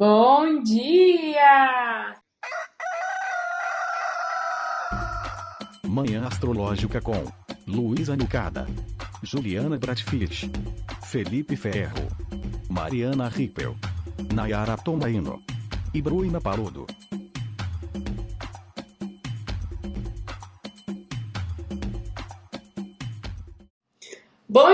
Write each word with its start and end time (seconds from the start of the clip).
Bom 0.00 0.62
dia! 0.62 2.14
Manhã 5.86 6.26
Astrológica 6.26 7.02
com 7.02 7.22
Luísa 7.66 8.16
Nucada, 8.16 8.66
Juliana 9.22 9.76
Bratfish, 9.76 10.50
Felipe 11.02 11.54
Ferro, 11.54 12.08
Mariana 12.70 13.28
Rippel, 13.28 13.76
Nayara 14.32 14.78
Tomaino 14.78 15.42
e 15.92 16.00
Bruna 16.00 16.40
Parudo. 16.40 16.86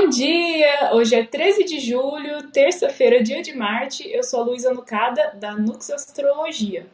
Bom 0.06 0.10
dia! 0.10 0.94
Hoje 0.94 1.16
é 1.16 1.26
13 1.26 1.64
de 1.64 1.80
julho, 1.80 2.48
terça-feira, 2.52 3.20
dia 3.20 3.42
de 3.42 3.52
Marte. 3.52 4.08
Eu 4.08 4.22
sou 4.22 4.40
a 4.40 4.44
Luísa 4.44 4.72
Nucada, 4.72 5.34
da 5.34 5.56
Nux 5.56 5.90
Astrologia. 5.90 6.88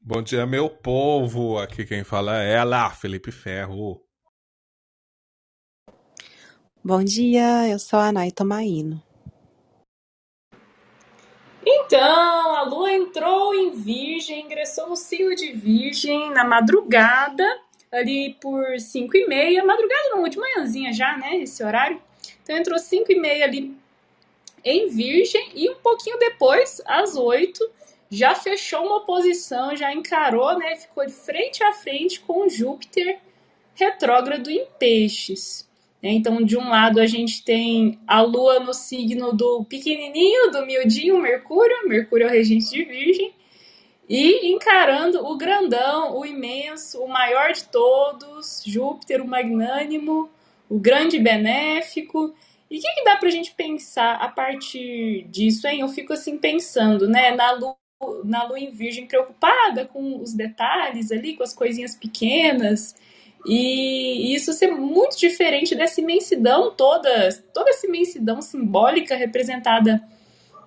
Bom 0.00 0.22
dia, 0.22 0.46
meu 0.46 0.70
povo! 0.70 1.58
Aqui 1.58 1.84
quem 1.84 2.02
fala 2.02 2.42
é 2.42 2.54
ela, 2.54 2.88
Felipe 2.88 3.30
Ferro. 3.30 4.02
Bom 6.82 7.04
dia, 7.04 7.68
eu 7.68 7.78
sou 7.78 7.98
a 7.98 8.10
Nay 8.10 8.32
Tomaino. 8.32 9.02
Então, 11.62 12.56
a 12.56 12.62
Lua 12.62 12.90
entrou 12.90 13.54
em 13.54 13.72
Virgem, 13.72 14.46
ingressou 14.46 14.88
no 14.88 14.96
signo 14.96 15.34
de 15.34 15.52
Virgem 15.52 16.30
na 16.30 16.42
madrugada 16.42 17.44
ali 17.92 18.34
por 18.40 18.80
5 18.80 19.16
e 19.16 19.26
meia, 19.28 19.64
madrugada 19.64 20.08
não, 20.10 20.26
de 20.26 20.38
manhãzinha 20.38 20.92
já, 20.92 21.16
né, 21.18 21.36
esse 21.36 21.62
horário. 21.62 22.00
Então 22.42 22.56
entrou 22.56 22.78
5 22.78 23.12
e 23.12 23.20
meia 23.20 23.44
ali 23.44 23.76
em 24.64 24.88
Virgem 24.88 25.50
e 25.54 25.68
um 25.68 25.74
pouquinho 25.74 26.18
depois, 26.18 26.80
às 26.86 27.16
8, 27.16 27.70
já 28.10 28.34
fechou 28.34 28.86
uma 28.86 29.04
posição, 29.04 29.76
já 29.76 29.92
encarou, 29.92 30.58
né, 30.58 30.76
ficou 30.76 31.04
de 31.04 31.12
frente 31.12 31.62
a 31.62 31.72
frente 31.72 32.20
com 32.20 32.48
Júpiter 32.48 33.18
retrógrado 33.74 34.50
em 34.50 34.66
Peixes. 34.78 35.68
Então, 36.02 36.42
de 36.42 36.58
um 36.58 36.68
lado, 36.68 37.00
a 37.00 37.06
gente 37.06 37.44
tem 37.44 37.98
a 38.08 38.20
Lua 38.22 38.58
no 38.58 38.74
signo 38.74 39.32
do 39.32 39.64
pequenininho, 39.64 40.50
do 40.50 40.66
miudinho, 40.66 41.20
Mercúrio. 41.20 41.88
Mercúrio 41.88 42.26
é 42.26 42.30
o 42.30 42.32
regente 42.32 42.70
de 42.70 42.84
Virgem 42.84 43.32
e 44.08 44.52
encarando 44.52 45.24
o 45.24 45.36
grandão, 45.36 46.16
o 46.18 46.26
imenso, 46.26 47.02
o 47.02 47.08
maior 47.08 47.52
de 47.52 47.64
todos, 47.64 48.62
Júpiter, 48.66 49.22
o 49.22 49.26
magnânimo, 49.26 50.28
o 50.68 50.78
grande 50.78 51.18
benéfico. 51.18 52.34
E 52.70 52.78
o 52.78 52.80
que, 52.80 52.94
que 52.94 53.04
dá 53.04 53.16
para 53.16 53.28
a 53.28 53.32
gente 53.32 53.54
pensar 53.54 54.14
a 54.16 54.28
partir 54.28 55.26
disso, 55.30 55.66
hein? 55.66 55.80
Eu 55.80 55.88
fico 55.88 56.12
assim 56.12 56.38
pensando, 56.38 57.08
né, 57.08 57.30
na 57.34 57.52
lua, 57.52 57.76
na 58.24 58.44
lua 58.44 58.58
em 58.58 58.70
virgem 58.70 59.06
preocupada 59.06 59.84
com 59.86 60.20
os 60.20 60.34
detalhes 60.34 61.12
ali, 61.12 61.36
com 61.36 61.42
as 61.42 61.54
coisinhas 61.54 61.94
pequenas. 61.94 62.94
E 63.46 64.34
isso 64.34 64.52
ser 64.52 64.68
muito 64.68 65.18
diferente 65.18 65.74
dessa 65.74 66.00
imensidão 66.00 66.70
toda, 66.74 67.32
toda 67.52 67.70
essa 67.70 67.86
imensidão 67.86 68.40
simbólica 68.40 69.16
representada 69.16 70.02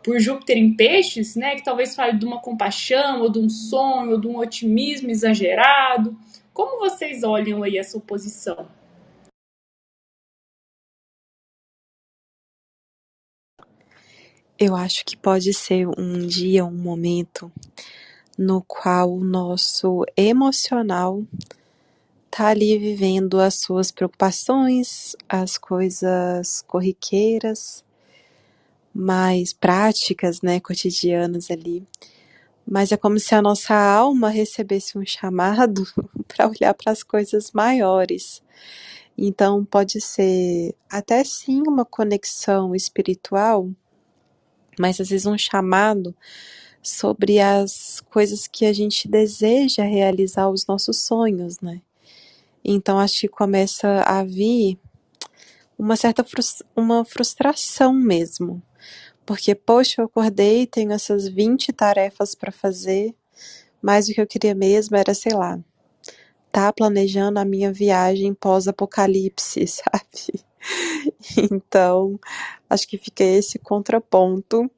por 0.06 0.20
Júpiter 0.20 0.56
em 0.56 0.72
peixes, 0.72 1.36
né, 1.36 1.56
que 1.56 1.64
talvez 1.64 1.96
fale 1.96 2.20
de 2.20 2.26
uma 2.26 2.40
compaixão, 2.40 3.22
ou 3.22 3.30
de 3.30 3.40
um 3.40 3.50
sonho, 3.50 4.12
ou 4.12 4.22
de 4.22 4.28
um 4.28 4.38
otimismo 4.38 5.10
exagerado. 5.10 6.16
Como 6.54 6.78
vocês 6.78 7.24
olham 7.24 7.64
aí 7.64 7.80
essa 7.80 7.98
oposição? 7.98 8.68
Eu 14.60 14.76
acho 14.76 15.04
que 15.04 15.18
pode 15.18 15.52
ser 15.56 15.88
um 15.88 16.28
dia, 16.28 16.64
um 16.64 16.72
momento 16.72 17.52
no 18.38 18.62
qual 18.62 19.12
o 19.12 19.24
nosso 19.24 20.06
emocional 20.16 21.24
tá 22.30 22.50
ali 22.50 22.78
vivendo 22.78 23.40
as 23.40 23.56
suas 23.56 23.92
preocupações, 23.92 25.16
as 25.28 25.58
coisas 25.58 26.62
corriqueiras, 26.68 27.85
mais 28.96 29.52
práticas, 29.52 30.42
né, 30.42 30.62
cotidianas 30.62 31.52
ali. 31.52 31.86
Mas 32.66 32.94
é 32.94 32.98
como 32.98 33.20
se 33.20 33.36
a 33.36 33.42
nossa 33.42 33.76
alma 33.76 34.30
recebesse 34.30 34.98
um 34.98 35.06
chamado 35.06 35.86
para 36.26 36.48
olhar 36.48 36.74
para 36.74 36.94
as 36.94 37.04
coisas 37.04 37.52
maiores. 37.52 38.42
Então 39.18 39.66
pode 39.66 40.00
ser 40.00 40.74
até 40.90 41.24
sim 41.26 41.62
uma 41.68 41.84
conexão 41.84 42.74
espiritual, 42.74 43.70
mas 44.80 45.00
às 45.02 45.10
vezes 45.10 45.26
um 45.26 45.38
chamado 45.38 46.16
sobre 46.82 47.40
as 47.40 48.02
coisas 48.10 48.48
que 48.48 48.66
a 48.66 48.72
gente 48.74 49.08
deseja 49.08 49.84
realizar 49.84 50.50
os 50.50 50.66
nossos 50.68 51.00
sonhos, 51.04 51.60
né? 51.60 51.82
Então 52.64 52.98
acho 52.98 53.22
que 53.22 53.28
começa 53.28 54.02
a 54.04 54.24
vir 54.24 54.78
uma 55.78 55.96
certa 55.96 56.26
uma 56.76 57.04
frustração 57.04 57.94
mesmo 57.94 58.62
porque, 59.26 59.56
poxa, 59.56 60.02
eu 60.02 60.06
acordei, 60.06 60.68
tenho 60.68 60.92
essas 60.92 61.28
20 61.28 61.74
tarefas 61.74 62.36
para 62.36 62.52
fazer, 62.52 63.16
mas 63.82 64.08
o 64.08 64.14
que 64.14 64.22
eu 64.22 64.28
queria 64.28 64.54
mesmo 64.54 64.96
era, 64.96 65.14
sei 65.14 65.34
lá, 65.34 65.60
tá 66.52 66.72
planejando 66.72 67.40
a 67.40 67.46
minha 67.46 67.72
viagem 67.74 68.34
pós-apocalipse, 68.34 69.66
sabe? 69.68 70.46
Então, 71.52 72.20
acho 72.70 72.88
que 72.88 72.98
fica 72.98 73.24
esse 73.24 73.60
contraponto 73.60 74.70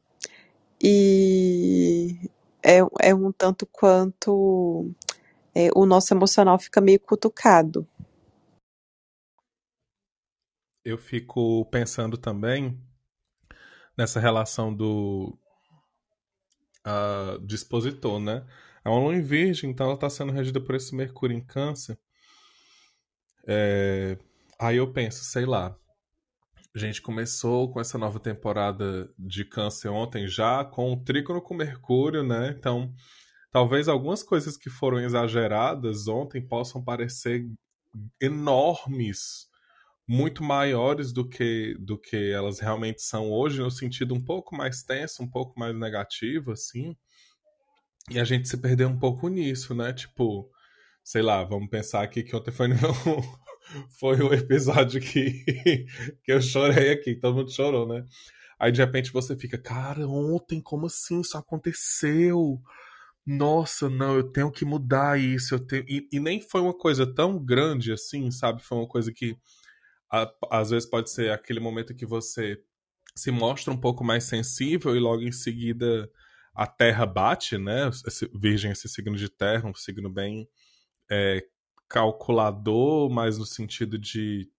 e 0.82 2.30
é, 2.64 2.80
é 3.02 3.16
um 3.16 3.32
tanto 3.32 3.66
quanto 3.66 4.90
é, 5.54 5.70
o 5.76 5.86
nosso 5.86 6.14
emocional 6.14 6.58
fica 6.60 6.82
meio 6.82 7.00
cutucado. 7.00 7.88
Eu 10.84 10.98
fico 10.98 11.66
pensando 11.66 12.18
também 12.18 12.80
nessa 13.98 14.20
relação 14.20 14.74
do 14.74 15.38
uh, 16.86 17.40
dispositor, 17.46 18.20
né? 18.20 18.46
É 18.86 18.90
uma 18.90 19.00
lua 19.00 19.16
em 19.16 19.22
virgem, 19.22 19.70
então 19.72 19.88
ela 19.88 19.96
está 19.96 20.10
sendo 20.10 20.32
regida 20.32 20.62
por 20.62 20.76
esse 20.76 20.96
Mercúrio 20.96 21.36
em 21.36 21.44
câncer. 21.44 22.00
É... 23.46 24.18
Aí 24.60 24.78
eu 24.78 24.92
penso, 24.92 25.24
sei 25.24 25.46
lá, 25.46 25.76
a 26.76 26.80
gente 26.80 27.02
começou 27.02 27.72
com 27.72 27.80
essa 27.82 27.98
nova 27.98 28.20
temporada 28.20 29.12
de 29.18 29.44
câncer 29.44 29.90
ontem 29.90 30.28
já, 30.28 30.64
com 30.64 30.94
o 30.94 31.04
trígono 31.04 31.42
com 31.42 31.54
Mercúrio, 31.54 32.24
né? 32.24 32.56
Então, 32.58 32.94
talvez 33.52 33.88
algumas 33.88 34.24
coisas 34.24 34.56
que 34.56 34.70
foram 34.70 35.00
exageradas 35.00 36.08
ontem 36.08 36.42
possam 36.42 36.84
parecer 36.84 37.46
enormes 38.22 39.47
muito 40.08 40.44
maiores 40.44 41.12
do 41.12 41.28
que 41.28 41.76
do 41.80 41.98
que 42.00 42.32
elas 42.32 42.60
realmente 42.60 43.02
são 43.02 43.30
hoje, 43.32 43.60
no 43.60 43.70
sentido 43.70 44.16
um 44.16 44.24
pouco 44.24 44.56
mais 44.56 44.84
tenso, 44.84 45.22
um 45.22 45.30
pouco 45.30 45.60
mais 45.60 45.76
negativo, 45.76 46.52
assim. 46.52 46.96
E 48.10 48.20
a 48.20 48.24
gente 48.24 48.48
se 48.48 48.58
perdeu 48.58 48.88
um 48.88 48.98
pouco 48.98 49.28
nisso, 49.28 49.76
né? 49.76 49.92
Tipo, 49.92 50.50
sei 51.04 51.22
lá, 51.22 51.44
vamos 51.44 51.70
pensar 51.70 52.04
aqui 52.04 52.24
que 52.24 52.36
ontem 52.36 52.52
foi, 52.52 52.70
foi 54.00 54.22
o 54.22 54.34
episódio 54.34 55.02
que, 55.02 55.44
que 56.24 56.32
eu 56.32 56.42
chorei 56.42 56.92
aqui, 56.92 57.16
todo 57.16 57.36
mundo 57.36 57.52
chorou, 57.52 57.88
né? 57.88 58.06
Aí 58.60 58.72
de 58.72 58.82
repente 58.82 59.12
você 59.12 59.36
fica, 59.36 59.58
cara, 59.58 60.08
ontem, 60.08 60.62
como 60.62 60.88
assim 60.88 61.20
isso 61.22 61.38
aconteceu? 61.38 62.60
Nossa, 63.26 63.90
não, 63.90 64.16
eu 64.16 64.32
tenho 64.32 64.52
que 64.52 64.66
mudar 64.66 65.20
isso. 65.20 65.56
Eu 65.56 65.60
tenho... 65.60 65.84
e, 65.88 66.08
e 66.12 66.20
nem 66.20 66.42
foi 66.42 66.62
uma 66.62 66.74
coisa 66.74 67.06
tão 67.06 67.38
grande 67.44 67.92
assim, 67.92 68.32
sabe? 68.32 68.64
Foi 68.64 68.78
uma 68.78 68.88
coisa 68.88 69.12
que 69.14 69.36
às 70.50 70.70
vezes 70.70 70.90
pode 70.90 71.10
ser 71.10 71.32
aquele 71.32 71.60
momento 71.60 71.96
que 71.96 72.06
você 72.06 72.62
se 73.16 73.32
mostra 73.32 73.74
um 73.74 73.80
pouco 73.80 74.04
mais 74.04 74.24
sensível 74.24 74.96
e 74.96 75.00
logo 75.00 75.24
em 75.24 75.32
seguida 75.32 76.10
a 76.54 76.66
terra 76.66 77.06
bate, 77.06 77.58
né? 77.58 77.90
Esse, 78.06 78.30
virgem, 78.34 78.72
esse 78.72 78.88
signo 78.88 79.16
de 79.16 79.30
terra, 79.30 79.70
um 79.70 79.76
signo 79.76 80.10
bem 80.10 80.48
é, 81.10 81.46
calculador, 81.88 83.10
mas 83.10 83.38
no 83.38 83.46
sentido 83.46 83.98
de 83.98 84.50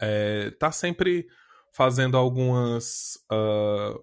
é, 0.00 0.50
tá 0.52 0.70
sempre 0.70 1.26
fazendo 1.72 2.16
algumas. 2.16 3.16
Uh, 3.30 4.02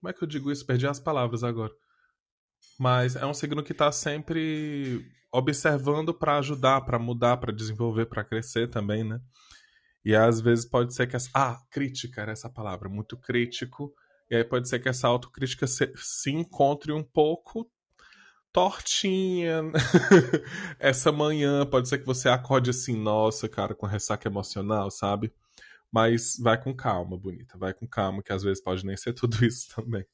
como 0.00 0.10
é 0.10 0.12
que 0.12 0.22
eu 0.22 0.28
digo 0.28 0.50
isso? 0.50 0.66
Perdi 0.66 0.86
as 0.86 1.00
palavras 1.00 1.42
agora. 1.44 1.72
Mas 2.78 3.16
é 3.16 3.24
um 3.24 3.34
signo 3.34 3.62
que 3.62 3.74
tá 3.74 3.90
sempre 3.90 5.06
observando 5.32 6.14
para 6.14 6.38
ajudar, 6.38 6.82
para 6.82 6.98
mudar, 6.98 7.36
para 7.38 7.52
desenvolver, 7.52 8.06
para 8.06 8.24
crescer 8.24 8.68
também, 8.68 9.04
né? 9.04 9.20
E 10.06 10.14
às 10.14 10.40
vezes 10.40 10.64
pode 10.64 10.94
ser 10.94 11.08
que 11.08 11.16
essa. 11.16 11.28
Ah, 11.34 11.60
crítica 11.68 12.22
era 12.22 12.30
essa 12.30 12.48
palavra, 12.48 12.88
muito 12.88 13.16
crítico. 13.16 13.92
E 14.30 14.36
aí 14.36 14.44
pode 14.44 14.68
ser 14.68 14.78
que 14.78 14.88
essa 14.88 15.08
autocrítica 15.08 15.66
se, 15.66 15.92
se 15.96 16.30
encontre 16.30 16.92
um 16.92 17.02
pouco 17.02 17.68
tortinha 18.52 19.62
essa 20.78 21.10
manhã. 21.10 21.66
Pode 21.66 21.88
ser 21.88 21.98
que 21.98 22.06
você 22.06 22.28
acorde 22.28 22.70
assim, 22.70 22.96
nossa, 22.96 23.48
cara, 23.48 23.74
com 23.74 23.84
ressaca 23.84 24.28
emocional, 24.28 24.92
sabe? 24.92 25.34
Mas 25.90 26.36
vai 26.38 26.62
com 26.62 26.72
calma, 26.72 27.18
bonita. 27.18 27.58
Vai 27.58 27.74
com 27.74 27.84
calma, 27.88 28.22
que 28.22 28.32
às 28.32 28.44
vezes 28.44 28.62
pode 28.62 28.86
nem 28.86 28.96
ser 28.96 29.12
tudo 29.12 29.44
isso 29.44 29.74
também. 29.74 30.06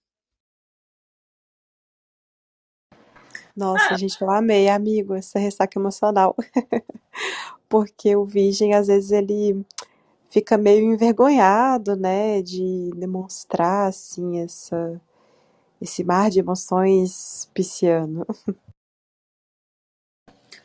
Nossa, 3.54 3.92
ah. 3.92 3.98
gente, 3.98 4.18
eu 4.22 4.30
amei, 4.30 4.70
amigo, 4.70 5.12
essa 5.12 5.38
ressaca 5.38 5.78
emocional. 5.78 6.34
Porque 7.72 8.14
o 8.14 8.26
virgem, 8.26 8.74
às 8.74 8.88
vezes, 8.88 9.12
ele 9.12 9.64
fica 10.28 10.58
meio 10.58 10.92
envergonhado, 10.92 11.96
né, 11.96 12.42
de 12.42 12.90
demonstrar, 12.94 13.88
assim, 13.88 14.40
essa, 14.40 15.00
esse 15.80 16.04
mar 16.04 16.28
de 16.28 16.40
emoções 16.40 17.50
pisciano. 17.54 18.26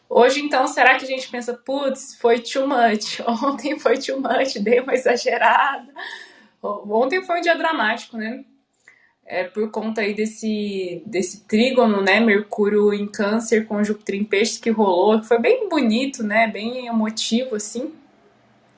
Hoje, 0.10 0.42
então, 0.42 0.68
será 0.68 0.98
que 0.98 1.06
a 1.06 1.08
gente 1.08 1.30
pensa, 1.30 1.54
putz, 1.54 2.18
foi 2.20 2.42
too 2.42 2.68
much? 2.68 3.22
Ontem 3.42 3.80
foi 3.80 3.98
too 3.98 4.20
much, 4.20 4.60
dei 4.60 4.82
uma 4.82 4.94
exagerada. 4.94 5.94
Ontem 6.62 7.24
foi 7.24 7.40
um 7.40 7.42
dia 7.42 7.56
dramático, 7.56 8.18
né? 8.18 8.44
É, 9.30 9.44
por 9.44 9.70
conta 9.70 10.00
aí 10.02 10.14
desse, 10.14 11.04
desse 11.06 11.42
trígono, 11.42 12.02
né? 12.02 12.20
Mercúrio 12.22 12.94
em 12.94 13.06
câncer 13.06 13.68
com 13.68 13.84
Júpiter 13.84 14.16
em 14.16 14.24
peixes 14.24 14.58
que 14.58 14.70
rolou, 14.70 15.20
que 15.20 15.28
foi 15.28 15.38
bem 15.38 15.68
bonito, 15.68 16.24
né? 16.24 16.48
Bem 16.48 16.88
emotivo, 16.88 17.56
assim. 17.56 17.94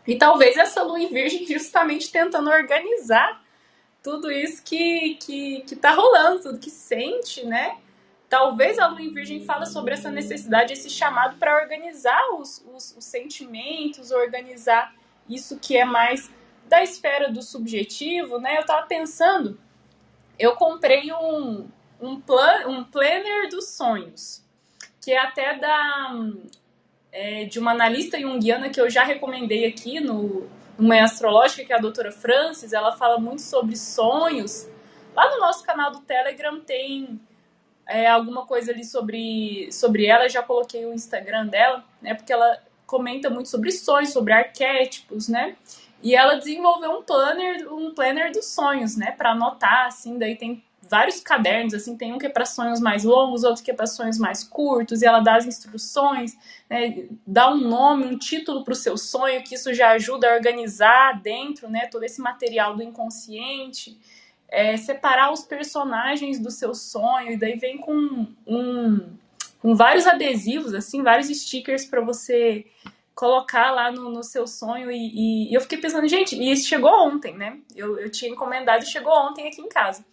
E 0.08 0.16
talvez 0.16 0.58
essa 0.58 0.82
lua 0.82 1.00
em 1.00 1.08
virgem 1.08 1.46
justamente 1.46 2.12
tentando 2.12 2.50
organizar 2.50 3.44
tudo 4.02 4.32
isso 4.32 4.64
que, 4.64 5.16
que, 5.16 5.62
que 5.62 5.76
tá 5.76 5.92
rolando, 5.92 6.42
tudo 6.42 6.60
que 6.60 6.70
sente, 6.70 7.46
né? 7.46 7.78
Talvez 8.30 8.78
a 8.78 8.88
Lua 8.88 9.02
em 9.02 9.12
Virgem 9.12 9.44
fala 9.44 9.66
sobre 9.66 9.94
essa 9.94 10.12
necessidade, 10.12 10.72
esse 10.72 10.90
chamado 10.90 11.38
para 11.38 11.60
organizar 11.62 12.22
os, 12.36 12.64
os, 12.74 12.96
os, 12.96 13.06
sentimentos, 13.06 14.12
organizar 14.12 14.94
isso 15.28 15.58
que 15.60 15.76
é 15.76 15.84
mais 15.84 16.30
da 16.68 16.84
esfera 16.84 17.32
do 17.32 17.42
subjetivo, 17.42 18.40
né? 18.40 18.58
Eu 18.58 18.62
estava 18.62 18.86
pensando, 18.86 19.60
eu 20.40 20.56
comprei 20.56 21.12
um, 21.12 21.68
um, 22.02 22.20
plan, 22.20 22.68
um 22.68 22.84
planner 22.84 23.50
dos 23.50 23.70
sonhos, 23.70 24.44
que 25.02 25.12
é 25.12 25.20
até 25.20 25.58
da 25.60 26.16
é, 27.12 27.46
de 27.46 27.60
uma 27.60 27.72
analista 27.72 28.20
junguiana 28.20 28.70
que 28.70 28.80
eu 28.80 28.90
já 28.90 29.04
recomendei 29.04 29.66
aqui 29.66 30.00
no, 30.00 30.48
no 30.78 30.88
Manhã 30.88 31.04
Astrológica, 31.04 31.66
que 31.66 31.74
é 31.74 31.76
a 31.76 31.82
doutora 31.82 32.12
Francis, 32.12 32.72
ela 32.72 32.96
fala 32.96 33.20
muito 33.20 33.42
sobre 33.42 33.76
sonhos. 33.76 34.68
Lá 35.16 35.30
no 35.32 35.40
nosso 35.40 35.66
canal 35.66 35.92
do 35.92 36.00
Telegram 36.02 36.60
tem 36.62 37.20
é, 37.88 38.08
alguma 38.08 38.46
coisa 38.46 38.72
ali 38.72 38.86
sobre, 38.86 39.72
sobre 39.72 40.06
ela, 40.06 40.30
já 40.30 40.44
coloquei 40.44 40.86
o 40.86 40.94
Instagram 40.94 41.48
dela, 41.48 41.84
né? 42.02 42.14
Porque 42.14 42.32
ela 42.32 42.60
comenta 42.86 43.30
muito 43.30 43.50
sobre 43.50 43.72
sonhos, 43.72 44.12
sobre 44.12 44.34
arquétipos, 44.34 45.28
né? 45.28 45.56
E 46.02 46.16
ela 46.16 46.36
desenvolveu 46.36 46.92
um 46.92 47.04
planner, 47.04 47.74
um 47.74 47.94
planner 47.94 48.32
dos 48.32 48.46
sonhos, 48.46 48.96
né? 48.96 49.12
Para 49.12 49.32
anotar, 49.32 49.88
assim, 49.88 50.18
daí 50.18 50.36
tem 50.36 50.64
vários 50.90 51.20
cadernos, 51.20 51.74
assim, 51.74 51.96
tem 51.96 52.14
um 52.14 52.18
que 52.18 52.26
é 52.26 52.30
para 52.30 52.46
sonhos 52.46 52.80
mais 52.80 53.04
longos, 53.04 53.44
outro 53.44 53.64
que 53.64 53.70
é 53.70 53.74
para 53.74 53.86
sonhos 53.86 54.18
mais 54.18 54.44
curtos, 54.44 55.02
e 55.02 55.06
ela 55.06 55.20
dá 55.20 55.36
as 55.36 55.46
instruções, 55.46 56.36
né, 56.68 57.06
dá 57.28 57.52
um 57.52 57.58
nome, 57.58 58.06
um 58.06 58.18
título 58.18 58.64
para 58.64 58.72
o 58.72 58.76
seu 58.76 58.98
sonho, 58.98 59.44
que 59.44 59.54
isso 59.54 59.72
já 59.72 59.92
ajuda 59.92 60.28
a 60.28 60.36
organizar 60.36 61.22
dentro, 61.22 61.70
né, 61.70 61.86
todo 61.88 62.04
esse 62.04 62.20
material 62.20 62.76
do 62.76 62.82
inconsciente 62.82 64.00
é, 64.52 64.76
separar 64.78 65.32
os 65.32 65.42
personagens 65.42 66.40
do 66.40 66.50
seu 66.50 66.74
sonho, 66.74 67.34
e 67.34 67.38
daí 67.38 67.58
vem 67.58 67.78
com, 67.78 68.26
um, 68.48 69.00
com 69.62 69.76
vários 69.76 70.08
adesivos, 70.08 70.74
assim, 70.74 71.04
vários 71.04 71.28
stickers 71.28 71.86
para 71.86 72.02
você 72.02 72.66
colocar 73.20 73.72
lá 73.72 73.92
no, 73.92 74.10
no 74.10 74.24
seu 74.24 74.48
sonho. 74.48 74.90
E, 74.90 75.50
e, 75.50 75.54
eu 75.54 75.60
fiquei 75.60 75.78
pensando, 75.78 76.08
gente, 76.08 76.38
e 76.38 76.54
isso 76.54 76.70
chegou 76.70 76.90
ontem, 76.90 77.36
né? 77.36 77.60
Eu, 77.76 78.00
eu 78.00 78.10
tinha 78.10 78.32
encomendado 78.32 78.86
e 78.86 78.88
chegou 78.88 79.12
ontem 79.12 79.46
aqui 79.46 79.60
em 79.60 79.68
casa. 79.68 80.06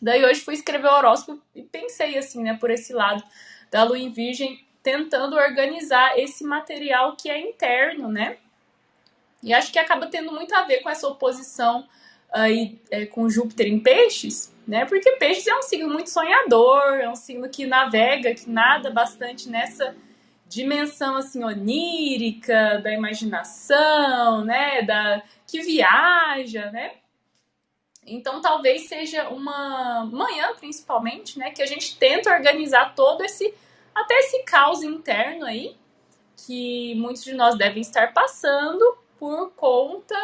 Daí 0.00 0.24
hoje 0.24 0.40
fui 0.40 0.54
escrever 0.54 0.88
o 0.88 0.92
horóscopo 0.92 1.40
e 1.54 1.62
pensei 1.62 2.18
assim, 2.18 2.42
né, 2.42 2.58
por 2.58 2.68
esse 2.68 2.92
lado 2.92 3.22
da 3.70 3.84
lua 3.84 3.96
em 3.96 4.10
virgem, 4.10 4.66
tentando 4.82 5.36
organizar 5.36 6.18
esse 6.18 6.42
material 6.42 7.14
que 7.14 7.30
é 7.30 7.40
interno, 7.40 8.08
né? 8.08 8.38
E 9.40 9.54
acho 9.54 9.72
que 9.72 9.78
acaba 9.78 10.08
tendo 10.08 10.32
muito 10.32 10.52
a 10.52 10.62
ver 10.62 10.80
com 10.80 10.90
essa 10.90 11.06
oposição 11.06 11.86
aí 12.32 12.76
é, 12.90 13.06
com 13.06 13.30
Júpiter 13.30 13.68
em 13.68 13.78
peixes, 13.78 14.52
né? 14.66 14.84
Porque 14.84 15.12
peixes 15.12 15.46
é 15.46 15.56
um 15.56 15.62
signo 15.62 15.88
muito 15.88 16.10
sonhador, 16.10 16.94
é 16.94 17.08
um 17.08 17.14
signo 17.14 17.48
que 17.48 17.66
navega, 17.66 18.34
que 18.34 18.50
nada 18.50 18.90
bastante 18.90 19.48
nessa 19.48 19.94
dimensão 20.52 21.16
assim 21.16 21.42
onírica 21.42 22.78
da 22.78 22.92
imaginação, 22.92 24.44
né? 24.44 24.82
Da 24.82 25.22
que 25.46 25.62
viaja, 25.62 26.70
né? 26.70 26.92
Então 28.04 28.40
talvez 28.40 28.88
seja 28.88 29.28
uma 29.30 30.04
manhã 30.04 30.54
principalmente, 30.58 31.38
né, 31.38 31.50
que 31.52 31.62
a 31.62 31.66
gente 31.66 31.96
tenta 31.98 32.34
organizar 32.34 32.94
todo 32.96 33.22
esse 33.22 33.54
até 33.94 34.14
esse 34.18 34.42
caos 34.42 34.82
interno 34.82 35.44
aí 35.44 35.76
que 36.36 36.94
muitos 36.96 37.22
de 37.22 37.34
nós 37.34 37.56
devem 37.56 37.80
estar 37.80 38.12
passando 38.12 38.98
por 39.18 39.52
conta 39.52 40.16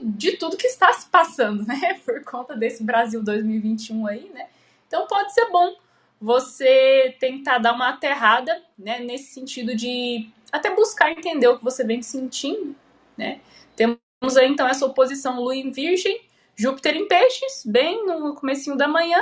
de 0.00 0.38
tudo 0.38 0.56
que 0.56 0.66
está 0.66 0.90
se 0.94 1.06
passando, 1.08 1.66
né? 1.66 2.00
Por 2.06 2.24
conta 2.24 2.56
desse 2.56 2.82
Brasil 2.82 3.22
2021 3.22 4.06
aí, 4.06 4.30
né? 4.30 4.48
Então 4.86 5.06
pode 5.06 5.34
ser 5.34 5.50
bom 5.50 5.76
você 6.20 7.16
tentar 7.20 7.58
dar 7.58 7.72
uma 7.72 7.90
aterrada, 7.90 8.62
né? 8.78 9.00
Nesse 9.00 9.32
sentido 9.32 9.74
de 9.74 10.28
até 10.50 10.74
buscar 10.74 11.10
entender 11.10 11.48
o 11.48 11.58
que 11.58 11.64
você 11.64 11.84
vem 11.84 12.02
sentindo, 12.02 12.74
né? 13.16 13.40
Temos 13.76 14.36
aí 14.36 14.48
então 14.48 14.66
essa 14.66 14.84
oposição 14.84 15.40
Lua 15.40 15.54
em 15.54 15.70
Virgem, 15.70 16.20
Júpiter 16.56 16.96
em 16.96 17.06
Peixes, 17.06 17.62
bem 17.64 18.04
no 18.04 18.34
comecinho 18.34 18.76
da 18.76 18.88
manhã, 18.88 19.20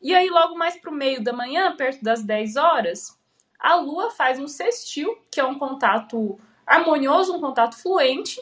e 0.00 0.14
aí 0.14 0.30
logo 0.30 0.56
mais 0.56 0.76
para 0.76 0.90
o 0.90 0.94
meio 0.94 1.22
da 1.22 1.32
manhã, 1.32 1.74
perto 1.76 2.02
das 2.02 2.22
10 2.22 2.56
horas, 2.56 3.18
a 3.58 3.74
Lua 3.74 4.10
faz 4.10 4.38
um 4.38 4.46
sextil, 4.46 5.18
que 5.30 5.40
é 5.40 5.44
um 5.44 5.58
contato 5.58 6.38
harmonioso, 6.66 7.34
um 7.34 7.40
contato 7.40 7.76
fluente 7.76 8.40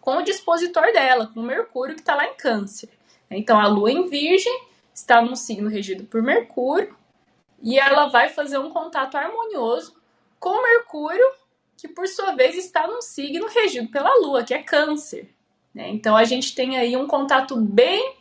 com 0.00 0.18
o 0.18 0.22
dispositor 0.22 0.92
dela, 0.92 1.30
com 1.32 1.40
Mercúrio 1.40 1.94
que 1.94 2.00
está 2.00 2.14
lá 2.14 2.26
em 2.26 2.34
Câncer. 2.34 2.90
Então 3.30 3.58
a 3.58 3.66
Lua 3.66 3.90
em 3.90 4.06
Virgem 4.08 4.66
está 4.92 5.22
num 5.22 5.36
signo 5.36 5.68
regido 5.68 6.04
por 6.04 6.22
Mercúrio 6.22 6.96
e 7.66 7.80
ela 7.80 8.06
vai 8.06 8.28
fazer 8.28 8.58
um 8.58 8.70
contato 8.70 9.16
harmonioso 9.16 10.00
com 10.38 10.62
Mercúrio, 10.62 11.28
que 11.76 11.88
por 11.88 12.06
sua 12.06 12.30
vez 12.30 12.54
está 12.54 12.86
num 12.86 13.02
signo 13.02 13.48
regido 13.48 13.88
pela 13.90 14.14
Lua, 14.20 14.44
que 14.44 14.54
é 14.54 14.62
Câncer. 14.62 15.34
Né? 15.74 15.88
Então 15.88 16.16
a 16.16 16.22
gente 16.22 16.54
tem 16.54 16.78
aí 16.78 16.96
um 16.96 17.08
contato 17.08 17.56
bem, 17.56 18.14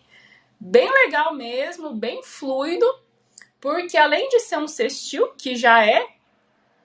bem 0.60 0.92
legal 0.92 1.36
mesmo, 1.36 1.94
bem 1.94 2.24
fluido, 2.24 2.88
porque 3.62 3.96
além 3.96 4.28
de 4.30 4.40
ser 4.40 4.58
um 4.58 4.68
sextil, 4.68 5.28
que 5.38 5.56
já 5.56 5.86
é 5.86 6.08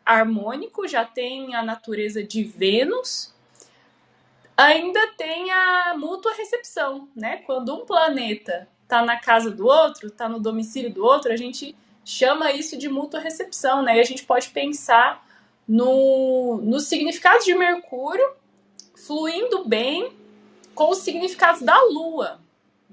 harmônico, 0.04 0.86
já 0.86 1.02
tem 1.02 1.54
a 1.54 1.62
natureza 1.62 2.22
de 2.22 2.44
Vênus, 2.44 3.34
ainda 4.54 5.14
tem 5.16 5.50
a 5.50 5.94
mútua 5.96 6.34
recepção, 6.34 7.08
né? 7.16 7.38
Quando 7.38 7.74
um 7.74 7.86
planeta 7.86 8.68
está 8.82 9.02
na 9.02 9.18
casa 9.18 9.50
do 9.50 9.66
outro, 9.66 10.08
está 10.08 10.28
no 10.28 10.38
domicílio 10.38 10.92
do 10.92 11.02
outro, 11.02 11.32
a 11.32 11.36
gente 11.36 11.74
chama 12.10 12.52
isso 12.52 12.76
de 12.76 12.88
mútua 12.88 13.20
recepção, 13.20 13.82
né? 13.82 13.96
E 13.96 14.00
a 14.00 14.04
gente 14.04 14.24
pode 14.24 14.48
pensar 14.50 15.24
no, 15.66 16.60
no 16.62 16.80
significado 16.80 17.44
de 17.44 17.54
Mercúrio 17.54 18.28
fluindo 19.06 19.64
bem 19.64 20.12
com 20.74 20.90
os 20.90 20.98
significados 20.98 21.62
da 21.62 21.80
Lua, 21.82 22.40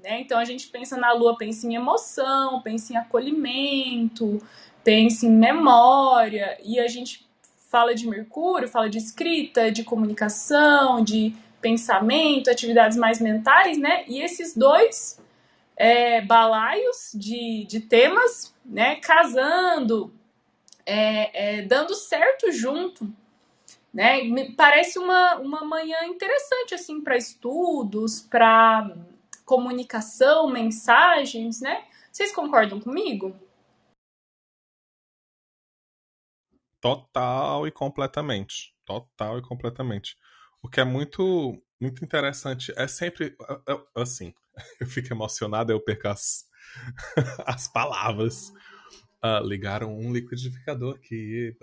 né? 0.02 0.20
Então 0.20 0.38
a 0.38 0.44
gente 0.44 0.68
pensa 0.68 0.96
na 0.96 1.12
Lua, 1.12 1.36
pensa 1.36 1.66
em 1.66 1.74
emoção, 1.74 2.62
pensa 2.62 2.92
em 2.92 2.96
acolhimento, 2.96 4.40
pensa 4.84 5.26
em 5.26 5.30
memória, 5.30 6.56
e 6.62 6.78
a 6.78 6.86
gente 6.86 7.28
fala 7.68 7.94
de 7.94 8.08
Mercúrio, 8.08 8.68
fala 8.68 8.88
de 8.88 8.98
escrita, 8.98 9.70
de 9.70 9.82
comunicação, 9.82 11.02
de 11.02 11.34
pensamento, 11.60 12.50
atividades 12.50 12.96
mais 12.96 13.20
mentais, 13.20 13.76
né? 13.78 14.04
E 14.06 14.22
esses 14.22 14.56
dois 14.56 15.20
é, 15.76 16.20
balaios 16.20 17.10
de, 17.14 17.64
de 17.68 17.80
temas, 17.80 18.54
né? 18.68 18.96
Casando, 18.96 20.14
é, 20.84 21.58
é, 21.58 21.62
dando 21.62 21.94
certo 21.94 22.52
junto, 22.52 23.12
né? 23.92 24.22
Me 24.22 24.52
parece 24.54 24.98
uma, 24.98 25.36
uma 25.36 25.64
manhã 25.64 26.04
interessante 26.04 26.74
assim 26.74 27.00
para 27.02 27.16
estudos, 27.16 28.20
para 28.20 28.94
comunicação, 29.44 30.50
mensagens, 30.50 31.60
né? 31.60 31.86
Vocês 32.12 32.34
concordam 32.34 32.78
comigo? 32.78 33.34
Total 36.80 37.66
e 37.66 37.72
completamente. 37.72 38.74
Total 38.84 39.38
e 39.38 39.42
completamente. 39.42 40.16
O 40.62 40.68
que 40.68 40.80
é 40.80 40.84
muito, 40.84 41.60
muito 41.80 42.04
interessante 42.04 42.72
é 42.76 42.86
sempre. 42.86 43.36
Assim, 43.94 44.34
eu 44.80 44.86
fico 44.86 45.12
emocionado, 45.12 45.72
eu 45.72 45.80
perco 45.80 46.08
as, 46.08 46.48
as 47.46 47.68
palavras. 47.68 48.52
Uh, 49.24 49.44
ligaram 49.44 49.98
um 49.98 50.12
liquidificador 50.12 50.94
aqui. 50.94 51.56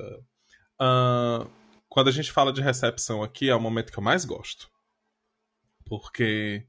Uh, 0.81 1.49
quando 1.87 2.09
a 2.09 2.11
gente 2.11 2.31
fala 2.31 2.51
de 2.51 2.61
recepção 2.61 3.23
aqui, 3.23 3.49
é 3.49 3.55
o 3.55 3.61
momento 3.61 3.91
que 3.91 3.97
eu 3.97 4.03
mais 4.03 4.25
gosto. 4.25 4.69
Porque 5.85 6.67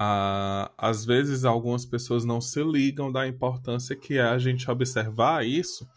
uh, 0.00 0.72
às 0.76 1.04
vezes 1.04 1.44
algumas 1.44 1.86
pessoas 1.86 2.24
não 2.24 2.40
se 2.40 2.62
ligam 2.62 3.12
da 3.12 3.26
importância 3.26 3.94
que 3.94 4.18
é 4.18 4.22
a 4.22 4.38
gente 4.38 4.68
observar 4.70 5.46
isso 5.46 5.88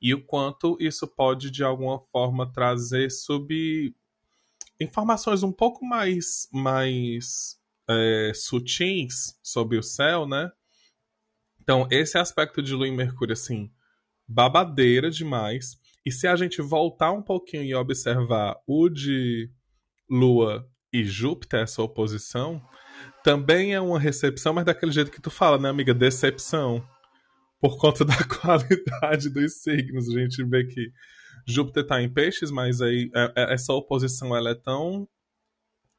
e 0.00 0.14
o 0.14 0.24
quanto 0.24 0.76
isso 0.80 1.06
pode, 1.06 1.50
de 1.50 1.62
alguma 1.62 2.00
forma, 2.10 2.50
trazer 2.50 3.10
sub 3.10 3.94
informações 4.80 5.42
um 5.42 5.52
pouco 5.52 5.84
mais, 5.84 6.48
mais 6.50 7.58
é, 7.88 8.32
sutis 8.34 9.38
sobre 9.42 9.76
o 9.76 9.82
céu, 9.82 10.26
né? 10.26 10.50
Então, 11.70 11.86
esse 11.88 12.18
aspecto 12.18 12.60
de 12.60 12.74
Lua 12.74 12.88
e 12.88 12.90
Mercúrio, 12.90 13.32
assim, 13.32 13.70
babadeira 14.26 15.08
demais. 15.08 15.78
E 16.04 16.10
se 16.10 16.26
a 16.26 16.34
gente 16.34 16.60
voltar 16.60 17.12
um 17.12 17.22
pouquinho 17.22 17.62
e 17.62 17.72
observar 17.76 18.56
o 18.66 18.88
de 18.88 19.48
Lua 20.10 20.68
e 20.92 21.04
Júpiter, 21.04 21.60
essa 21.60 21.80
oposição, 21.80 22.60
também 23.22 23.72
é 23.72 23.80
uma 23.80 24.00
recepção, 24.00 24.52
mas 24.52 24.64
daquele 24.64 24.90
jeito 24.90 25.12
que 25.12 25.22
tu 25.22 25.30
fala, 25.30 25.58
né, 25.58 25.68
amiga? 25.68 25.94
Decepção. 25.94 26.84
Por 27.60 27.78
conta 27.78 28.02
da 28.04 28.18
qualidade 28.24 29.30
dos 29.30 29.62
signos. 29.62 30.08
A 30.08 30.18
gente 30.18 30.42
vê 30.42 30.64
que 30.64 30.90
Júpiter 31.46 31.84
está 31.84 32.02
em 32.02 32.12
peixes, 32.12 32.50
mas 32.50 32.80
aí 32.80 33.12
é, 33.14 33.32
é, 33.36 33.54
essa 33.54 33.72
oposição 33.72 34.34
ela 34.36 34.50
é 34.50 34.56
tão 34.56 35.08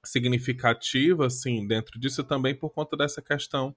significativa 0.04 1.28
assim 1.28 1.66
dentro 1.66 1.98
disso 1.98 2.26
também 2.26 2.54
por 2.54 2.72
conta 2.72 2.98
dessa 2.98 3.22
questão 3.22 3.74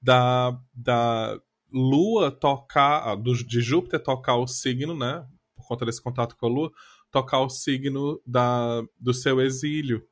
da, 0.00 0.58
da 0.74 1.40
Lua 1.72 2.30
tocar, 2.30 3.16
do, 3.16 3.34
de 3.34 3.60
Júpiter 3.60 4.02
tocar 4.02 4.36
o 4.36 4.46
signo, 4.46 4.96
né? 4.96 5.26
Por 5.54 5.66
conta 5.66 5.84
desse 5.84 6.02
contato 6.02 6.36
com 6.36 6.46
a 6.46 6.48
Lua, 6.48 6.72
tocar 7.10 7.40
o 7.40 7.48
signo 7.48 8.20
da, 8.26 8.82
do 8.98 9.12
seu 9.12 9.40
exílio. 9.40 10.06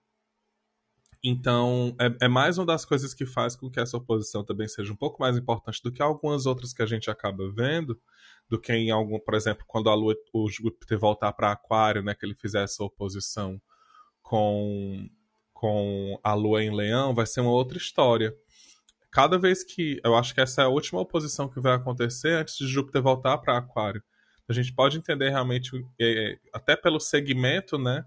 Então, 1.27 1.97
é, 1.99 2.27
é, 2.27 2.29
mais 2.29 2.59
uma 2.59 2.67
das 2.67 2.85
coisas 2.85 3.15
que 3.15 3.25
faz 3.25 3.57
com 3.57 3.71
que 3.71 3.81
essa 3.81 3.97
oposição 3.97 4.45
também 4.45 4.69
seja 4.69 4.93
um 4.93 4.97
pouco 4.97 5.23
mais 5.23 5.39
importante 5.39 5.83
do 5.83 5.91
que 5.91 6.03
algumas 6.03 6.45
outras 6.45 6.75
que 6.75 6.83
a 6.83 6.87
gente 6.87 7.11
acaba 7.11 7.51
vendo, 7.51 7.99
do 8.47 8.61
que 8.61 8.75
em 8.75 8.91
algum, 8.91 9.19
por 9.19 9.33
exemplo, 9.33 9.65
quando 9.67 9.89
a 9.89 9.95
Lua, 9.95 10.15
o 10.35 10.51
Júpiter 10.51 10.99
voltar 10.99 11.33
para 11.33 11.51
Aquário, 11.51 12.03
né, 12.03 12.15
que 12.15 12.27
ele 12.27 12.35
fizer 12.35 12.63
essa 12.63 12.85
oposição 12.85 13.59
com, 14.23 15.09
com 15.55 16.21
a 16.23 16.35
Lua 16.35 16.63
em 16.63 16.75
Leão, 16.75 17.15
vai 17.15 17.25
ser 17.25 17.41
uma 17.41 17.53
outra 17.53 17.79
história. 17.79 18.37
Cada 19.15 19.39
vez 19.39 19.63
que. 19.63 20.01
Eu 20.05 20.17
acho 20.17 20.35
que 20.35 20.41
essa 20.41 20.63
é 20.63 20.65
a 20.65 20.69
última 20.69 21.01
oposição 21.01 21.49
que 21.49 21.61
vai 21.61 21.73
acontecer 21.73 22.33
antes 22.33 22.57
de 22.59 22.67
Júpiter 22.67 23.01
voltar 23.01 23.39
para 23.39 23.57
Aquário. 23.57 24.03
A 24.49 24.53
gente 24.53 24.75
pode 24.75 24.99
entender 24.99 25.31
realmente, 25.31 25.71
é, 26.01 26.37
até 26.53 26.75
pelo 26.75 26.99
segmento, 26.99 27.79
né? 27.79 28.05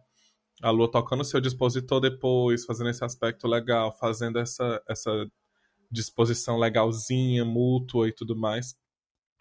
a 0.62 0.70
Lua 0.70 0.92
tocando 0.92 1.24
seu 1.24 1.40
dispositor 1.40 2.02
depois, 2.02 2.66
fazendo 2.66 2.90
esse 2.90 3.06
aspecto 3.06 3.48
legal, 3.48 3.96
fazendo 3.98 4.38
essa, 4.38 4.84
essa 4.90 5.32
disposição 5.90 6.58
legalzinha, 6.58 7.46
mútua 7.46 8.10
e 8.10 8.12
tudo 8.12 8.36
mais. 8.36 8.76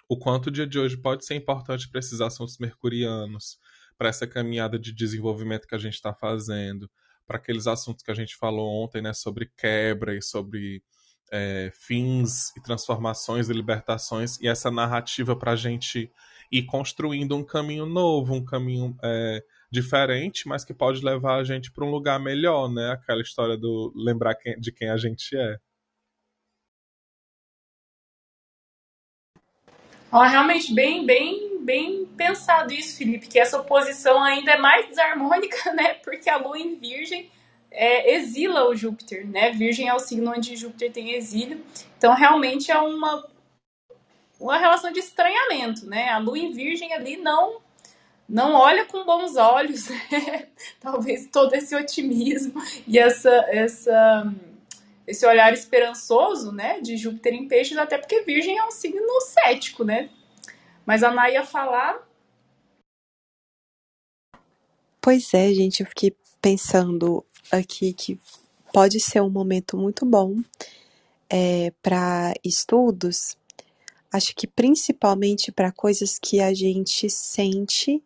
O 0.08 0.16
quanto 0.16 0.46
o 0.46 0.50
dia 0.52 0.68
de 0.68 0.78
hoje 0.78 0.96
pode 0.96 1.26
ser 1.26 1.35
importante 1.35 1.88
para 1.90 1.99
esses 1.99 2.20
assuntos 2.20 2.58
mercurianos, 2.58 3.58
para 3.99 4.08
essa 4.08 4.26
caminhada 4.26 4.78
de 4.78 4.94
desenvolvimento 4.94 5.66
que 5.66 5.75
a 5.75 5.78
gente 5.78 5.94
está 5.94 6.14
fazendo, 6.14 6.88
para 7.26 7.38
aqueles 7.38 7.66
assuntos 7.66 8.04
que 8.04 8.11
a 8.12 8.14
gente 8.14 8.37
falou 8.37 8.85
ontem, 8.85 9.02
né, 9.02 9.12
sobre 9.12 9.50
quebra 9.56 10.16
e 10.16 10.23
sobre 10.23 10.80
é, 11.33 11.71
fins 11.75 12.54
e 12.56 12.62
transformações 12.62 13.49
e 13.49 13.52
libertações, 13.52 14.38
e 14.40 14.49
essa 14.49 14.71
narrativa 14.71 15.37
para 15.37 15.52
a 15.52 15.56
gente 15.56 16.11
ir 16.50 16.62
construindo 16.64 17.37
um 17.37 17.45
caminho 17.45 17.87
novo, 17.87 18.35
um 18.35 18.45
caminho 18.45 18.97
é, 19.02 19.42
diferente, 19.71 20.47
mas 20.47 20.64
que 20.64 20.73
pode 20.73 21.04
levar 21.04 21.37
a 21.37 21.45
gente 21.45 21.73
para 21.73 21.85
um 21.85 21.90
lugar 21.90 22.21
melhor, 22.21 22.73
né? 22.73 22.92
Aquela 22.92 23.21
história 23.21 23.56
do 23.56 23.92
lembrar 23.97 24.35
quem, 24.35 24.59
de 24.59 24.73
quem 24.73 24.88
a 24.88 24.97
gente 24.97 25.37
é. 25.37 25.56
Ó, 30.11 30.23
realmente 30.23 30.73
bem, 30.73 31.04
bem, 31.04 31.64
bem 31.64 32.06
pensado 32.16 32.73
isso, 32.73 32.97
Felipe, 32.97 33.26
que 33.26 33.38
essa 33.38 33.59
oposição 33.59 34.23
ainda 34.23 34.52
é 34.52 34.59
mais 34.59 34.88
desarmônica, 34.88 35.73
né? 35.75 35.95
Porque 35.95 36.30
a 36.30 36.37
Lua 36.37 36.59
em 36.59 36.78
Virgem 36.78 37.30
é, 37.76 38.14
exila 38.14 38.68
o 38.68 38.75
Júpiter, 38.75 39.26
né? 39.26 39.50
Virgem 39.50 39.87
é 39.87 39.95
o 39.95 39.99
signo 39.99 40.33
onde 40.33 40.56
Júpiter 40.56 40.90
tem 40.90 41.12
exílio. 41.12 41.62
Então, 41.99 42.14
realmente 42.14 42.73
é 42.73 42.78
uma, 42.78 43.28
uma 44.40 44.56
relação 44.56 44.90
de 44.90 44.99
estranhamento, 44.99 45.87
né? 45.87 46.09
A 46.09 46.18
Lua 46.18 46.38
em 46.38 46.52
Virgem 46.52 46.95
ali 46.95 47.18
não 47.18 47.61
não 48.28 48.54
olha 48.54 48.85
com 48.85 49.04
bons 49.04 49.37
olhos, 49.37 49.88
né? 50.11 50.49
talvez 50.80 51.28
todo 51.30 51.54
esse 51.54 51.76
otimismo 51.76 52.61
e 52.85 52.99
essa, 52.99 53.30
essa, 53.49 54.35
esse 55.06 55.25
olhar 55.25 55.52
esperançoso, 55.52 56.50
né, 56.50 56.80
de 56.80 56.97
Júpiter 56.97 57.35
em 57.35 57.47
Peixes, 57.47 57.78
até 57.78 57.97
porque 57.97 58.23
Virgem 58.23 58.59
é 58.59 58.64
um 58.64 58.71
signo 58.73 59.21
cético, 59.21 59.85
né? 59.85 60.11
Mas 60.85 61.04
a 61.04 61.12
Naya 61.12 61.45
falar. 61.45 62.04
Pois 65.00 65.33
é, 65.33 65.54
gente, 65.54 65.80
eu 65.80 65.87
fiquei 65.87 66.12
pensando 66.42 67.25
aqui 67.50 67.93
que 67.93 68.19
pode 68.73 69.00
ser 69.00 69.21
um 69.23 69.31
momento 69.31 69.76
muito 69.76 70.05
bom 70.05 70.37
é, 71.31 71.73
para 71.83 72.35
estudos. 72.45 73.37
Acho 74.12 74.35
que 74.35 74.47
principalmente 74.47 75.50
para 75.50 75.73
coisas 75.73 76.19
que 76.19 76.41
a 76.41 76.53
gente 76.55 77.09
sente 77.11 78.03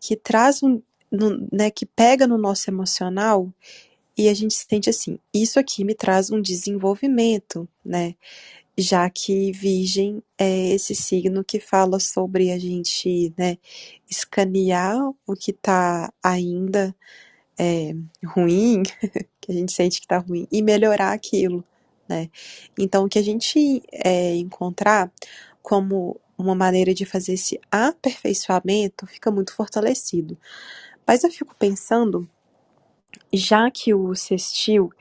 que 0.00 0.16
traz 0.16 0.62
um, 0.62 0.82
no, 1.10 1.46
né, 1.52 1.70
que 1.70 1.86
pega 1.86 2.26
no 2.26 2.36
nosso 2.36 2.68
emocional 2.68 3.52
e 4.16 4.28
a 4.28 4.34
gente 4.34 4.54
sente 4.54 4.90
assim, 4.90 5.18
isso 5.32 5.58
aqui 5.58 5.84
me 5.84 5.94
traz 5.94 6.30
um 6.30 6.40
desenvolvimento, 6.40 7.68
né? 7.84 8.14
Já 8.76 9.08
que 9.08 9.52
Virgem 9.52 10.22
é 10.36 10.70
esse 10.70 10.94
signo 10.94 11.44
que 11.44 11.60
fala 11.60 12.00
sobre 12.00 12.50
a 12.50 12.58
gente, 12.58 13.32
né, 13.36 13.58
escanear 14.10 14.98
o 15.26 15.34
que 15.34 15.52
tá 15.52 16.12
ainda 16.22 16.94
é, 17.58 17.94
ruim, 18.24 18.82
que 19.40 19.52
a 19.52 19.54
gente 19.54 19.72
sente 19.72 20.00
que 20.00 20.06
tá 20.06 20.18
ruim, 20.18 20.46
e 20.50 20.62
melhorar 20.62 21.12
aquilo, 21.12 21.64
né? 22.08 22.30
Então, 22.78 23.04
o 23.04 23.08
que 23.08 23.18
a 23.18 23.22
gente 23.22 23.82
é, 23.92 24.34
encontrar 24.36 25.10
como 25.62 26.20
uma 26.36 26.54
maneira 26.54 26.92
de 26.92 27.04
fazer 27.04 27.34
esse 27.34 27.60
aperfeiçoamento 27.70 29.06
fica 29.06 29.30
muito 29.30 29.54
fortalecido. 29.54 30.36
Mas 31.06 31.24
eu 31.24 31.30
fico 31.30 31.54
pensando, 31.56 32.28
já 33.32 33.70
que 33.70 33.94
o 33.94 34.14
sextil 34.14 34.92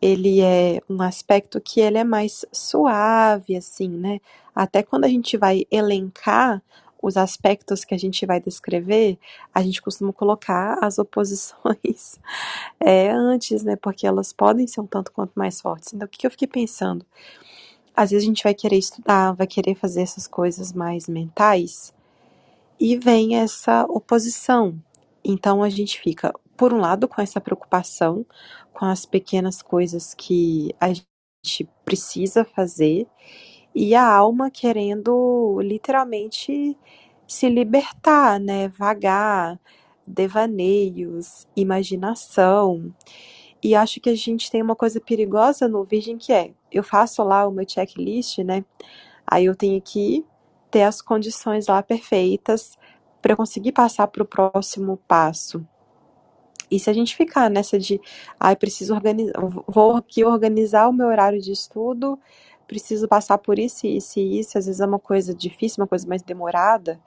ele 0.00 0.40
é 0.40 0.80
um 0.90 1.00
aspecto 1.00 1.60
que 1.60 1.80
ele 1.80 1.96
é 1.96 2.04
mais 2.04 2.44
suave, 2.50 3.56
assim, 3.56 3.88
né? 3.88 4.20
Até 4.54 4.82
quando 4.82 5.04
a 5.04 5.08
gente 5.08 5.36
vai 5.36 5.64
elencar 5.70 6.60
os 7.02 7.16
aspectos 7.16 7.84
que 7.84 7.94
a 7.94 7.98
gente 7.98 8.24
vai 8.24 8.40
descrever, 8.40 9.18
a 9.52 9.60
gente 9.60 9.82
costuma 9.82 10.12
colocar 10.12 10.78
as 10.80 10.98
oposições 10.98 12.20
é, 12.80 13.10
antes, 13.10 13.62
né? 13.64 13.76
Porque 13.76 14.06
elas 14.06 14.32
podem 14.32 14.66
ser 14.66 14.80
um 14.80 14.86
tanto 14.86 15.12
quanto 15.12 15.32
mais 15.34 15.60
fortes. 15.60 15.92
Então, 15.92 16.06
o 16.06 16.08
que, 16.08 16.18
que 16.18 16.26
eu 16.26 16.30
fiquei 16.30 16.48
pensando? 16.48 17.04
às 17.94 18.10
vezes 18.10 18.24
a 18.24 18.28
gente 18.28 18.42
vai 18.42 18.54
querer 18.54 18.78
estudar, 18.78 19.32
vai 19.32 19.46
querer 19.46 19.74
fazer 19.74 20.02
essas 20.02 20.26
coisas 20.26 20.72
mais 20.72 21.06
mentais 21.08 21.92
e 22.80 22.96
vem 22.96 23.36
essa 23.36 23.84
oposição. 23.84 24.74
Então 25.22 25.62
a 25.62 25.68
gente 25.68 26.00
fica, 26.00 26.32
por 26.56 26.72
um 26.72 26.78
lado, 26.78 27.06
com 27.06 27.20
essa 27.20 27.40
preocupação 27.40 28.26
com 28.72 28.86
as 28.86 29.04
pequenas 29.04 29.60
coisas 29.60 30.14
que 30.14 30.74
a 30.80 30.88
gente 30.88 31.68
precisa 31.84 32.44
fazer 32.44 33.06
e 33.74 33.94
a 33.94 34.06
alma 34.06 34.50
querendo 34.50 35.58
literalmente 35.62 36.76
se 37.26 37.48
libertar, 37.48 38.38
né? 38.38 38.68
Vagar, 38.68 39.58
devaneios, 40.06 41.46
imaginação. 41.56 42.94
E 43.62 43.74
acho 43.74 44.00
que 44.00 44.10
a 44.10 44.16
gente 44.16 44.50
tem 44.50 44.60
uma 44.60 44.76
coisa 44.76 45.00
perigosa 45.00 45.68
no 45.68 45.84
Virgem 45.84 46.18
que 46.18 46.32
é, 46.32 46.52
eu 46.70 46.82
faço 46.82 47.22
lá 47.22 47.46
o 47.46 47.52
meu 47.52 47.68
checklist, 47.68 48.38
né? 48.38 48.64
Aí 49.26 49.44
eu 49.46 49.54
tenho 49.54 49.80
que 49.80 50.24
ter 50.70 50.82
as 50.82 51.00
condições 51.00 51.68
lá 51.68 51.82
perfeitas 51.82 52.76
para 53.20 53.36
conseguir 53.36 53.72
passar 53.72 54.08
para 54.08 54.22
o 54.22 54.26
próximo 54.26 54.98
passo. 55.06 55.64
E 56.70 56.80
se 56.80 56.88
a 56.88 56.92
gente 56.92 57.14
ficar 57.14 57.50
nessa 57.50 57.78
de, 57.78 58.00
ai, 58.40 58.54
ah, 58.54 58.56
preciso 58.56 58.94
organizar, 58.94 59.34
vou 59.68 59.96
aqui 59.96 60.24
organizar 60.24 60.88
o 60.88 60.92
meu 60.92 61.06
horário 61.06 61.38
de 61.40 61.52
estudo, 61.52 62.18
preciso 62.72 63.08
passar 63.08 63.38
por 63.38 63.58
isso, 63.58 63.86
isso 63.86 64.18
e 64.18 64.38
isso, 64.40 64.58
às 64.58 64.66
vezes 64.66 64.80
é 64.80 64.86
uma 64.86 64.98
coisa 64.98 65.34
difícil, 65.34 65.82
uma 65.82 65.88
coisa 65.88 66.06
mais 66.08 66.22
demorada, 66.22 67.00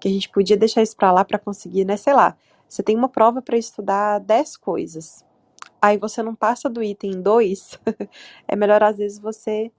que 0.00 0.08
a 0.08 0.10
gente 0.10 0.28
podia 0.28 0.56
deixar 0.56 0.82
isso 0.82 0.96
para 0.96 1.12
lá 1.12 1.24
para 1.24 1.38
conseguir, 1.38 1.84
né, 1.84 1.96
sei 1.96 2.14
lá. 2.14 2.36
Você 2.68 2.82
tem 2.82 2.96
uma 2.96 3.08
prova 3.08 3.42
para 3.42 3.58
estudar 3.58 4.20
10 4.20 4.56
coisas 4.56 5.24
aí 5.80 5.96
você 5.96 6.22
não 6.22 6.34
passa 6.34 6.68
do 6.68 6.82
item 6.82 7.22
2, 7.22 7.78
é 8.46 8.54
melhor 8.54 8.82
às 8.82 8.98
vezes 8.98 9.18
você 9.18 9.70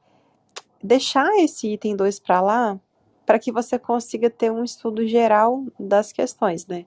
deixar 0.84 1.30
esse 1.38 1.74
item 1.74 1.96
2 1.96 2.20
para 2.20 2.42
lá, 2.42 2.80
para 3.26 3.38
que 3.38 3.52
você 3.52 3.78
consiga 3.78 4.30
ter 4.30 4.52
um 4.52 4.64
estudo 4.64 5.06
geral 5.06 5.64
das 5.80 6.12
questões, 6.12 6.66
né? 6.66 6.86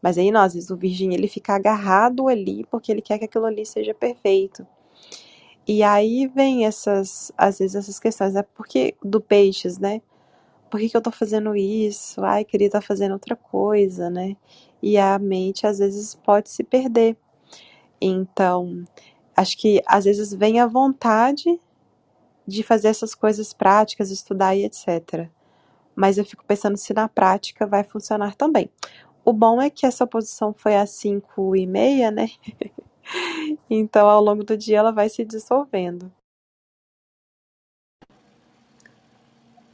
Mas 0.00 0.18
aí, 0.18 0.30
não, 0.30 0.40
às 0.40 0.54
vezes 0.54 0.70
o 0.70 0.76
virgem 0.76 1.14
ele 1.14 1.28
fica 1.28 1.54
agarrado 1.54 2.28
ali 2.28 2.64
porque 2.70 2.90
ele 2.92 3.02
quer 3.02 3.18
que 3.18 3.24
aquilo 3.24 3.46
ali 3.46 3.64
seja 3.64 3.94
perfeito. 3.94 4.66
E 5.66 5.82
aí 5.82 6.26
vem 6.26 6.66
essas, 6.66 7.32
às 7.36 7.58
vezes 7.58 7.74
essas 7.74 7.98
questões, 7.98 8.34
né? 8.34 8.42
porque 8.54 8.94
do 9.02 9.20
peixes, 9.20 9.78
né? 9.78 10.02
por 10.74 10.80
que, 10.80 10.88
que 10.88 10.96
eu 10.96 11.00
tô 11.00 11.12
fazendo 11.12 11.54
isso? 11.54 12.20
Ai, 12.24 12.44
queria 12.44 12.66
estar 12.66 12.80
tá 12.80 12.84
fazendo 12.84 13.12
outra 13.12 13.36
coisa, 13.36 14.10
né? 14.10 14.36
E 14.82 14.98
a 14.98 15.16
mente 15.20 15.68
às 15.68 15.78
vezes 15.78 16.16
pode 16.16 16.50
se 16.50 16.64
perder. 16.64 17.16
Então, 18.00 18.84
acho 19.36 19.56
que 19.56 19.80
às 19.86 20.04
vezes 20.04 20.34
vem 20.34 20.58
a 20.58 20.66
vontade 20.66 21.60
de 22.44 22.64
fazer 22.64 22.88
essas 22.88 23.14
coisas 23.14 23.52
práticas, 23.52 24.10
estudar 24.10 24.56
e 24.56 24.64
etc. 24.64 25.28
Mas 25.94 26.18
eu 26.18 26.24
fico 26.24 26.44
pensando 26.44 26.76
se 26.76 26.92
na 26.92 27.08
prática 27.08 27.68
vai 27.68 27.84
funcionar 27.84 28.34
também. 28.34 28.68
O 29.24 29.32
bom 29.32 29.62
é 29.62 29.70
que 29.70 29.86
essa 29.86 30.04
posição 30.04 30.52
foi 30.52 30.74
às 30.74 30.90
5 30.90 31.54
e 31.54 31.68
meia, 31.68 32.10
né? 32.10 32.28
então, 33.68 34.08
ao 34.08 34.22
longo 34.22 34.44
do 34.44 34.56
dia, 34.56 34.78
ela 34.78 34.92
vai 34.92 35.08
se 35.08 35.24
dissolvendo. 35.24 36.10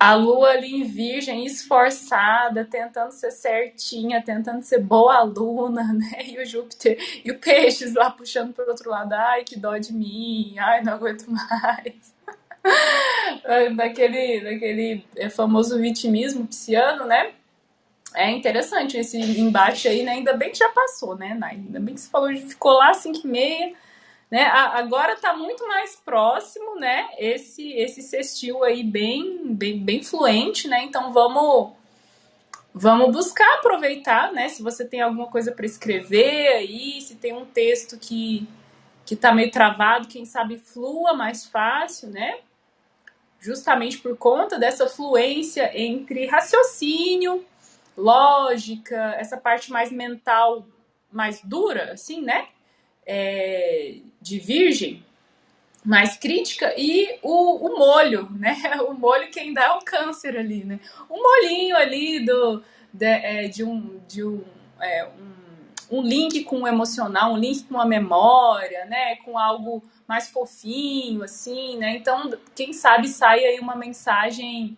a 0.00 0.14
lua 0.14 0.52
ali 0.52 0.76
em 0.76 0.84
virgem, 0.84 1.44
esforçada, 1.44 2.64
tentando 2.64 3.12
ser 3.12 3.30
certinha, 3.30 4.22
tentando 4.22 4.62
ser 4.62 4.78
boa 4.78 5.16
aluna, 5.16 5.82
né? 5.92 6.24
E 6.24 6.40
o 6.40 6.46
Júpiter 6.46 6.96
e 7.22 7.30
o 7.30 7.38
Peixes 7.38 7.92
lá 7.92 8.10
puxando 8.10 8.54
para 8.54 8.64
outro 8.64 8.88
lado, 8.88 9.12
ai, 9.12 9.44
que 9.44 9.58
dó 9.58 9.76
de 9.76 9.92
mim, 9.92 10.54
ai, 10.58 10.82
não 10.82 10.94
aguento 10.94 11.26
mais. 11.28 12.14
daquele, 13.76 14.40
daquele 14.40 15.04
é, 15.16 15.28
famoso 15.28 15.78
vitimismo 15.78 16.46
pisciano, 16.46 17.04
né? 17.04 17.34
É 18.14 18.30
interessante 18.30 18.96
esse 18.96 19.18
embate 19.18 19.86
aí, 19.88 20.02
né? 20.02 20.12
Ainda 20.12 20.32
bem 20.32 20.50
que 20.50 20.58
já 20.58 20.68
passou, 20.70 21.16
né, 21.16 21.34
Nai? 21.34 21.52
Ainda 21.52 21.78
bem 21.78 21.94
que 21.94 22.00
você 22.00 22.10
falou, 22.10 22.28
ficou 22.36 22.72
lá 22.72 22.92
5 22.92 23.20
e 23.24 23.26
meia 23.26 23.72
né? 24.30 24.44
Agora 24.44 25.14
está 25.14 25.36
muito 25.36 25.66
mais 25.66 25.96
próximo, 25.96 26.76
né? 26.76 27.08
Esse 27.18 27.72
esse 27.72 28.00
sextil 28.00 28.62
aí 28.62 28.84
bem 28.84 29.54
bem 29.54 29.78
bem 29.78 30.02
fluente, 30.02 30.68
né? 30.68 30.84
Então 30.84 31.12
vamos 31.12 31.72
vamos 32.72 33.10
buscar 33.12 33.58
aproveitar, 33.58 34.32
né? 34.32 34.48
Se 34.48 34.62
você 34.62 34.84
tem 34.84 35.00
alguma 35.00 35.26
coisa 35.26 35.50
para 35.50 35.66
escrever 35.66 36.48
aí, 36.52 37.00
se 37.00 37.16
tem 37.16 37.32
um 37.32 37.44
texto 37.44 37.98
que 37.98 38.48
que 39.04 39.14
está 39.14 39.34
meio 39.34 39.50
travado, 39.50 40.06
quem 40.06 40.24
sabe 40.24 40.58
flua 40.58 41.12
mais 41.14 41.44
fácil, 41.46 42.10
né? 42.10 42.38
Justamente 43.40 43.98
por 43.98 44.16
conta 44.16 44.58
dessa 44.58 44.86
fluência 44.88 45.72
entre 45.74 46.26
raciocínio, 46.26 47.44
lógica, 48.00 49.14
essa 49.18 49.36
parte 49.36 49.70
mais 49.70 49.92
mental 49.92 50.66
mais 51.12 51.40
dura, 51.42 51.92
assim, 51.92 52.22
né? 52.22 52.48
é, 53.12 53.96
de 54.20 54.38
virgem, 54.38 55.04
mais 55.84 56.16
crítica, 56.16 56.72
e 56.78 57.18
o, 57.22 57.66
o 57.66 57.78
molho, 57.78 58.30
né? 58.30 58.56
O 58.88 58.94
molho 58.94 59.30
quem 59.30 59.52
dá 59.52 59.64
é 59.64 59.72
o 59.72 59.80
câncer 59.80 60.36
ali, 60.36 60.64
né? 60.64 60.78
O 61.08 61.16
molinho 61.16 61.76
ali 61.76 62.24
do, 62.24 62.62
de, 62.92 63.06
é, 63.06 63.48
de 63.48 63.64
um, 63.64 63.98
de 64.06 64.22
um, 64.22 64.44
é, 64.80 65.08
um, 65.90 65.98
um 65.98 66.02
link 66.02 66.44
com 66.44 66.62
o 66.62 66.68
emocional, 66.68 67.32
um 67.32 67.38
link 67.38 67.64
com 67.64 67.80
a 67.80 67.86
memória, 67.86 68.84
né? 68.84 69.16
Com 69.16 69.36
algo 69.36 69.82
mais 70.06 70.28
fofinho, 70.28 71.24
assim, 71.24 71.78
né? 71.78 71.96
Então, 71.96 72.30
quem 72.54 72.72
sabe 72.72 73.08
sai 73.08 73.44
aí 73.44 73.58
uma 73.58 73.74
mensagem 73.74 74.76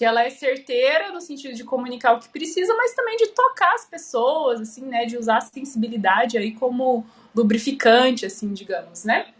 que 0.00 0.04
ela 0.06 0.24
é 0.24 0.30
certeira 0.30 1.12
no 1.12 1.20
sentido 1.20 1.54
de 1.54 1.62
comunicar 1.62 2.14
o 2.14 2.20
que 2.20 2.30
precisa, 2.30 2.74
mas 2.74 2.94
também 2.94 3.18
de 3.18 3.26
tocar 3.26 3.74
as 3.74 3.84
pessoas, 3.84 4.58
assim, 4.58 4.86
né? 4.86 5.04
De 5.04 5.18
usar 5.18 5.36
a 5.36 5.40
sensibilidade 5.42 6.38
aí 6.38 6.54
como 6.54 7.04
lubrificante, 7.34 8.24
assim, 8.24 8.50
digamos, 8.54 9.04
né? 9.04 9.34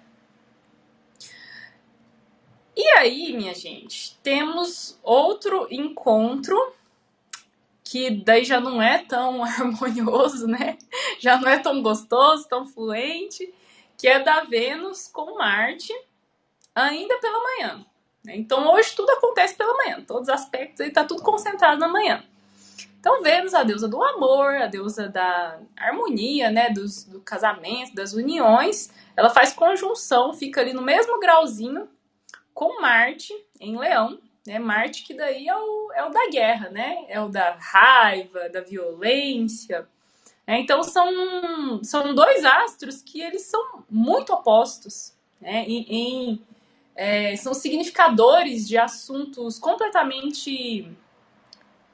E 2.76 2.86
aí, 2.98 3.32
minha 3.32 3.54
gente, 3.54 4.18
temos 4.22 5.00
outro 5.02 5.66
encontro 5.70 6.74
que 7.82 8.10
daí 8.10 8.44
já 8.44 8.60
não 8.60 8.82
é 8.82 8.98
tão 8.98 9.40
harmonioso, 9.42 10.46
né? 10.46 10.76
Já 11.18 11.40
não 11.40 11.48
é 11.48 11.58
tão 11.58 11.80
gostoso, 11.80 12.46
tão 12.46 12.66
fluente, 12.66 13.50
que 13.96 14.06
é 14.06 14.22
da 14.22 14.44
Vênus 14.44 15.08
com 15.08 15.38
Marte, 15.38 15.94
ainda 16.74 17.18
pela 17.18 17.42
manhã. 17.42 17.86
Né? 18.24 18.36
Então 18.36 18.72
hoje 18.72 18.94
tudo 18.94 19.10
acontece 19.10 19.54
pela 19.54 19.76
manhã, 19.76 20.02
todos 20.06 20.28
os 20.28 20.34
aspectos 20.34 20.80
aí 20.80 20.90
tá 20.90 21.04
tudo 21.04 21.22
concentrado 21.22 21.78
na 21.78 21.88
manhã. 21.88 22.22
Então 22.98 23.22
vemos 23.22 23.54
a 23.54 23.62
deusa 23.62 23.88
do 23.88 24.02
amor, 24.02 24.56
a 24.56 24.66
deusa 24.66 25.08
da 25.08 25.58
harmonia, 25.74 26.50
né, 26.50 26.68
dos, 26.68 27.04
do 27.04 27.20
casamento, 27.20 27.94
das 27.94 28.12
uniões. 28.12 28.90
Ela 29.16 29.30
faz 29.30 29.54
conjunção, 29.54 30.34
fica 30.34 30.60
ali 30.60 30.74
no 30.74 30.82
mesmo 30.82 31.18
grauzinho 31.18 31.88
com 32.52 32.80
Marte 32.82 33.32
em 33.58 33.78
Leão, 33.78 34.18
né? 34.46 34.58
Marte 34.58 35.02
que 35.02 35.14
daí 35.14 35.48
é 35.48 35.56
o, 35.56 35.92
é 35.94 36.04
o 36.04 36.10
da 36.10 36.28
guerra, 36.28 36.68
né? 36.68 37.06
É 37.08 37.18
o 37.20 37.28
da 37.28 37.56
raiva, 37.58 38.50
da 38.50 38.60
violência. 38.60 39.88
É, 40.46 40.58
então 40.58 40.82
são, 40.82 41.82
são 41.82 42.14
dois 42.14 42.44
astros 42.44 43.00
que 43.00 43.22
eles 43.22 43.42
são 43.42 43.84
muito 43.88 44.32
opostos, 44.32 45.14
né? 45.40 45.64
Em, 45.66 45.86
em 45.88 46.42
é, 47.02 47.34
são 47.34 47.54
significadores 47.54 48.68
de 48.68 48.76
assuntos 48.76 49.58
completamente 49.58 50.86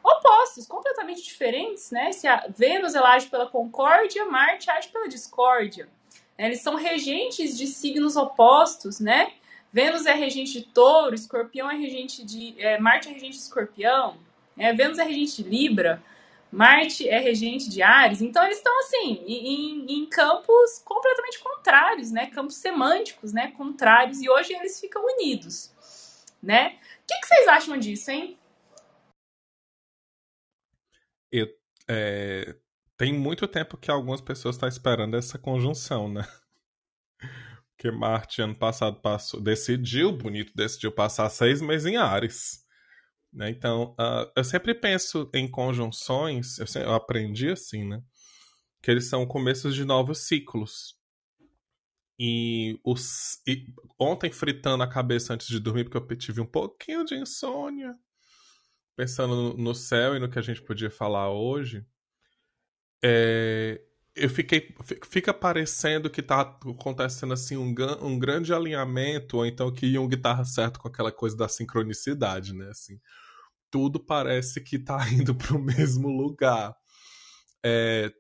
opostos, 0.02 0.66
completamente 0.66 1.22
diferentes, 1.22 1.92
né? 1.92 2.10
Se 2.10 2.26
a 2.26 2.48
Vênus 2.48 2.96
ela 2.96 3.12
age 3.12 3.28
pela 3.28 3.46
concórdia, 3.46 4.24
Marte 4.24 4.68
age 4.68 4.88
pela 4.88 5.08
discórdia. 5.08 5.88
Eles 6.36 6.60
são 6.60 6.74
regentes 6.74 7.56
de 7.56 7.68
signos 7.68 8.16
opostos, 8.16 8.98
né? 8.98 9.30
Vênus 9.72 10.06
é 10.06 10.12
regente 10.12 10.54
de 10.54 10.62
touro, 10.62 11.14
escorpião 11.14 11.70
é 11.70 11.76
regente 11.76 12.24
de. 12.24 12.56
É, 12.58 12.80
Marte 12.80 13.08
é 13.08 13.12
regente 13.12 13.36
de 13.36 13.44
escorpião, 13.44 14.16
é, 14.58 14.72
Vênus 14.72 14.98
é 14.98 15.04
regente 15.04 15.40
de 15.40 15.48
Libra, 15.48 16.02
Marte 16.50 17.08
é 17.08 17.18
regente 17.18 17.68
de 17.68 17.82
Ares. 17.82 18.20
Então 18.20 18.44
eles 18.44 18.58
estão 18.58 18.78
assim, 18.80 19.24
em, 19.26 19.86
em 19.86 20.06
campos 20.06 20.78
completamente 20.84 21.38
contrários, 21.40 22.10
né? 22.10 22.26
Campos 22.26 22.56
semânticos, 22.56 23.32
né? 23.32 23.50
Contrários, 23.52 24.20
e 24.20 24.28
hoje 24.28 24.52
eles 24.52 24.80
ficam 24.80 25.04
unidos, 25.04 25.72
né? 26.42 26.78
O 27.02 27.06
que, 27.06 27.20
que 27.20 27.26
vocês 27.26 27.48
acham 27.48 27.78
disso, 27.78 28.10
hein? 28.10 28.38
Eu, 31.30 31.48
é, 31.88 32.56
tem 32.96 33.12
muito 33.12 33.46
tempo 33.46 33.76
que 33.76 33.90
algumas 33.90 34.20
pessoas 34.20 34.56
estão 34.56 34.68
esperando 34.68 35.16
essa 35.16 35.38
conjunção, 35.38 36.08
né? 36.08 36.26
Porque 37.76 37.90
Marte, 37.90 38.40
ano 38.40 38.54
passado, 38.54 39.00
passou, 39.00 39.40
decidiu, 39.40 40.10
bonito, 40.10 40.52
decidiu 40.56 40.90
passar 40.90 41.28
seis 41.28 41.60
meses 41.60 41.86
em 41.86 41.96
Ares. 41.96 42.65
Né? 43.36 43.50
Então, 43.50 43.94
uh, 44.00 44.32
eu 44.34 44.42
sempre 44.42 44.74
penso 44.74 45.30
em 45.34 45.46
conjunções, 45.46 46.58
eu, 46.58 46.66
sempre, 46.66 46.88
eu 46.88 46.94
aprendi 46.94 47.50
assim, 47.50 47.86
né? 47.86 48.02
Que 48.80 48.90
eles 48.90 49.10
são 49.10 49.26
começos 49.26 49.74
de 49.74 49.84
novos 49.84 50.26
ciclos. 50.26 50.96
E, 52.18 52.80
os, 52.82 53.42
e 53.46 53.66
ontem, 53.98 54.32
fritando 54.32 54.82
a 54.82 54.88
cabeça 54.88 55.34
antes 55.34 55.48
de 55.48 55.60
dormir, 55.60 55.84
porque 55.84 56.14
eu 56.14 56.16
tive 56.16 56.40
um 56.40 56.46
pouquinho 56.46 57.04
de 57.04 57.14
insônia, 57.14 57.94
pensando 58.96 59.54
no 59.58 59.74
céu 59.74 60.16
e 60.16 60.18
no 60.18 60.30
que 60.30 60.38
a 60.38 60.42
gente 60.42 60.62
podia 60.62 60.90
falar 60.90 61.30
hoje, 61.30 61.86
é, 63.04 63.82
eu 64.14 64.30
fiquei 64.30 64.74
fica 65.04 65.34
parecendo 65.34 66.08
que 66.08 66.22
tá 66.22 66.40
acontecendo 66.40 67.34
assim 67.34 67.58
um, 67.58 67.74
um 68.00 68.18
grande 68.18 68.54
alinhamento 68.54 69.36
ou 69.36 69.44
então 69.44 69.70
que 69.70 69.92
Jung 69.92 70.16
tá 70.16 70.42
certo 70.42 70.80
com 70.80 70.88
aquela 70.88 71.12
coisa 71.12 71.36
da 71.36 71.48
sincronicidade, 71.48 72.54
né? 72.54 72.70
Assim, 72.70 72.98
tudo 73.76 74.00
parece 74.00 74.58
que 74.62 74.78
tá 74.78 74.96
indo 75.12 75.34
para 75.34 75.54
o 75.54 75.62
mesmo 75.62 76.08
lugar. 76.08 76.74
É, 77.62 78.10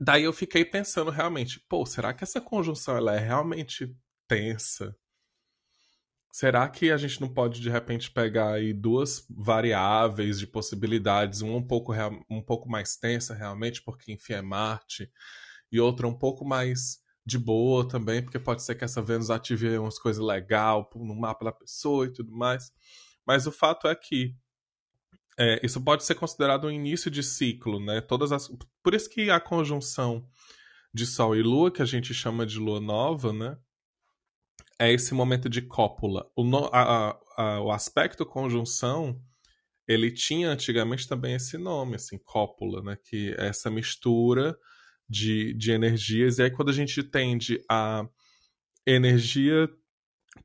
daí 0.00 0.24
eu 0.24 0.32
fiquei 0.32 0.64
pensando 0.64 1.12
realmente, 1.12 1.64
pô, 1.68 1.86
será 1.86 2.12
que 2.12 2.24
essa 2.24 2.40
conjunção 2.40 2.96
ela 2.96 3.14
é 3.14 3.18
realmente 3.20 3.96
tensa? 4.26 4.96
Será 6.32 6.68
que 6.68 6.90
a 6.90 6.96
gente 6.96 7.20
não 7.20 7.32
pode 7.32 7.60
de 7.60 7.70
repente 7.70 8.10
pegar 8.10 8.54
aí 8.54 8.72
duas 8.72 9.24
variáveis 9.30 10.40
de 10.40 10.46
possibilidades, 10.48 11.40
uma 11.40 11.56
um 11.56 11.64
pouco, 11.64 11.92
um 12.28 12.42
pouco 12.42 12.68
mais 12.68 12.96
tensa 12.96 13.32
realmente, 13.32 13.80
porque 13.82 14.10
enfim 14.10 14.32
é 14.32 14.42
Marte, 14.42 15.08
e 15.70 15.78
outra 15.78 16.08
um 16.08 16.18
pouco 16.18 16.44
mais 16.44 16.98
de 17.24 17.38
boa 17.38 17.86
também, 17.86 18.24
porque 18.24 18.40
pode 18.40 18.64
ser 18.64 18.74
que 18.74 18.82
essa 18.82 19.00
Vênus 19.00 19.30
ative 19.30 19.78
umas 19.78 20.00
coisas 20.00 20.24
legais 20.24 20.84
no 20.96 21.14
mapa 21.14 21.44
da 21.44 21.52
pessoa 21.52 22.06
e 22.06 22.12
tudo 22.12 22.32
mais. 22.32 22.72
Mas 23.24 23.46
o 23.46 23.52
fato 23.52 23.86
é 23.86 23.94
que 23.94 24.34
é, 25.40 25.60
isso 25.64 25.80
pode 25.80 26.04
ser 26.04 26.14
considerado 26.14 26.66
um 26.66 26.70
início 26.70 27.10
de 27.10 27.22
ciclo, 27.22 27.80
né? 27.80 28.00
Todas 28.00 28.32
as, 28.32 28.48
por 28.82 28.94
isso 28.94 29.08
que 29.08 29.30
a 29.30 29.40
conjunção 29.40 30.26
de 30.92 31.06
Sol 31.06 31.34
e 31.34 31.42
Lua, 31.42 31.70
que 31.70 31.82
a 31.82 31.86
gente 31.86 32.12
chama 32.12 32.44
de 32.44 32.58
Lua 32.58 32.80
Nova, 32.80 33.32
né? 33.32 33.56
é 34.80 34.90
esse 34.90 35.12
momento 35.12 35.46
de 35.46 35.60
cópula. 35.60 36.26
O, 36.34 36.42
no, 36.42 36.70
a, 36.72 37.18
a, 37.36 37.60
o 37.60 37.70
aspecto 37.70 38.24
conjunção, 38.24 39.20
ele 39.86 40.10
tinha 40.10 40.48
antigamente 40.48 41.06
também 41.06 41.34
esse 41.34 41.58
nome, 41.58 41.96
assim, 41.96 42.16
cópula, 42.16 42.82
né? 42.82 42.96
Que 43.04 43.34
é 43.38 43.48
essa 43.48 43.70
mistura 43.70 44.56
de, 45.06 45.52
de 45.52 45.70
energias. 45.70 46.38
E 46.38 46.44
aí 46.44 46.50
quando 46.50 46.70
a 46.70 46.72
gente 46.72 47.02
tende 47.02 47.62
a 47.70 48.08
energia 48.86 49.68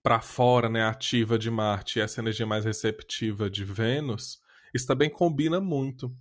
para 0.03 0.19
fora, 0.19 0.67
né, 0.67 0.83
ativa 0.83 1.39
de 1.39 1.49
Marte, 1.49 1.99
e 1.99 2.01
essa 2.01 2.19
energia 2.19 2.45
mais 2.45 2.65
receptiva 2.65 3.49
de 3.49 3.63
Vênus, 3.63 4.39
Isso 4.75 4.85
também 4.85 5.09
combina 5.09 5.61
muito. 5.61 6.13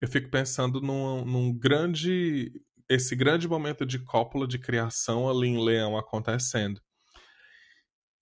Eu 0.00 0.08
fico 0.08 0.28
pensando 0.28 0.80
num, 0.80 1.24
num 1.24 1.56
grande. 1.56 2.52
Esse 2.88 3.14
grande 3.14 3.46
momento 3.46 3.86
de 3.86 4.00
cópula 4.00 4.46
de 4.46 4.58
criação 4.58 5.28
ali 5.28 5.46
em 5.46 5.64
Leão 5.64 5.96
acontecendo. 5.96 6.80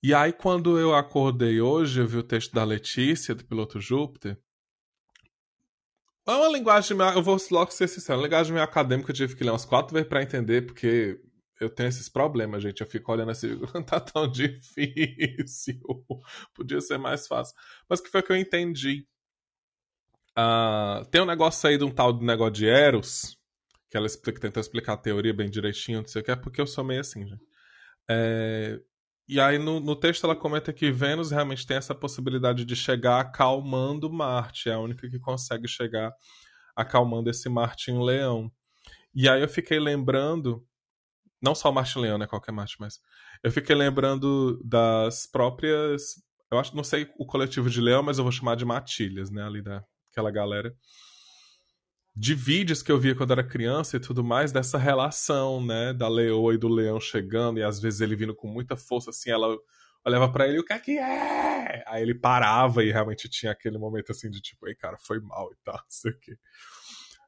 E 0.02 0.12
aí, 0.12 0.34
quando 0.34 0.78
eu 0.78 0.94
acordei 0.94 1.62
hoje, 1.62 1.98
eu 1.98 2.06
vi 2.06 2.18
o 2.18 2.22
texto 2.22 2.52
da 2.52 2.62
Letícia, 2.62 3.34
do 3.34 3.42
piloto 3.44 3.80
Júpiter. 3.80 4.38
É 6.26 6.32
uma 6.32 6.48
linguagem. 6.48 6.94
Eu 7.14 7.22
vou 7.22 7.38
logo 7.50 7.70
ser 7.70 7.88
sincero, 7.88 8.18
uma 8.18 8.26
linguagem 8.26 8.52
meio 8.52 8.64
acadêmica, 8.64 9.10
eu 9.12 9.16
tive 9.16 9.34
que 9.34 9.44
ler 9.44 9.50
umas 9.50 9.64
quatro 9.64 9.94
vezes 9.94 10.08
para 10.10 10.22
entender, 10.22 10.66
porque 10.66 11.18
eu 11.58 11.70
tenho 11.70 11.88
esses 11.88 12.10
problemas, 12.10 12.62
gente. 12.62 12.82
Eu 12.82 12.86
fico 12.86 13.10
olhando 13.10 13.30
assim, 13.30 13.58
não 13.74 13.80
tá 13.82 13.98
tão 13.98 14.30
difícil. 14.30 15.80
Podia 16.54 16.82
ser 16.82 16.98
mais 16.98 17.26
fácil. 17.26 17.56
Mas 17.88 18.00
o 18.00 18.02
que 18.02 18.10
foi 18.10 18.22
que 18.22 18.30
eu 18.30 18.36
entendi? 18.36 19.06
Uh, 20.36 21.04
tem 21.10 21.20
um 21.20 21.26
negócio 21.26 21.68
aí 21.68 21.78
de 21.78 21.84
um 21.84 21.90
tal 21.90 22.12
de 22.12 22.24
negócio 22.24 22.54
de 22.54 22.66
Eros, 22.66 23.38
que 23.90 23.96
ela 23.96 24.06
explica, 24.06 24.40
tentou 24.40 24.60
explicar 24.60 24.94
a 24.94 24.96
teoria 24.96 25.32
bem 25.32 25.48
direitinho, 25.48 26.00
não 26.00 26.08
sei 26.08 26.22
o 26.22 26.24
que, 26.24 26.30
é 26.30 26.36
porque 26.36 26.60
eu 26.60 26.66
sou 26.66 26.82
meio 26.82 27.00
assim, 27.00 27.26
gente. 27.26 27.44
É, 28.10 28.80
e 29.28 29.40
aí 29.40 29.58
no, 29.58 29.80
no, 29.80 29.96
texto 29.96 30.24
ela 30.24 30.36
comenta 30.36 30.72
que 30.72 30.90
Vênus 30.90 31.30
realmente 31.30 31.66
tem 31.66 31.76
essa 31.76 31.94
possibilidade 31.94 32.64
de 32.64 32.76
chegar 32.76 33.20
acalmando 33.20 34.12
Marte, 34.12 34.68
é 34.68 34.74
a 34.74 34.78
única 34.78 35.08
que 35.08 35.18
consegue 35.18 35.68
chegar 35.68 36.12
acalmando 36.76 37.30
esse 37.30 37.48
Marte 37.48 37.90
em 37.90 38.04
Leão. 38.04 38.50
E 39.14 39.28
aí 39.28 39.40
eu 39.40 39.48
fiquei 39.48 39.78
lembrando 39.78 40.66
não 41.40 41.54
só 41.54 41.70
o 41.70 41.72
Martin 41.72 41.98
Leão, 41.98 42.18
né? 42.18 42.26
Qualquer 42.26 42.52
Marte, 42.52 42.76
mas. 42.80 42.98
Eu 43.42 43.52
fiquei 43.52 43.76
lembrando 43.76 44.58
das 44.64 45.26
próprias. 45.26 46.14
Eu 46.50 46.58
acho, 46.58 46.74
não 46.74 46.82
sei 46.82 47.10
o 47.18 47.26
coletivo 47.26 47.68
de 47.68 47.80
Leão, 47.80 48.02
mas 48.02 48.16
eu 48.16 48.24
vou 48.24 48.32
chamar 48.32 48.56
de 48.56 48.64
Matilhas, 48.64 49.30
né? 49.30 49.44
Ali 49.44 49.62
daquela 50.14 50.30
galera. 50.30 50.74
De 52.16 52.34
vídeos 52.34 52.80
que 52.80 52.92
eu 52.92 52.98
via 52.98 53.14
quando 53.14 53.32
era 53.32 53.42
criança 53.42 53.96
e 53.96 54.00
tudo 54.00 54.22
mais, 54.22 54.52
dessa 54.52 54.78
relação, 54.78 55.64
né? 55.64 55.92
Da 55.92 56.08
leoa 56.08 56.54
e 56.54 56.58
do 56.58 56.68
leão 56.68 57.00
chegando, 57.00 57.58
e 57.58 57.62
às 57.62 57.80
vezes 57.80 58.00
ele 58.00 58.14
vindo 58.14 58.34
com 58.34 58.46
muita 58.46 58.76
força, 58.76 59.10
assim, 59.10 59.30
ela 59.30 59.58
olhava 60.06 60.30
para 60.30 60.46
ele, 60.46 60.60
o 60.60 60.64
que 60.64 60.72
é 60.72 60.78
que 60.78 60.98
é? 60.98 61.82
Aí 61.86 62.02
ele 62.02 62.14
parava 62.14 62.84
e 62.84 62.92
realmente 62.92 63.28
tinha 63.28 63.50
aquele 63.50 63.78
momento 63.78 64.12
assim 64.12 64.30
de 64.30 64.40
tipo, 64.40 64.68
ei, 64.68 64.76
cara, 64.76 64.96
foi 64.98 65.18
mal 65.18 65.50
e 65.52 65.56
tal, 65.64 65.74
não 65.74 65.82
sei 65.88 66.12
o 66.12 66.18
quê. 66.20 66.38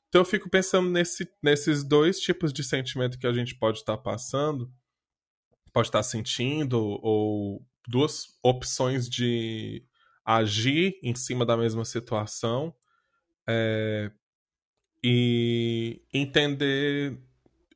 Então 0.09 0.21
eu 0.21 0.25
fico 0.25 0.49
pensando 0.49 0.89
nesse, 0.89 1.29
nesses 1.43 1.83
dois 1.83 2.21
tipos 2.21 2.53
de 2.53 2.63
sentimento 2.63 3.19
que 3.19 3.27
a 3.27 3.33
gente 3.33 3.57
pode 3.57 3.79
estar 3.79 3.97
tá 3.97 4.03
passando, 4.03 4.71
pode 5.73 5.89
estar 5.89 5.99
tá 5.99 6.03
sentindo, 6.05 6.79
ou 6.79 7.67
duas 7.89 8.39
opções 8.43 9.09
de 9.09 9.85
agir 10.27 10.99
em 11.03 11.15
cima 11.15 11.47
da 11.47 11.57
mesma 11.57 11.85
situação 11.85 12.75
é, 13.49 14.11
e 15.03 16.03
entender 16.13 17.17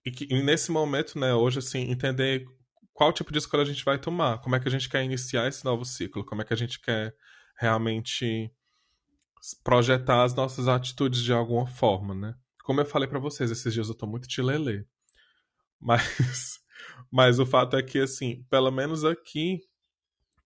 e, 0.04 0.10
que, 0.10 0.26
e 0.30 0.42
nesse 0.42 0.72
momento, 0.72 1.18
né, 1.18 1.32
hoje 1.34 1.60
assim, 1.60 1.90
entender 1.90 2.44
qual 2.92 3.12
tipo 3.12 3.32
de 3.32 3.38
escolha 3.38 3.62
a 3.62 3.66
gente 3.66 3.84
vai 3.84 3.98
tomar, 3.98 4.38
como 4.40 4.56
é 4.56 4.60
que 4.60 4.68
a 4.68 4.70
gente 4.70 4.88
quer 4.88 5.04
iniciar 5.04 5.46
esse 5.46 5.64
novo 5.64 5.84
ciclo, 5.84 6.24
como 6.24 6.42
é 6.42 6.44
que 6.44 6.52
a 6.52 6.56
gente 6.56 6.80
quer 6.80 7.14
realmente 7.56 8.50
projetar 9.62 10.24
as 10.24 10.34
nossas 10.34 10.68
atitudes 10.68 11.22
de 11.22 11.32
alguma 11.32 11.66
forma, 11.66 12.14
né? 12.14 12.34
Como 12.64 12.80
eu 12.80 12.86
falei 12.86 13.08
para 13.08 13.18
vocês, 13.18 13.50
esses 13.50 13.72
dias 13.72 13.88
eu 13.88 13.94
tô 13.94 14.06
muito 14.06 14.28
tilelê. 14.28 14.84
Mas, 15.80 16.60
mas 17.10 17.38
o 17.38 17.46
fato 17.46 17.74
é 17.74 17.82
que, 17.82 17.98
assim, 18.00 18.44
pelo 18.50 18.70
menos 18.70 19.02
aqui, 19.02 19.60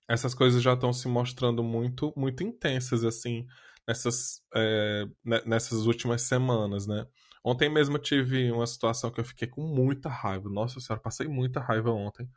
essas 0.09 0.35
coisas 0.35 0.63
já 0.63 0.75
estão 0.75 0.93
se 0.93 1.09
mostrando 1.09 1.63
muito, 1.63 2.13
muito 2.17 2.43
intensas, 2.43 3.05
assim, 3.05 3.47
nessas, 3.87 4.43
é, 4.55 5.05
nessas 5.47 5.87
últimas 5.87 6.23
semanas, 6.23 6.87
né? 6.87 7.07
Ontem 7.45 7.69
mesmo 7.69 7.97
eu 7.97 8.03
tive 8.03 8.51
uma 8.51 8.67
situação 8.67 9.11
que 9.11 9.21
eu 9.21 9.25
fiquei 9.25 9.47
com 9.49 9.63
muita 9.63 10.09
raiva. 10.09 10.49
Nossa 10.49 10.81
senhora, 10.81 11.03
passei 11.03 11.29
muita 11.29 11.61
raiva 11.61 11.91
ontem. 11.91 12.29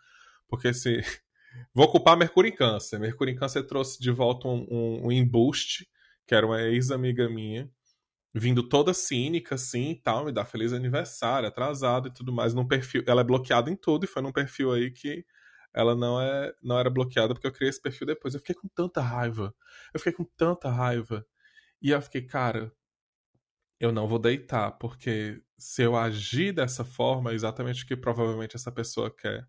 Porque 0.47 0.73
se. 0.73 1.01
Vou 1.73 1.89
culpar 1.89 2.17
Mercúrio 2.17 2.49
em 2.49 2.55
Câncer. 2.55 2.99
Mercúrio 2.99 3.33
em 3.33 3.35
Câncer 3.35 3.63
trouxe 3.63 3.99
de 3.99 4.11
volta 4.11 4.47
um, 4.47 4.67
um, 4.69 5.07
um 5.07 5.11
embuste 5.11 5.87
que 6.27 6.35
era 6.35 6.45
uma 6.45 6.61
ex-amiga 6.61 7.29
minha, 7.29 7.71
vindo 8.33 8.61
toda 8.61 8.93
cínica, 8.93 9.55
assim, 9.55 9.91
e 9.91 10.01
tal, 10.01 10.25
me 10.25 10.31
dá 10.31 10.43
feliz 10.43 10.73
aniversário, 10.73 11.47
atrasado 11.47 12.09
e 12.09 12.13
tudo 12.13 12.33
mais, 12.33 12.53
num 12.53 12.67
perfil, 12.67 13.01
ela 13.07 13.21
é 13.21 13.23
bloqueada 13.23 13.71
em 13.71 13.75
tudo, 13.75 14.03
e 14.03 14.07
foi 14.07 14.21
num 14.21 14.33
perfil 14.33 14.73
aí 14.73 14.91
que 14.91 15.25
ela 15.73 15.95
não 15.95 16.21
é 16.21 16.53
não 16.61 16.79
era 16.79 16.89
bloqueada 16.89 17.33
porque 17.33 17.47
eu 17.47 17.51
criei 17.51 17.69
esse 17.69 17.81
perfil 17.81 18.07
depois. 18.07 18.33
Eu 18.33 18.39
fiquei 18.39 18.55
com 18.55 18.67
tanta 18.69 19.01
raiva. 19.01 19.53
Eu 19.93 19.99
fiquei 19.99 20.13
com 20.13 20.23
tanta 20.23 20.69
raiva. 20.69 21.25
E 21.81 21.91
eu 21.91 22.01
fiquei, 22.01 22.23
cara, 22.23 22.71
eu 23.79 23.91
não 23.91 24.07
vou 24.07 24.19
deitar, 24.19 24.71
porque 24.73 25.41
se 25.57 25.83
eu 25.83 25.95
agir 25.95 26.53
dessa 26.53 26.83
forma, 26.83 27.31
é 27.31 27.35
exatamente 27.35 27.83
o 27.83 27.87
que 27.87 27.95
provavelmente 27.95 28.55
essa 28.55 28.71
pessoa 28.71 29.11
quer. 29.15 29.47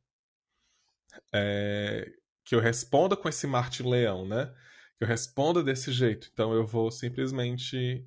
É, 1.32 2.12
que 2.44 2.54
eu 2.54 2.60
responda 2.60 3.16
com 3.16 3.28
esse 3.28 3.46
Marte 3.46 3.82
Leão, 3.82 4.26
né? 4.26 4.54
que 4.98 5.04
eu 5.04 5.08
responda 5.08 5.62
desse 5.62 5.92
jeito. 5.92 6.28
Então 6.32 6.52
eu 6.52 6.66
vou 6.66 6.90
simplesmente 6.90 8.04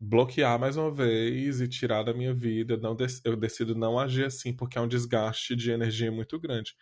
bloquear 0.00 0.58
mais 0.58 0.76
uma 0.76 0.90
vez 0.90 1.60
e 1.60 1.68
tirar 1.68 2.02
da 2.02 2.14
minha 2.14 2.32
vida. 2.32 2.76
Não 2.76 2.96
eu 3.24 3.36
decido 3.36 3.74
não 3.74 3.98
agir 3.98 4.24
assim, 4.24 4.54
porque 4.54 4.78
é 4.78 4.80
um 4.80 4.88
desgaste 4.88 5.56
de 5.56 5.70
energia 5.70 6.10
muito 6.12 6.38
grande. 6.38 6.74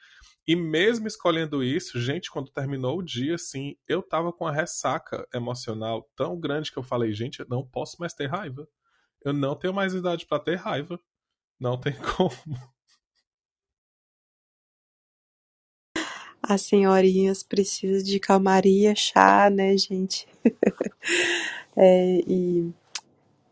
E 0.46 0.54
mesmo 0.54 1.06
escolhendo 1.08 1.62
isso, 1.62 2.00
gente, 2.00 2.30
quando 2.30 2.50
terminou 2.50 2.98
o 2.98 3.02
dia, 3.02 3.34
assim, 3.34 3.76
eu 3.88 4.02
tava 4.02 4.32
com 4.32 4.46
a 4.46 4.52
ressaca 4.52 5.26
emocional 5.34 6.08
tão 6.14 6.38
grande 6.38 6.70
que 6.70 6.78
eu 6.78 6.82
falei, 6.82 7.12
gente, 7.12 7.40
eu 7.40 7.46
não 7.48 7.66
posso 7.66 7.96
mais 7.98 8.12
ter 8.12 8.26
raiva. 8.26 8.68
Eu 9.24 9.32
não 9.32 9.56
tenho 9.56 9.74
mais 9.74 9.94
idade 9.94 10.26
para 10.26 10.38
ter 10.38 10.56
raiva. 10.56 11.00
Não 11.58 11.80
tem 11.80 11.94
como. 12.16 12.32
As 16.42 16.62
senhorinhas 16.62 17.42
precisam 17.42 18.04
de 18.04 18.20
calmaria, 18.20 18.94
chá, 18.94 19.50
né, 19.50 19.76
gente? 19.76 20.28
é, 21.76 22.20
e 22.24 22.72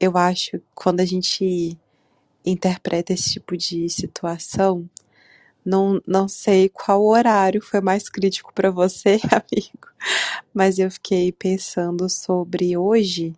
eu 0.05 0.17
acho 0.17 0.61
quando 0.75 1.01
a 1.01 1.05
gente 1.05 1.79
interpreta 2.45 3.13
esse 3.13 3.33
tipo 3.35 3.57
de 3.57 3.89
situação, 3.89 4.89
não, 5.65 6.01
não 6.07 6.29
sei 6.29 6.69
qual 6.69 7.03
horário 7.05 7.63
foi 7.63 7.81
mais 7.81 8.09
crítico 8.09 8.53
para 8.53 8.71
você, 8.71 9.19
amigo, 9.33 9.89
mas 10.53 10.79
eu 10.79 10.91
fiquei 10.91 11.33
pensando 11.33 12.09
sobre 12.09 12.77
hoje, 12.77 13.35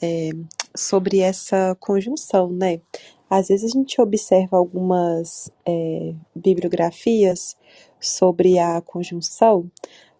é, 0.00 0.30
sobre 0.76 1.20
essa 1.20 1.76
conjunção, 1.80 2.50
né? 2.52 2.80
Às 3.28 3.48
vezes 3.48 3.72
a 3.72 3.78
gente 3.78 4.00
observa 4.00 4.56
algumas 4.56 5.50
é, 5.66 6.14
bibliografias 6.34 7.56
sobre 7.98 8.60
a 8.60 8.80
conjunção, 8.80 9.68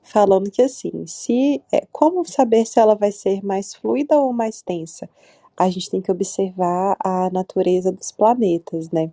falando 0.02 0.50
que 0.50 0.62
assim, 0.62 1.06
se 1.06 1.62
é, 1.72 1.86
como 1.92 2.24
saber 2.24 2.66
se 2.66 2.80
ela 2.80 2.96
vai 2.96 3.12
ser 3.12 3.44
mais 3.44 3.72
fluida 3.74 4.18
ou 4.18 4.32
mais 4.32 4.62
tensa? 4.62 5.08
A 5.56 5.68
gente 5.70 5.90
tem 5.90 6.00
que 6.00 6.10
observar 6.10 6.96
a 7.00 7.30
natureza 7.30 7.90
dos 7.90 8.12
planetas, 8.12 8.90
né? 8.90 9.10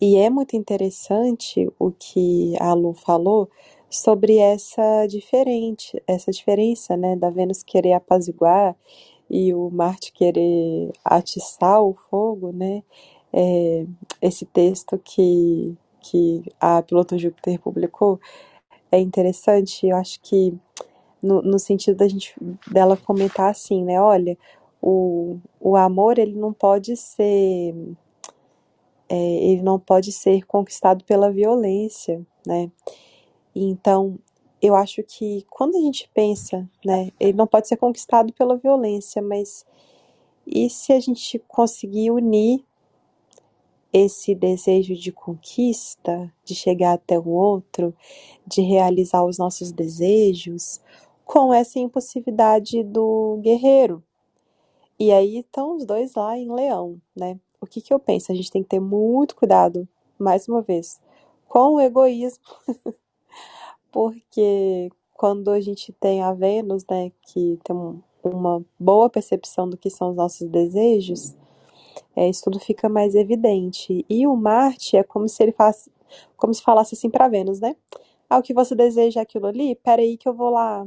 E 0.00 0.16
é 0.16 0.28
muito 0.28 0.56
interessante 0.56 1.70
o 1.78 1.92
que 1.92 2.54
a 2.60 2.74
Lu 2.74 2.92
falou 2.92 3.48
sobre 3.88 4.38
essa 4.38 5.06
diferente, 5.06 6.02
essa 6.06 6.32
diferença, 6.32 6.96
né, 6.96 7.14
da 7.14 7.30
Vênus 7.30 7.62
querer 7.62 7.92
apaziguar 7.92 8.74
e 9.30 9.54
o 9.54 9.70
Marte 9.70 10.12
querer 10.12 10.90
atiçar 11.04 11.82
o 11.82 11.94
fogo, 12.10 12.52
né? 12.52 12.82
É, 13.32 13.86
esse 14.20 14.44
texto 14.44 14.98
que 14.98 15.76
que 16.02 16.42
a 16.60 16.82
Piloto 16.82 17.16
Júpiter 17.16 17.60
publicou 17.60 18.20
é 18.90 18.98
interessante. 18.98 19.86
Eu 19.86 19.96
acho 19.96 20.20
que 20.20 20.52
no, 21.22 21.40
no 21.40 21.58
sentido 21.58 21.96
da 21.96 22.08
gente 22.08 22.34
dela 22.70 22.96
comentar 22.96 23.50
assim, 23.50 23.84
né? 23.84 24.00
Olha, 24.00 24.36
o, 24.82 25.38
o 25.60 25.76
amor 25.76 26.18
ele 26.18 26.34
não 26.34 26.52
pode 26.52 26.96
ser 26.96 27.74
é, 29.08 29.16
ele 29.16 29.62
não 29.62 29.78
pode 29.78 30.10
ser 30.10 30.44
conquistado 30.44 31.04
pela 31.04 31.30
violência, 31.30 32.26
né? 32.46 32.70
Então 33.54 34.18
eu 34.60 34.74
acho 34.74 35.02
que 35.04 35.44
quando 35.48 35.76
a 35.76 35.80
gente 35.80 36.10
pensa, 36.14 36.68
né, 36.84 37.10
ele 37.18 37.32
não 37.32 37.46
pode 37.46 37.68
ser 37.68 37.76
conquistado 37.76 38.32
pela 38.32 38.56
violência, 38.56 39.20
mas 39.22 39.64
e 40.46 40.68
se 40.68 40.92
a 40.92 41.00
gente 41.00 41.38
conseguir 41.48 42.10
unir 42.10 42.64
esse 43.92 44.34
desejo 44.34 44.94
de 44.94 45.12
conquista, 45.12 46.32
de 46.44 46.54
chegar 46.54 46.94
até 46.94 47.18
o 47.18 47.28
outro, 47.28 47.94
de 48.46 48.62
realizar 48.62 49.24
os 49.24 49.36
nossos 49.38 49.70
desejos, 49.70 50.80
com 51.24 51.52
essa 51.52 51.78
impulsividade 51.78 52.82
do 52.82 53.38
guerreiro. 53.42 54.02
E 55.02 55.10
aí 55.10 55.38
estão 55.38 55.74
os 55.74 55.84
dois 55.84 56.14
lá 56.14 56.38
em 56.38 56.48
leão, 56.48 56.96
né? 57.16 57.36
O 57.60 57.66
que, 57.66 57.80
que 57.80 57.92
eu 57.92 57.98
penso? 57.98 58.30
A 58.30 58.36
gente 58.36 58.52
tem 58.52 58.62
que 58.62 58.68
ter 58.68 58.78
muito 58.78 59.34
cuidado, 59.34 59.88
mais 60.16 60.46
uma 60.46 60.62
vez, 60.62 61.00
com 61.48 61.72
o 61.74 61.80
egoísmo, 61.80 62.44
porque 63.90 64.92
quando 65.12 65.50
a 65.50 65.60
gente 65.60 65.92
tem 65.94 66.22
a 66.22 66.32
Vênus, 66.32 66.86
né, 66.88 67.10
que 67.22 67.58
tem 67.64 67.74
um, 67.74 68.00
uma 68.22 68.64
boa 68.78 69.10
percepção 69.10 69.68
do 69.68 69.76
que 69.76 69.90
são 69.90 70.10
os 70.10 70.14
nossos 70.14 70.48
desejos, 70.48 71.34
é, 72.14 72.28
isso 72.28 72.44
tudo 72.44 72.60
fica 72.60 72.88
mais 72.88 73.16
evidente. 73.16 74.06
E 74.08 74.24
o 74.24 74.36
Marte 74.36 74.96
é 74.96 75.02
como 75.02 75.28
se 75.28 75.42
ele 75.42 75.50
faz, 75.50 75.88
como 76.36 76.54
se 76.54 76.62
falasse 76.62 76.94
assim 76.94 77.10
para 77.10 77.26
Vênus, 77.26 77.58
né? 77.58 77.74
Ah, 78.30 78.38
o 78.38 78.42
que 78.42 78.54
você 78.54 78.76
deseja 78.76 79.18
é 79.18 79.24
aquilo 79.24 79.48
ali? 79.48 79.74
Peraí 79.74 80.16
que 80.16 80.28
eu 80.28 80.32
vou 80.32 80.50
lá 80.50 80.86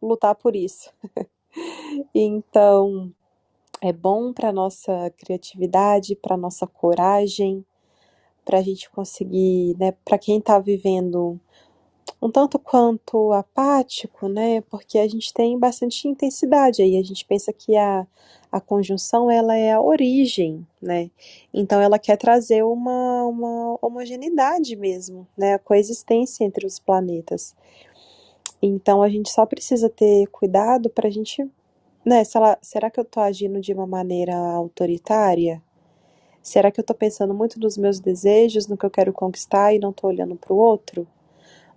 lutar 0.00 0.36
por 0.36 0.54
isso. 0.54 0.92
então, 2.14 3.12
é 3.80 3.92
bom 3.92 4.32
para 4.32 4.52
nossa 4.52 5.10
criatividade, 5.16 6.16
para 6.16 6.36
nossa 6.36 6.66
coragem, 6.66 7.64
para 8.44 8.58
a 8.58 8.62
gente 8.62 8.90
conseguir, 8.90 9.76
né, 9.78 9.92
para 10.04 10.18
quem 10.18 10.38
está 10.38 10.58
vivendo 10.58 11.40
um 12.22 12.30
tanto 12.30 12.58
quanto 12.58 13.32
apático, 13.32 14.28
né? 14.28 14.60
Porque 14.62 14.98
a 14.98 15.08
gente 15.08 15.32
tem 15.32 15.58
bastante 15.58 16.06
intensidade 16.06 16.82
aí. 16.82 16.98
A 16.98 17.02
gente 17.02 17.24
pensa 17.24 17.52
que 17.52 17.76
a, 17.76 18.06
a 18.52 18.60
conjunção 18.60 19.30
ela 19.30 19.56
é 19.56 19.72
a 19.72 19.80
origem, 19.80 20.66
né? 20.82 21.10
Então 21.52 21.80
ela 21.80 21.98
quer 21.98 22.16
trazer 22.16 22.62
uma, 22.62 23.24
uma 23.24 23.78
homogeneidade 23.80 24.76
mesmo, 24.76 25.26
né? 25.36 25.54
A 25.54 25.58
coexistência 25.58 26.44
entre 26.44 26.66
os 26.66 26.78
planetas. 26.78 27.54
Então 28.60 29.02
a 29.02 29.08
gente 29.08 29.30
só 29.30 29.46
precisa 29.46 29.88
ter 29.88 30.26
cuidado 30.26 30.90
para 30.90 31.08
a 31.08 31.10
gente, 31.10 31.48
né? 32.04 32.22
será 32.24 32.90
que 32.90 32.98
eu 32.98 33.04
estou 33.04 33.22
agindo 33.22 33.60
de 33.60 33.72
uma 33.72 33.86
maneira 33.86 34.34
autoritária? 34.34 35.62
Será 36.42 36.70
que 36.70 36.80
eu 36.80 36.82
estou 36.82 36.96
pensando 36.96 37.34
muito 37.34 37.60
nos 37.60 37.76
meus 37.76 38.00
desejos, 38.00 38.66
no 38.66 38.76
que 38.76 38.86
eu 38.86 38.90
quero 38.90 39.12
conquistar 39.12 39.74
e 39.74 39.78
não 39.78 39.90
estou 39.90 40.08
olhando 40.08 40.36
para 40.36 40.52
o 40.52 40.56
outro? 40.56 41.06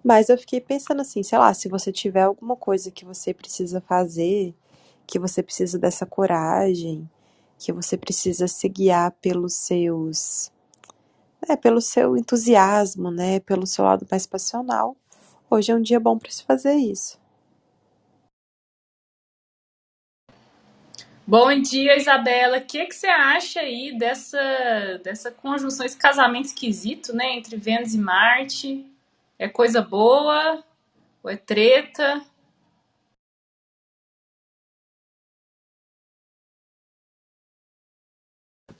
Mas 0.04 0.30
eu 0.30 0.38
fiquei 0.38 0.62
pensando 0.62 1.02
assim, 1.02 1.24
sei 1.24 1.38
lá, 1.38 1.54
se 1.54 1.70
você 1.70 1.92
tiver 1.92 2.24
alguma 2.24 2.56
coisa 2.56 2.92
que 2.92 3.06
você 3.06 3.34
precisa 3.34 3.82
fazer, 3.82 4.54
que 5.08 5.20
você 5.20 5.44
precisa 5.44 5.80
dessa 5.80 6.06
coragem, 6.06 7.10
que 7.58 7.72
você 7.72 7.98
precisa 7.98 8.48
se 8.48 8.68
guiar 8.68 9.12
pelos 9.22 9.54
seus, 9.54 10.52
né, 11.48 11.56
pelo 11.56 11.82
seu 11.82 12.18
entusiasmo, 12.18 13.12
né, 13.12 13.40
pelo 13.40 13.66
seu 13.66 13.86
lado 13.86 14.06
mais 14.10 14.28
passional, 14.28 14.96
hoje 15.50 15.72
é 15.72 15.76
um 15.76 15.82
dia 15.82 16.00
bom 16.00 16.18
para 16.18 16.32
se 16.32 16.44
fazer 16.44 16.76
isso. 16.76 17.23
Bom 21.26 21.62
dia, 21.62 21.96
Isabela. 21.96 22.58
O 22.58 22.66
que, 22.66 22.86
que 22.86 22.94
você 22.94 23.08
acha 23.08 23.62
aí 23.62 23.98
dessa, 23.98 25.00
dessa 25.02 25.32
conjunção, 25.32 25.86
esse 25.86 25.96
casamento 25.96 26.48
esquisito, 26.48 27.14
né, 27.16 27.32
entre 27.34 27.56
Vênus 27.56 27.94
e 27.94 27.98
Marte? 27.98 28.86
É 29.40 29.48
coisa 29.48 29.82
boa 29.82 30.62
ou 31.24 31.32
é 31.32 31.38
treta? 31.38 32.22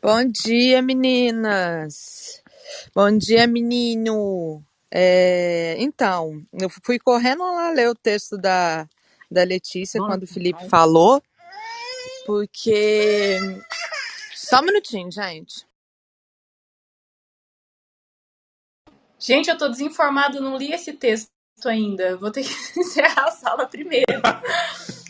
Bom 0.02 0.26
dia, 0.26 0.82
meninas. 0.82 2.44
Bom 2.94 3.18
dia, 3.18 3.48
menino. 3.48 4.62
É, 4.92 5.78
então, 5.80 6.46
eu 6.54 6.70
fui 6.70 7.00
correndo 7.00 7.42
lá 7.44 7.72
ler 7.72 7.90
o 7.90 7.96
texto 7.96 8.38
da, 8.38 8.86
da 9.32 9.44
Letícia 9.46 9.98
Nossa, 9.98 10.12
quando 10.12 10.24
o 10.24 10.28
Felipe 10.28 10.68
falou, 10.68 11.24
porque. 12.26 13.38
Só 14.36 14.60
um 14.60 14.64
minutinho, 14.64 15.12
gente. 15.12 15.66
Gente, 19.20 19.50
eu 19.50 19.58
tô 19.58 19.70
desinformado, 19.70 20.42
não 20.42 20.58
li 20.58 20.74
esse 20.74 20.94
texto 20.94 21.30
ainda. 21.66 22.18
Vou 22.18 22.30
ter 22.30 22.44
que 22.44 22.54
encerrar 22.80 23.28
a 23.28 23.32
sala 23.32 23.66
primeiro. 23.66 24.22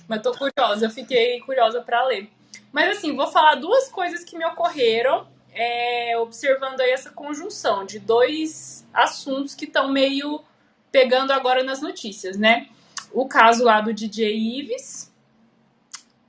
Mas 0.07 0.21
tô 0.21 0.31
curiosa, 0.33 0.89
fiquei 0.89 1.39
curiosa 1.41 1.81
para 1.81 2.05
ler. 2.05 2.29
Mas 2.71 2.97
assim, 2.97 3.15
vou 3.15 3.27
falar 3.27 3.55
duas 3.55 3.89
coisas 3.89 4.23
que 4.23 4.37
me 4.37 4.45
ocorreram 4.45 5.27
é, 5.53 6.17
observando 6.17 6.81
aí 6.81 6.91
essa 6.91 7.11
conjunção 7.11 7.85
de 7.85 7.99
dois 7.99 8.85
assuntos 8.93 9.53
que 9.53 9.65
estão 9.65 9.91
meio 9.91 10.43
pegando 10.91 11.31
agora 11.31 11.63
nas 11.63 11.81
notícias, 11.81 12.37
né? 12.37 12.69
O 13.11 13.27
caso 13.27 13.63
lá 13.63 13.79
do 13.79 13.93
DJ 13.93 14.35
Ives 14.35 15.12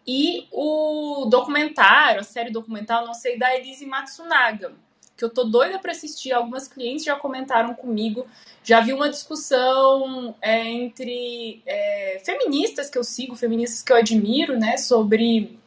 e 0.06 0.46
o 0.52 1.26
documentário, 1.30 2.20
a 2.20 2.24
série 2.24 2.50
documental, 2.50 3.06
não 3.06 3.14
sei, 3.14 3.38
da 3.38 3.54
Elise 3.56 3.86
Matsunaga 3.86 4.72
que 5.16 5.24
eu 5.24 5.30
tô 5.30 5.44
doida 5.44 5.78
para 5.78 5.92
assistir. 5.92 6.32
Algumas 6.32 6.68
clientes 6.68 7.04
já 7.04 7.16
comentaram 7.16 7.74
comigo. 7.74 8.26
Já 8.62 8.80
vi 8.80 8.92
uma 8.92 9.08
discussão 9.08 10.34
é, 10.40 10.64
entre 10.64 11.62
é, 11.66 12.20
feministas 12.24 12.90
que 12.90 12.98
eu 12.98 13.04
sigo, 13.04 13.36
feministas 13.36 13.82
que 13.82 13.92
eu 13.92 13.96
admiro, 13.96 14.58
né, 14.58 14.76
sobre 14.76 15.58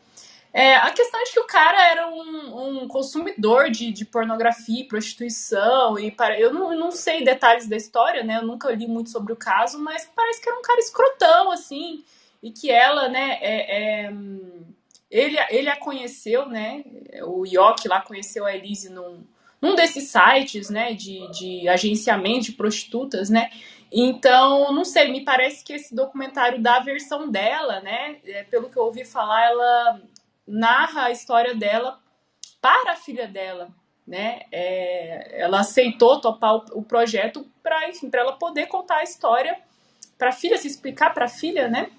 é, 0.53 0.75
a 0.75 0.91
questão 0.91 1.23
de 1.23 1.31
que 1.31 1.39
o 1.39 1.45
cara 1.45 1.91
era 1.91 2.09
um, 2.09 2.83
um 2.83 2.87
consumidor 2.87 3.69
de, 3.69 3.91
de, 3.91 4.05
pornografia 4.05 4.81
e 4.81 4.87
prostituição. 4.87 5.99
E 5.99 6.09
para, 6.09 6.39
eu 6.39 6.51
não, 6.51 6.75
não, 6.75 6.91
sei 6.91 7.23
detalhes 7.23 7.67
da 7.67 7.75
história, 7.75 8.23
né? 8.23 8.37
Eu 8.37 8.43
nunca 8.43 8.71
li 8.71 8.87
muito 8.87 9.09
sobre 9.11 9.31
o 9.31 9.35
caso, 9.35 9.77
mas 9.77 10.09
parece 10.15 10.41
que 10.41 10.49
era 10.49 10.57
um 10.57 10.63
cara 10.63 10.79
escrotão, 10.79 11.51
assim. 11.51 12.03
E 12.41 12.51
que 12.51 12.69
ela, 12.69 13.09
né, 13.09 13.37
é, 13.41 14.05
é 14.05 14.13
ele, 15.09 15.37
ele 15.49 15.69
a 15.69 15.77
conheceu, 15.77 16.47
né? 16.47 16.83
O 17.23 17.45
Yoki 17.45 17.87
lá 17.87 18.01
conheceu 18.01 18.45
a 18.45 18.53
Elise 18.53 18.89
num, 18.89 19.23
num 19.61 19.75
desses 19.75 20.11
sites, 20.11 20.69
né, 20.69 20.93
de, 20.93 21.29
de 21.31 21.67
agenciamento 21.69 22.45
de 22.45 22.51
prostitutas, 22.53 23.29
né? 23.29 23.49
Então, 23.91 24.73
não 24.73 24.83
sei, 24.83 25.09
me 25.09 25.23
parece 25.23 25.63
que 25.63 25.73
esse 25.73 25.95
documentário 25.95 26.61
da 26.61 26.79
versão 26.79 27.29
dela, 27.29 27.79
né, 27.79 28.17
é, 28.25 28.43
pelo 28.43 28.69
que 28.69 28.77
eu 28.77 28.83
ouvi 28.83 29.05
falar, 29.05 29.45
ela 29.45 30.01
narra 30.45 31.05
a 31.05 31.11
história 31.11 31.55
dela 31.55 31.99
para 32.61 32.91
a 32.91 32.95
filha 32.95 33.27
dela, 33.27 33.69
né? 34.05 34.41
É, 34.51 35.41
ela 35.41 35.61
aceitou 35.61 36.19
topar 36.19 36.55
o, 36.55 36.79
o 36.79 36.83
projeto 36.83 37.45
para, 37.63 37.89
enfim, 37.89 38.09
para 38.09 38.21
ela 38.21 38.33
poder 38.33 38.67
contar 38.67 38.97
a 38.97 39.03
história 39.03 39.57
para 40.17 40.29
a 40.29 40.33
filha, 40.33 40.57
se 40.57 40.67
explicar 40.67 41.13
para 41.13 41.25
a 41.25 41.29
filha, 41.29 41.67
né? 41.69 41.91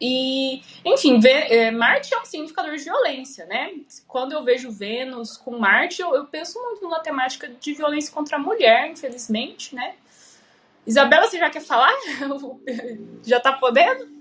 E, 0.00 0.62
enfim, 0.84 1.20
é, 1.26 1.70
Marte 1.70 2.12
é 2.12 2.20
um 2.20 2.24
significador 2.24 2.76
de 2.76 2.84
violência, 2.84 3.46
né? 3.46 3.72
Quando 4.06 4.32
eu 4.32 4.44
vejo 4.44 4.70
Vênus 4.70 5.38
com 5.38 5.58
Marte, 5.58 6.02
eu, 6.02 6.14
eu 6.14 6.26
penso 6.26 6.60
muito 6.62 6.86
na 6.88 7.00
temática 7.00 7.48
de 7.48 7.72
violência 7.72 8.12
contra 8.12 8.36
a 8.36 8.38
mulher, 8.38 8.90
infelizmente, 8.90 9.74
né? 9.74 9.96
Isabela, 10.86 11.26
você 11.26 11.38
já 11.38 11.50
quer 11.50 11.62
falar? 11.62 11.92
já 13.24 13.40
tá 13.40 13.54
podendo? 13.54 14.16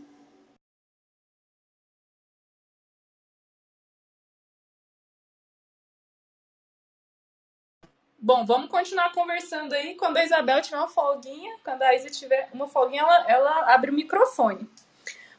Bom, 8.18 8.44
vamos 8.44 8.70
continuar 8.70 9.12
conversando 9.12 9.74
aí. 9.74 9.94
Quando 9.96 10.18
a 10.18 10.24
Isabel 10.24 10.60
tiver 10.62 10.78
uma 10.78 10.88
folguinha, 10.88 11.58
quando 11.64 11.84
a 11.84 11.94
Isa 11.94 12.10
tiver 12.10 12.50
uma 12.52 12.68
folguinha, 12.68 13.04
ela, 13.04 13.26
ela 13.30 13.74
abre 13.76 13.92
o 13.92 13.94
microfone. 13.94 14.68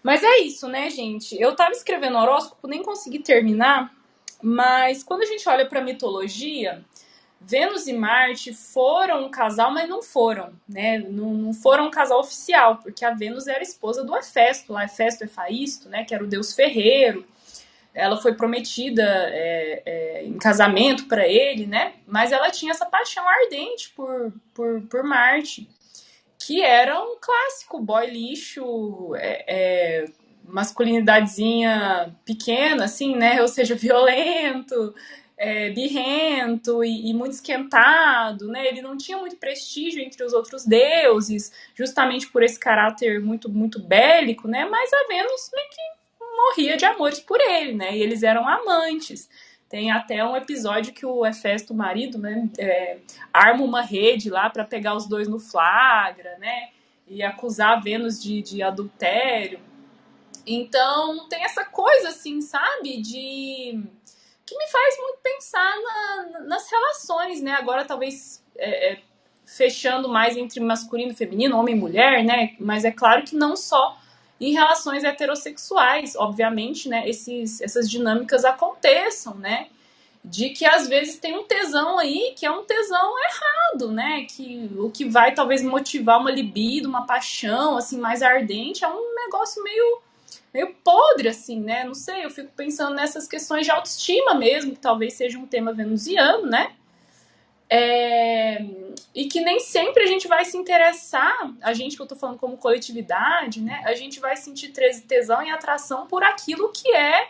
Mas 0.06 0.22
é 0.22 0.38
isso, 0.38 0.68
né, 0.68 0.88
gente? 0.88 1.36
Eu 1.36 1.56
tava 1.56 1.72
escrevendo 1.72 2.16
horóscopo, 2.16 2.68
nem 2.68 2.80
consegui 2.80 3.18
terminar, 3.18 3.92
mas 4.40 5.02
quando 5.02 5.22
a 5.22 5.26
gente 5.26 5.48
olha 5.48 5.66
para 5.66 5.82
mitologia, 5.82 6.84
Vênus 7.40 7.88
e 7.88 7.92
Marte 7.92 8.54
foram 8.54 9.24
um 9.24 9.28
casal, 9.28 9.72
mas 9.72 9.88
não 9.88 10.00
foram, 10.00 10.52
né? 10.68 10.98
Não, 10.98 11.34
não, 11.34 11.52
foram 11.52 11.88
um 11.88 11.90
casal 11.90 12.20
oficial, 12.20 12.76
porque 12.76 13.04
a 13.04 13.14
Vênus 13.14 13.48
era 13.48 13.64
esposa 13.64 14.04
do 14.04 14.16
Hefesto, 14.16 14.72
lá 14.72 14.84
Hefesto 14.84 15.24
Efaisto, 15.24 15.88
né? 15.88 16.04
Que 16.04 16.14
era 16.14 16.22
o 16.22 16.28
deus 16.28 16.54
ferreiro. 16.54 17.26
Ela 17.92 18.16
foi 18.16 18.32
prometida 18.32 19.02
é, 19.02 19.82
é, 19.84 20.24
em 20.24 20.38
casamento 20.38 21.08
para 21.08 21.26
ele, 21.26 21.66
né? 21.66 21.94
Mas 22.06 22.30
ela 22.30 22.48
tinha 22.52 22.70
essa 22.70 22.86
paixão 22.86 23.28
ardente 23.28 23.90
por, 23.90 24.32
por, 24.54 24.82
por 24.82 25.02
Marte 25.02 25.68
que 26.46 26.62
era 26.62 27.02
um 27.02 27.16
clássico 27.20 27.80
boy 27.80 28.06
lixo, 28.06 29.16
é, 29.16 29.44
é, 29.48 30.04
masculinidadezinha 30.44 32.14
pequena, 32.24 32.84
assim, 32.84 33.16
né? 33.16 33.42
Ou 33.42 33.48
seja, 33.48 33.74
violento, 33.76 34.94
é, 35.36 35.70
birrento 35.70 36.84
e, 36.84 37.10
e, 37.10 37.12
muito 37.12 37.32
esquentado, 37.32 38.46
né? 38.46 38.64
Ele 38.68 38.80
não 38.80 38.96
tinha 38.96 39.18
muito 39.18 39.36
prestígio 39.38 40.00
entre 40.00 40.22
os 40.22 40.32
outros 40.32 40.64
deuses, 40.64 41.52
justamente 41.74 42.28
por 42.28 42.44
esse 42.44 42.60
caráter 42.60 43.20
muito, 43.20 43.48
muito 43.48 43.80
bélico, 43.80 44.46
né? 44.46 44.64
Mas 44.66 44.92
a 44.92 45.08
Vênus 45.08 45.50
meio 45.52 45.68
que 45.68 46.26
morria 46.36 46.76
de 46.76 46.84
amores 46.84 47.18
por 47.18 47.40
ele, 47.40 47.72
né? 47.72 47.96
E 47.96 48.00
eles 48.00 48.22
eram 48.22 48.48
amantes. 48.48 49.28
Tem 49.68 49.90
até 49.90 50.24
um 50.24 50.36
episódio 50.36 50.92
que 50.92 51.04
o 51.04 51.26
Hefesto, 51.26 51.72
o 51.72 51.76
marido, 51.76 52.18
né, 52.18 52.48
é, 52.56 52.98
arma 53.32 53.64
uma 53.64 53.82
rede 53.82 54.30
lá 54.30 54.48
para 54.48 54.64
pegar 54.64 54.94
os 54.94 55.06
dois 55.06 55.26
no 55.26 55.40
flagra, 55.40 56.38
né? 56.38 56.70
E 57.08 57.22
acusar 57.22 57.82
Vênus 57.82 58.22
de, 58.22 58.42
de 58.42 58.62
adultério. 58.62 59.60
Então, 60.46 61.28
tem 61.28 61.44
essa 61.44 61.64
coisa, 61.64 62.08
assim, 62.08 62.40
sabe? 62.40 63.00
De. 63.00 63.82
que 64.44 64.56
me 64.56 64.68
faz 64.68 64.96
muito 64.98 65.18
pensar 65.22 65.74
na, 65.82 66.40
nas 66.40 66.70
relações, 66.70 67.42
né? 67.42 67.52
Agora, 67.52 67.84
talvez. 67.84 68.44
É, 68.56 68.92
é, 68.92 68.98
fechando 69.44 70.08
mais 70.08 70.36
entre 70.36 70.58
masculino 70.58 71.12
e 71.12 71.14
feminino, 71.14 71.56
homem 71.56 71.76
e 71.76 71.78
mulher, 71.78 72.24
né? 72.24 72.56
Mas 72.58 72.84
é 72.84 72.90
claro 72.90 73.22
que 73.22 73.36
não 73.36 73.56
só 73.56 73.96
em 74.40 74.52
relações 74.52 75.02
heterossexuais, 75.02 76.14
obviamente, 76.16 76.88
né, 76.88 77.08
esses, 77.08 77.60
essas 77.60 77.90
dinâmicas 77.90 78.44
aconteçam, 78.44 79.34
né, 79.34 79.68
de 80.24 80.50
que 80.50 80.66
às 80.66 80.88
vezes 80.88 81.18
tem 81.18 81.38
um 81.38 81.44
tesão 81.44 81.98
aí 81.98 82.34
que 82.36 82.44
é 82.44 82.50
um 82.50 82.64
tesão 82.64 83.14
errado, 83.18 83.92
né, 83.92 84.26
que 84.28 84.70
o 84.76 84.90
que 84.90 85.04
vai 85.04 85.34
talvez 85.34 85.62
motivar 85.62 86.20
uma 86.20 86.30
libido, 86.30 86.88
uma 86.88 87.06
paixão, 87.06 87.76
assim, 87.76 87.98
mais 87.98 88.22
ardente, 88.22 88.84
é 88.84 88.88
um 88.88 89.14
negócio 89.14 89.62
meio, 89.62 90.00
meio 90.52 90.74
podre, 90.84 91.28
assim, 91.28 91.60
né, 91.60 91.84
não 91.84 91.94
sei, 91.94 92.24
eu 92.24 92.30
fico 92.30 92.50
pensando 92.54 92.94
nessas 92.94 93.26
questões 93.26 93.64
de 93.64 93.70
autoestima 93.70 94.34
mesmo, 94.34 94.72
que 94.72 94.80
talvez 94.80 95.14
seja 95.14 95.38
um 95.38 95.46
tema 95.46 95.72
venusiano, 95.72 96.46
né, 96.46 96.72
é, 97.70 98.64
e 99.14 99.26
que 99.26 99.40
nem 99.40 99.60
sempre 99.60 100.02
a 100.02 100.06
gente 100.06 100.28
vai 100.28 100.44
se 100.44 100.56
interessar, 100.56 101.52
a 101.62 101.72
gente 101.72 101.96
que 101.96 102.02
eu 102.02 102.06
tô 102.06 102.16
falando 102.16 102.38
como 102.38 102.56
coletividade, 102.56 103.60
né? 103.60 103.82
A 103.84 103.94
gente 103.94 104.20
vai 104.20 104.36
sentir 104.36 104.72
tesão 105.06 105.42
e 105.42 105.50
atração 105.50 106.06
por 106.06 106.22
aquilo 106.22 106.70
que 106.72 106.94
é 106.94 107.28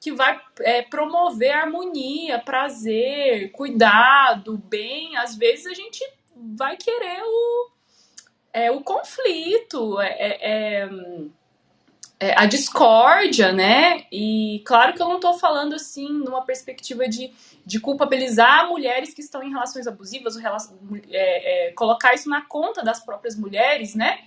que 0.00 0.12
vai 0.12 0.40
é, 0.60 0.80
promover 0.80 1.50
harmonia, 1.50 2.38
prazer, 2.38 3.52
cuidado, 3.52 4.56
bem. 4.56 5.16
Às 5.18 5.36
vezes 5.36 5.66
a 5.66 5.74
gente 5.74 6.02
vai 6.34 6.76
querer 6.76 7.22
o, 7.22 7.70
é, 8.50 8.70
o 8.70 8.80
conflito, 8.80 10.00
é, 10.00 10.08
é, 10.08 10.38
é 10.42 10.90
é, 12.20 12.34
a 12.38 12.44
discórdia, 12.44 13.50
né? 13.50 14.04
E 14.12 14.62
claro 14.66 14.92
que 14.92 15.00
eu 15.00 15.08
não 15.08 15.16
estou 15.16 15.32
falando 15.38 15.74
assim 15.74 16.06
numa 16.06 16.44
perspectiva 16.44 17.08
de, 17.08 17.32
de 17.64 17.80
culpabilizar 17.80 18.68
mulheres 18.68 19.14
que 19.14 19.20
estão 19.20 19.42
em 19.42 19.50
relações 19.50 19.86
abusivas, 19.86 20.36
ou 20.36 20.42
é, 21.10 21.68
é, 21.68 21.72
colocar 21.72 22.14
isso 22.14 22.28
na 22.28 22.42
conta 22.42 22.82
das 22.82 23.04
próprias 23.04 23.36
mulheres, 23.36 23.94
né? 23.94 24.24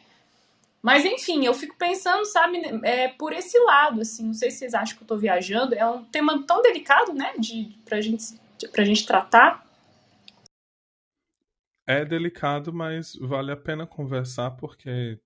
Mas 0.81 1.05
enfim, 1.05 1.45
eu 1.45 1.53
fico 1.53 1.77
pensando, 1.77 2.25
sabe, 2.25 2.61
é, 2.83 3.07
por 3.07 3.31
esse 3.31 3.57
lado, 3.59 4.01
assim, 4.01 4.25
não 4.27 4.33
sei 4.33 4.51
se 4.51 4.57
vocês 4.57 4.73
acham 4.73 4.97
que 4.97 5.03
eu 5.03 5.05
estou 5.05 5.17
viajando, 5.17 5.73
é 5.73 5.85
um 5.85 6.03
tema 6.03 6.45
tão 6.45 6.61
delicado, 6.61 7.13
né, 7.13 7.33
de, 7.39 7.73
pra, 7.85 8.01
gente, 8.01 8.37
pra 8.69 8.83
gente 8.83 9.05
tratar. 9.05 9.65
É 11.87 12.03
delicado, 12.03 12.73
mas 12.73 13.13
vale 13.15 13.51
a 13.51 13.57
pena 13.57 13.87
conversar 13.87 14.51
porque 14.51 15.17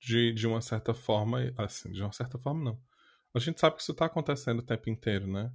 de, 0.00 0.32
de 0.32 0.46
uma 0.46 0.60
certa 0.60 0.94
forma, 0.94 1.52
assim, 1.58 1.90
de 1.90 2.00
uma 2.00 2.12
certa 2.12 2.38
forma 2.38 2.62
não. 2.62 2.80
A 3.34 3.38
gente 3.38 3.60
sabe 3.60 3.76
que 3.76 3.82
isso 3.82 3.92
está 3.92 4.06
acontecendo 4.06 4.60
o 4.60 4.66
tempo 4.66 4.88
inteiro, 4.88 5.26
né? 5.26 5.52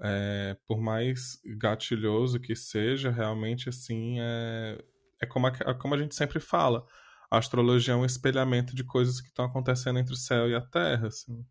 É, 0.00 0.56
por 0.66 0.78
mais 0.78 1.40
gatilhoso 1.58 2.38
que 2.38 2.54
seja, 2.54 3.10
realmente 3.10 3.70
assim 3.70 4.20
é, 4.20 4.78
é, 5.22 5.26
como 5.26 5.46
a, 5.46 5.50
é 5.50 5.74
como 5.74 5.94
a 5.94 5.98
gente 5.98 6.14
sempre 6.14 6.38
fala. 6.40 6.86
A 7.30 7.38
astrologia 7.38 7.94
é 7.94 7.96
um 7.96 8.04
espelhamento 8.04 8.74
de 8.74 8.84
coisas 8.84 9.20
que 9.20 9.28
estão 9.28 9.46
acontecendo 9.46 9.98
entre 9.98 10.12
o 10.12 10.16
céu 10.16 10.48
e 10.48 10.54
a 10.54 10.60
terra. 10.60 11.08
Assim. 11.08 11.44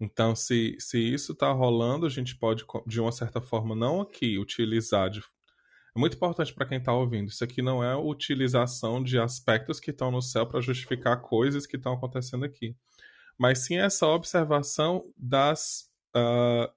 Então, 0.00 0.34
se, 0.36 0.76
se 0.78 0.98
isso 0.98 1.32
está 1.32 1.50
rolando, 1.50 2.06
a 2.06 2.10
gente 2.10 2.36
pode, 2.36 2.64
de 2.86 3.00
uma 3.00 3.12
certa 3.12 3.40
forma, 3.40 3.74
não 3.74 4.00
aqui 4.00 4.38
utilizar 4.38 5.10
de 5.10 5.22
é 5.96 5.98
muito 5.98 6.16
importante 6.16 6.54
para 6.54 6.66
quem 6.66 6.78
está 6.78 6.92
ouvindo. 6.92 7.28
Isso 7.28 7.42
aqui 7.42 7.60
não 7.60 7.82
é 7.82 7.96
utilização 7.96 9.02
de 9.02 9.18
aspectos 9.18 9.80
que 9.80 9.90
estão 9.90 10.12
no 10.12 10.22
céu 10.22 10.46
para 10.46 10.60
justificar 10.60 11.20
coisas 11.20 11.66
que 11.66 11.76
estão 11.76 11.94
acontecendo 11.94 12.44
aqui. 12.44 12.76
Mas 13.36 13.64
sim 13.64 13.78
essa 13.78 14.06
observação 14.06 15.04
das, 15.16 15.90
uh, 16.14 16.72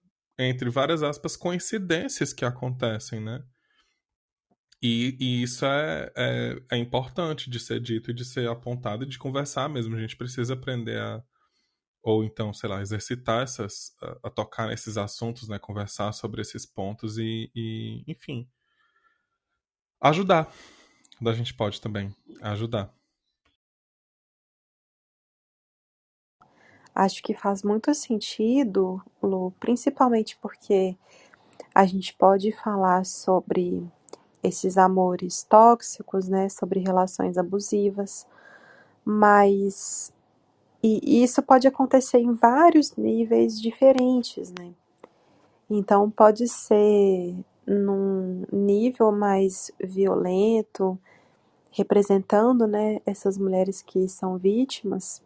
entre 0.49 0.69
várias 0.69 1.03
aspas, 1.03 1.35
coincidências 1.37 2.33
que 2.33 2.45
acontecem, 2.45 3.19
né? 3.19 3.43
E, 4.81 5.15
e 5.19 5.43
isso 5.43 5.65
é, 5.65 6.11
é, 6.17 6.55
é, 6.71 6.77
importante 6.77 7.49
de 7.49 7.59
ser 7.59 7.79
dito 7.79 8.09
e 8.09 8.13
de 8.13 8.25
ser 8.25 8.49
apontado 8.49 9.03
e 9.03 9.07
de 9.07 9.19
conversar 9.19 9.69
mesmo. 9.69 9.95
A 9.95 9.99
gente 9.99 10.17
precisa 10.17 10.53
aprender 10.53 10.99
a. 10.99 11.23
Ou 12.03 12.23
então, 12.23 12.51
sei 12.53 12.67
lá, 12.69 12.81
exercitar 12.81 13.43
essas. 13.43 13.95
a, 14.01 14.27
a 14.27 14.29
tocar 14.31 14.67
nesses 14.67 14.97
assuntos, 14.97 15.47
né? 15.47 15.59
Conversar 15.59 16.11
sobre 16.13 16.41
esses 16.41 16.65
pontos 16.65 17.17
e, 17.17 17.51
e 17.55 18.03
enfim 18.07 18.49
ajudar. 20.01 20.51
A 21.23 21.33
gente 21.33 21.53
pode 21.53 21.79
também 21.79 22.13
ajudar. 22.41 22.91
Acho 26.93 27.23
que 27.23 27.33
faz 27.33 27.63
muito 27.63 27.93
sentido, 27.93 29.01
Lu, 29.23 29.51
principalmente 29.59 30.37
porque 30.41 30.95
a 31.73 31.85
gente 31.85 32.13
pode 32.13 32.51
falar 32.51 33.05
sobre 33.05 33.83
esses 34.43 34.77
amores 34.77 35.43
tóxicos, 35.43 36.27
né, 36.27 36.49
sobre 36.49 36.79
relações 36.81 37.37
abusivas, 37.37 38.27
mas 39.05 40.11
e 40.83 41.23
isso 41.23 41.43
pode 41.43 41.67
acontecer 41.67 42.17
em 42.17 42.33
vários 42.33 42.95
níveis 42.95 43.61
diferentes, 43.61 44.51
né? 44.51 44.73
Então 45.69 46.09
pode 46.09 46.47
ser 46.47 47.35
num 47.65 48.43
nível 48.51 49.11
mais 49.11 49.71
violento, 49.79 50.97
representando, 51.71 52.67
né, 52.67 52.99
essas 53.05 53.37
mulheres 53.37 53.81
que 53.81 54.09
são 54.09 54.37
vítimas, 54.37 55.21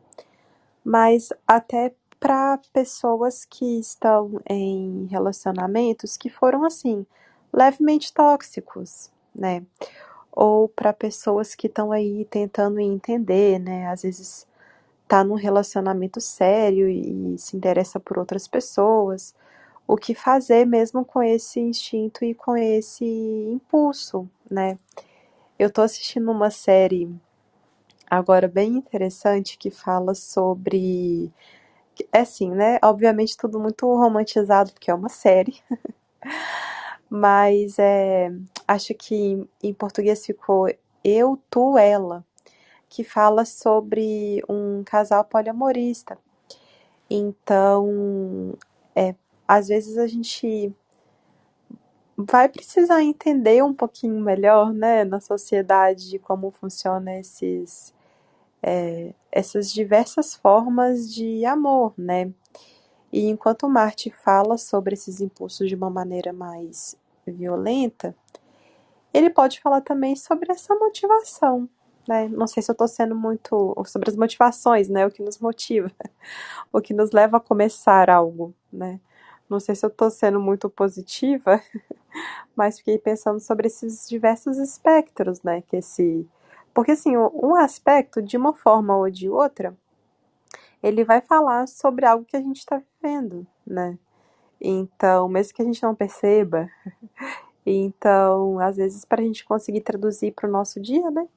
mas 0.86 1.30
até 1.48 1.96
para 2.20 2.60
pessoas 2.72 3.44
que 3.44 3.80
estão 3.80 4.40
em 4.48 5.08
relacionamentos 5.10 6.16
que 6.16 6.30
foram 6.30 6.64
assim 6.64 7.06
levemente 7.52 8.14
tóxicos, 8.14 9.12
né? 9.34 9.64
Ou 10.32 10.70
para 10.70 10.94
pessoas 10.94 11.56
que 11.56 11.68
estão 11.68 11.92
aí 11.92 12.26
tentando 12.26 12.80
entender, 12.80 13.60
né? 13.60 13.88
Às 13.88 14.04
vezes 14.04 14.48
tá 15.08 15.24
num 15.24 15.36
relacionamento 15.36 16.22
sério 16.22 16.88
e 16.88 17.38
se 17.40 17.58
interessa 17.58 18.00
por 18.00 18.20
outras 18.20 18.48
pessoas, 18.48 19.34
o 19.88 19.96
que 19.98 20.14
fazer 20.16 20.66
mesmo 20.66 21.06
com 21.06 21.22
esse 21.22 21.60
instinto 21.60 22.24
e 22.26 22.34
com 22.34 22.56
esse 22.58 23.06
impulso, 23.06 24.30
né? 24.50 24.78
Eu 25.58 25.72
tô 25.72 25.82
assistindo 25.82 26.32
uma 26.32 26.52
série 26.52 27.10
agora 28.10 28.48
bem 28.48 28.76
interessante 28.78 29.58
que 29.58 29.72
fala 29.72 30.16
sobre 30.16 31.32
é 32.12 32.20
assim, 32.22 32.52
né? 32.52 32.80
Obviamente 32.84 33.38
tudo 33.38 33.60
muito 33.60 33.86
romantizado 33.88 34.72
porque 34.74 34.92
é 34.92 34.94
uma 34.94 35.10
série. 35.10 35.62
Mas 37.10 37.78
é, 37.80 38.32
acho 38.68 38.94
que 38.96 39.48
em 39.64 39.74
português 39.74 40.26
ficou 40.26 40.68
Eu, 41.04 41.40
Tu, 41.50 41.78
Ela, 41.78 42.26
que 42.90 43.04
fala 43.04 43.46
sobre 43.46 44.44
um 44.50 44.84
casal 44.84 45.24
poliamorista. 45.26 46.18
Então, 47.10 48.58
é, 48.96 49.16
às 49.48 49.68
vezes 49.70 49.98
a 49.98 50.08
gente 50.08 50.74
vai 52.18 52.50
precisar 52.50 53.04
entender 53.04 53.64
um 53.64 53.74
pouquinho 53.74 54.20
melhor, 54.22 54.74
né, 54.74 55.04
na 55.06 55.20
sociedade 55.22 56.20
como 56.20 56.52
funciona 56.52 57.20
esses 57.20 57.95
é, 58.68 59.14
essas 59.32 59.72
diversas 59.72 60.34
formas 60.34 61.14
de 61.14 61.46
amor, 61.46 61.94
né? 61.96 62.32
E 63.14 63.28
enquanto 63.30 63.70
Marte 63.70 64.10
fala 64.10 64.58
sobre 64.58 64.96
esses 64.96 65.22
impulsos 65.22 65.70
de 65.70 65.76
uma 65.76 65.90
maneira 65.92 66.34
mais 66.34 66.98
violenta, 67.28 68.16
ele 69.14 69.30
pode 69.30 69.62
falar 69.62 69.82
também 69.82 70.16
sobre 70.16 70.52
essa 70.52 70.74
motivação, 70.74 71.70
né? 72.08 72.28
Não 72.28 72.48
sei 72.48 72.64
se 72.64 72.72
eu 72.72 72.74
estou 72.74 72.88
sendo 72.88 73.16
muito 73.16 73.76
sobre 73.86 74.10
as 74.10 74.16
motivações, 74.16 74.90
né? 74.90 75.06
O 75.06 75.12
que 75.12 75.22
nos 75.22 75.38
motiva, 75.38 75.92
o 76.74 76.82
que 76.82 76.94
nos 76.94 77.12
leva 77.12 77.38
a 77.38 77.40
começar 77.40 78.10
algo, 78.10 78.52
né? 78.74 79.00
Não 79.48 79.60
sei 79.60 79.76
se 79.76 79.86
eu 79.86 79.90
estou 79.90 80.10
sendo 80.10 80.40
muito 80.40 80.68
positiva, 80.72 81.62
mas 82.56 82.80
fiquei 82.80 82.98
pensando 82.98 83.40
sobre 83.40 83.68
esses 83.68 84.10
diversos 84.10 84.58
espectros, 84.58 85.44
né? 85.44 85.62
Que 85.62 85.78
esse, 85.78 86.28
porque 86.76 86.92
assim, 86.92 87.18
um 87.18 87.56
aspecto 87.56 88.22
de 88.22 88.38
uma 88.38 88.54
forma 88.54 88.98
ou 88.98 89.10
de 89.10 89.30
outra, 89.30 89.76
ele 90.84 91.06
vai 91.06 91.22
falar 91.22 91.68
sobre 91.68 92.06
algo 92.06 92.26
que 92.26 92.36
a 92.38 92.42
gente 92.42 92.58
está 92.58 92.82
vivendo, 93.02 93.48
né? 93.66 93.98
Então, 94.62 95.30
mesmo 95.30 95.54
que 95.56 95.62
a 95.62 95.66
gente 95.66 95.82
não 95.82 95.96
perceba, 95.96 96.70
então, 97.66 98.60
às 98.60 98.78
vezes, 98.78 99.06
para 99.06 99.22
a 99.22 99.26
gente 99.26 99.46
conseguir 99.46 99.82
traduzir 99.82 100.34
para 100.34 100.50
o 100.50 100.52
nosso 100.52 100.82
dia, 100.82 101.10
né? 101.12 101.28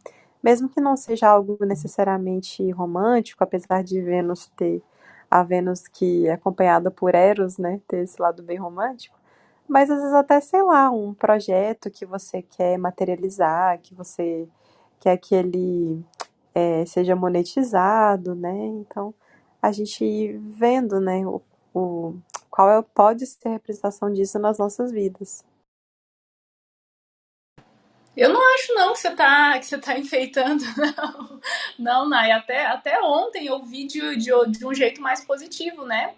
Mesmo 0.42 0.68
que 0.68 0.80
não 0.80 0.96
seja 0.96 1.28
algo 1.28 1.56
necessariamente 1.64 2.70
romântico, 2.72 3.44
apesar 3.44 3.84
de 3.84 4.00
Vênus 4.00 4.48
ter 4.56 4.82
a 5.30 5.42
Vênus 5.44 5.86
que 5.88 6.26
é 6.26 6.32
acompanhada 6.32 6.90
por 6.90 7.14
Eros, 7.14 7.58
né, 7.58 7.80
ter 7.86 7.98
esse 8.04 8.20
lado 8.20 8.42
bem 8.42 8.56
romântico, 8.58 9.16
mas 9.68 9.90
às 9.90 9.98
vezes 9.98 10.14
até, 10.14 10.40
sei 10.40 10.62
lá, 10.62 10.90
um 10.90 11.14
projeto 11.14 11.90
que 11.90 12.06
você 12.06 12.42
quer 12.42 12.78
materializar, 12.78 13.78
que 13.80 13.94
você 13.94 14.48
quer 15.00 15.16
que 15.18 15.34
ele 15.34 16.04
é, 16.54 16.84
seja 16.86 17.16
monetizado, 17.16 18.34
né, 18.34 18.54
então 18.80 19.14
a 19.60 19.72
gente 19.72 20.04
ir 20.04 20.38
vendo, 20.38 21.00
né, 21.00 21.26
o, 21.26 21.42
o 21.74 22.14
qual 22.50 22.70
é, 22.70 22.82
pode 22.82 23.26
ser 23.26 23.48
a 23.48 23.52
representação 23.52 24.12
disso 24.12 24.38
nas 24.38 24.58
nossas 24.58 24.90
vidas. 24.90 25.44
Eu 28.16 28.32
não 28.32 28.54
acho 28.54 28.74
não 28.74 28.92
que 28.94 28.98
você 28.98 29.14
tá, 29.14 29.56
que 29.60 29.66
você 29.66 29.78
tá 29.78 29.94
enfeitando, 29.98 30.64
não. 30.76 31.40
Não, 31.78 32.08
Nai, 32.08 32.32
até, 32.32 32.66
até 32.66 33.00
ontem 33.00 33.46
eu 33.46 33.64
vi 33.64 33.86
de, 33.86 34.16
de, 34.16 34.30
de 34.50 34.66
um 34.66 34.74
jeito 34.74 35.00
mais 35.00 35.24
positivo, 35.24 35.86
né? 35.86 36.16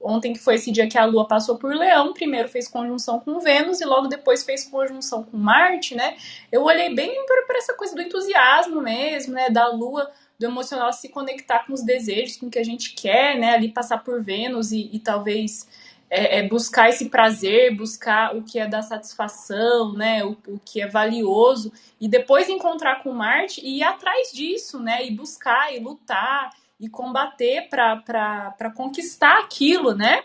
Ontem 0.00 0.32
que 0.32 0.38
foi 0.38 0.54
esse 0.54 0.70
dia 0.70 0.88
que 0.88 0.98
a 0.98 1.04
Lua 1.04 1.26
passou 1.26 1.56
por 1.56 1.74
Leão, 1.74 2.12
primeiro 2.12 2.48
fez 2.48 2.68
conjunção 2.68 3.18
com 3.18 3.40
Vênus 3.40 3.80
e 3.80 3.84
logo 3.84 4.06
depois 4.08 4.44
fez 4.44 4.64
conjunção 4.64 5.22
com 5.24 5.36
Marte, 5.36 5.94
né? 5.94 6.16
Eu 6.52 6.62
olhei 6.62 6.94
bem 6.94 7.24
para 7.26 7.58
essa 7.58 7.74
coisa 7.74 7.94
do 7.94 8.02
entusiasmo 8.02 8.80
mesmo, 8.80 9.34
né? 9.34 9.50
Da 9.50 9.68
Lua, 9.68 10.10
do 10.38 10.46
emocional 10.46 10.92
se 10.92 11.08
conectar 11.08 11.66
com 11.66 11.72
os 11.72 11.82
desejos, 11.82 12.36
com 12.36 12.46
o 12.46 12.50
que 12.50 12.58
a 12.58 12.64
gente 12.64 12.94
quer, 12.94 13.38
né? 13.38 13.54
Ali 13.54 13.72
passar 13.72 14.04
por 14.04 14.22
Vênus 14.22 14.70
e, 14.70 14.90
e 14.92 14.98
talvez 14.98 15.66
é, 16.10 16.38
é 16.38 16.48
buscar 16.48 16.88
esse 16.88 17.08
prazer, 17.08 17.76
buscar 17.76 18.36
o 18.36 18.42
que 18.42 18.58
é 18.58 18.66
da 18.66 18.82
satisfação, 18.82 19.92
né, 19.92 20.24
o, 20.24 20.36
o, 20.46 20.60
que 20.64 20.80
é 20.80 20.86
valioso, 20.86 21.72
e 22.00 22.08
depois 22.08 22.48
encontrar 22.48 23.02
com 23.02 23.12
Marte 23.12 23.60
e 23.60 23.78
ir 23.78 23.82
atrás 23.82 24.30
disso, 24.32 24.78
né, 24.80 25.04
e 25.04 25.10
buscar 25.10 25.74
e 25.74 25.80
lutar 25.80 26.50
e 26.78 26.88
combater 26.88 27.68
para 27.68 28.70
conquistar 28.74 29.38
aquilo, 29.40 29.94
né? 29.94 30.22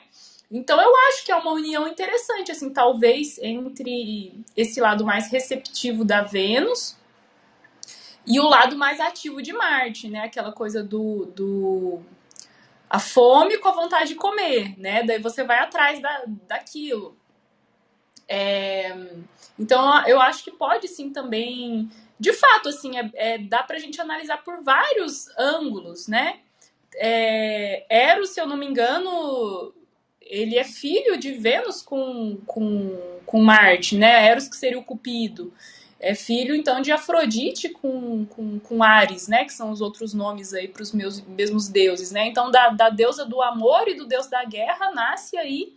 Então 0.52 0.80
eu 0.82 0.94
acho 1.08 1.26
que 1.26 1.32
é 1.32 1.36
uma 1.36 1.52
união 1.52 1.88
interessante, 1.88 2.52
assim, 2.52 2.72
talvez 2.72 3.40
entre 3.42 4.44
esse 4.56 4.82
lado 4.82 5.06
mais 5.06 5.32
receptivo 5.32 6.04
da 6.04 6.24
Vênus 6.24 6.98
e 8.28 8.40
o 8.40 8.44
lado 8.44 8.76
mais 8.78 9.00
ativo 9.00 9.42
de 9.42 9.54
Marte, 9.54 10.10
né? 10.10 10.26
Aquela 10.26 10.52
coisa 10.52 10.84
do, 10.84 11.26
do 11.28 12.02
a 12.90 13.00
fome 13.00 13.58
com 13.60 13.70
a 13.70 13.74
vontade 13.74 14.10
de 14.10 14.16
comer, 14.16 14.78
né? 14.78 15.04
Daí 15.04 15.20
você 15.20 15.46
vai 15.46 15.60
atrás 15.60 16.02
da, 16.02 16.24
daquilo. 16.48 17.16
É, 18.28 18.94
então 19.58 20.06
eu 20.06 20.20
acho 20.22 20.44
que 20.44 20.52
pode 20.52 20.88
sim 20.90 21.12
também, 21.12 21.90
de 22.22 22.34
fato, 22.34 22.70
assim, 22.70 22.98
é, 23.00 23.10
é, 23.16 23.38
dá 23.40 23.64
pra 23.64 23.80
gente 23.80 24.00
analisar 24.00 24.44
por 24.44 24.64
vários 24.64 25.28
ângulos, 25.38 26.08
né? 26.08 26.40
É, 26.96 27.86
Eros, 27.90 28.30
se 28.30 28.40
eu 28.40 28.46
não 28.46 28.56
me 28.56 28.68
engano, 28.68 29.74
ele 30.22 30.56
é 30.56 30.64
filho 30.64 31.18
de 31.18 31.32
Vênus 31.32 31.82
com, 31.82 32.38
com, 32.46 33.20
com 33.26 33.42
Marte, 33.42 33.98
né? 33.98 34.28
Eros 34.28 34.48
que 34.48 34.56
seria 34.56 34.78
o 34.78 34.84
Cupido 34.84 35.52
é 36.00 36.16
filho 36.16 36.56
então 36.56 36.82
de 36.82 36.92
Afrodite 36.92 37.70
com, 37.70 38.26
com, 38.26 38.60
com 38.60 38.84
Ares, 38.84 39.28
né? 39.28 39.46
Que 39.46 39.54
são 39.54 39.72
os 39.72 39.82
outros 39.82 40.14
nomes 40.14 40.54
aí 40.54 40.68
para 40.68 40.82
os 40.82 40.92
meus 40.92 41.22
mesmos 41.22 41.70
deuses, 41.70 42.12
né? 42.12 42.28
Então 42.28 42.50
da, 42.50 42.70
da 42.70 42.90
deusa 42.90 43.24
do 43.24 43.42
amor 43.42 43.88
e 43.88 43.94
do 43.94 44.06
deus 44.06 44.28
da 44.28 44.44
guerra 44.44 44.92
nasce 44.92 45.38
aí 45.38 45.74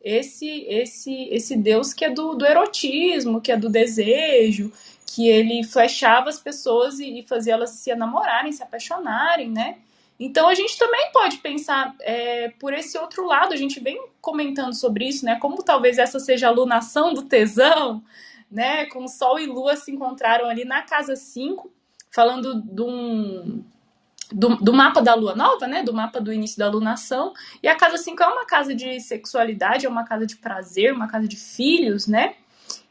esse 0.00 0.64
esse 0.68 1.28
esse 1.30 1.56
deus 1.56 1.92
que 1.92 2.04
é 2.04 2.10
do, 2.10 2.34
do 2.34 2.46
erotismo, 2.46 3.40
que 3.40 3.50
é 3.50 3.56
do 3.56 3.68
desejo, 3.68 4.72
que 5.06 5.28
ele 5.28 5.62
flechava 5.62 6.28
as 6.28 6.38
pessoas 6.38 6.98
e, 6.98 7.20
e 7.20 7.22
fazia 7.26 7.54
elas 7.54 7.70
se 7.70 7.94
namorarem, 7.94 8.52
se 8.52 8.62
apaixonarem, 8.62 9.50
né? 9.50 9.78
Então 10.18 10.48
a 10.48 10.54
gente 10.54 10.78
também 10.78 11.10
pode 11.12 11.38
pensar 11.38 11.94
é, 12.00 12.48
por 12.58 12.72
esse 12.72 12.98
outro 12.98 13.26
lado, 13.26 13.52
a 13.52 13.56
gente 13.56 13.78
vem 13.80 14.02
comentando 14.20 14.74
sobre 14.74 15.06
isso, 15.06 15.24
né? 15.24 15.36
Como 15.36 15.62
talvez 15.62 15.98
essa 15.98 16.18
seja 16.18 16.48
a 16.48 16.50
lunação 16.50 17.14
do 17.14 17.22
tesão, 17.22 18.02
né, 18.50 18.86
com 18.86 19.06
Sol 19.08 19.38
e 19.38 19.46
Lua 19.46 19.76
se 19.76 19.90
encontraram 19.90 20.48
ali 20.48 20.64
na 20.64 20.82
casa 20.82 21.16
5, 21.16 21.70
falando 22.10 22.62
de 22.62 22.82
um, 22.82 23.64
do, 24.32 24.56
do, 24.56 24.72
mapa 24.72 25.02
da 25.02 25.14
lua 25.14 25.34
nova, 25.34 25.66
né? 25.66 25.82
Do 25.82 25.92
mapa 25.92 26.20
do 26.20 26.32
início 26.32 26.58
da 26.58 26.68
lunação. 26.68 27.32
E 27.62 27.68
a 27.68 27.76
casa 27.76 27.96
5 27.96 28.22
é 28.22 28.26
uma 28.26 28.46
casa 28.46 28.74
de 28.74 29.00
sexualidade, 29.00 29.86
é 29.86 29.88
uma 29.88 30.04
casa 30.04 30.26
de 30.26 30.36
prazer, 30.36 30.92
uma 30.92 31.08
casa 31.08 31.28
de 31.28 31.36
filhos, 31.36 32.06
né? 32.06 32.34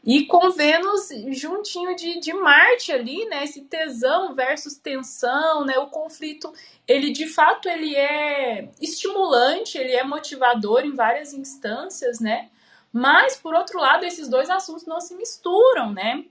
E 0.04 0.24
com 0.26 0.50
Vênus 0.50 1.08
juntinho 1.32 1.96
de, 1.96 2.20
de 2.20 2.32
Marte 2.32 2.92
ali, 2.92 3.24
né? 3.26 3.42
Esse 3.42 3.62
tesão 3.62 4.34
versus 4.34 4.76
tensão, 4.76 5.64
né? 5.64 5.78
O 5.78 5.88
conflito, 5.88 6.52
ele 6.86 7.10
de 7.10 7.26
fato 7.26 7.68
ele 7.68 7.94
é 7.96 8.68
estimulante, 8.80 9.76
ele 9.76 9.92
é 9.92 10.04
motivador 10.04 10.84
em 10.84 10.94
várias 10.94 11.32
instâncias, 11.32 12.20
né? 12.20 12.48
Mas, 12.92 13.36
por 13.36 13.52
outro 13.52 13.80
lado, 13.80 14.04
esses 14.04 14.28
dois 14.28 14.48
assuntos 14.48 14.86
não 14.86 15.00
se 15.00 15.14
misturam, 15.16 15.92
né? 15.92 16.24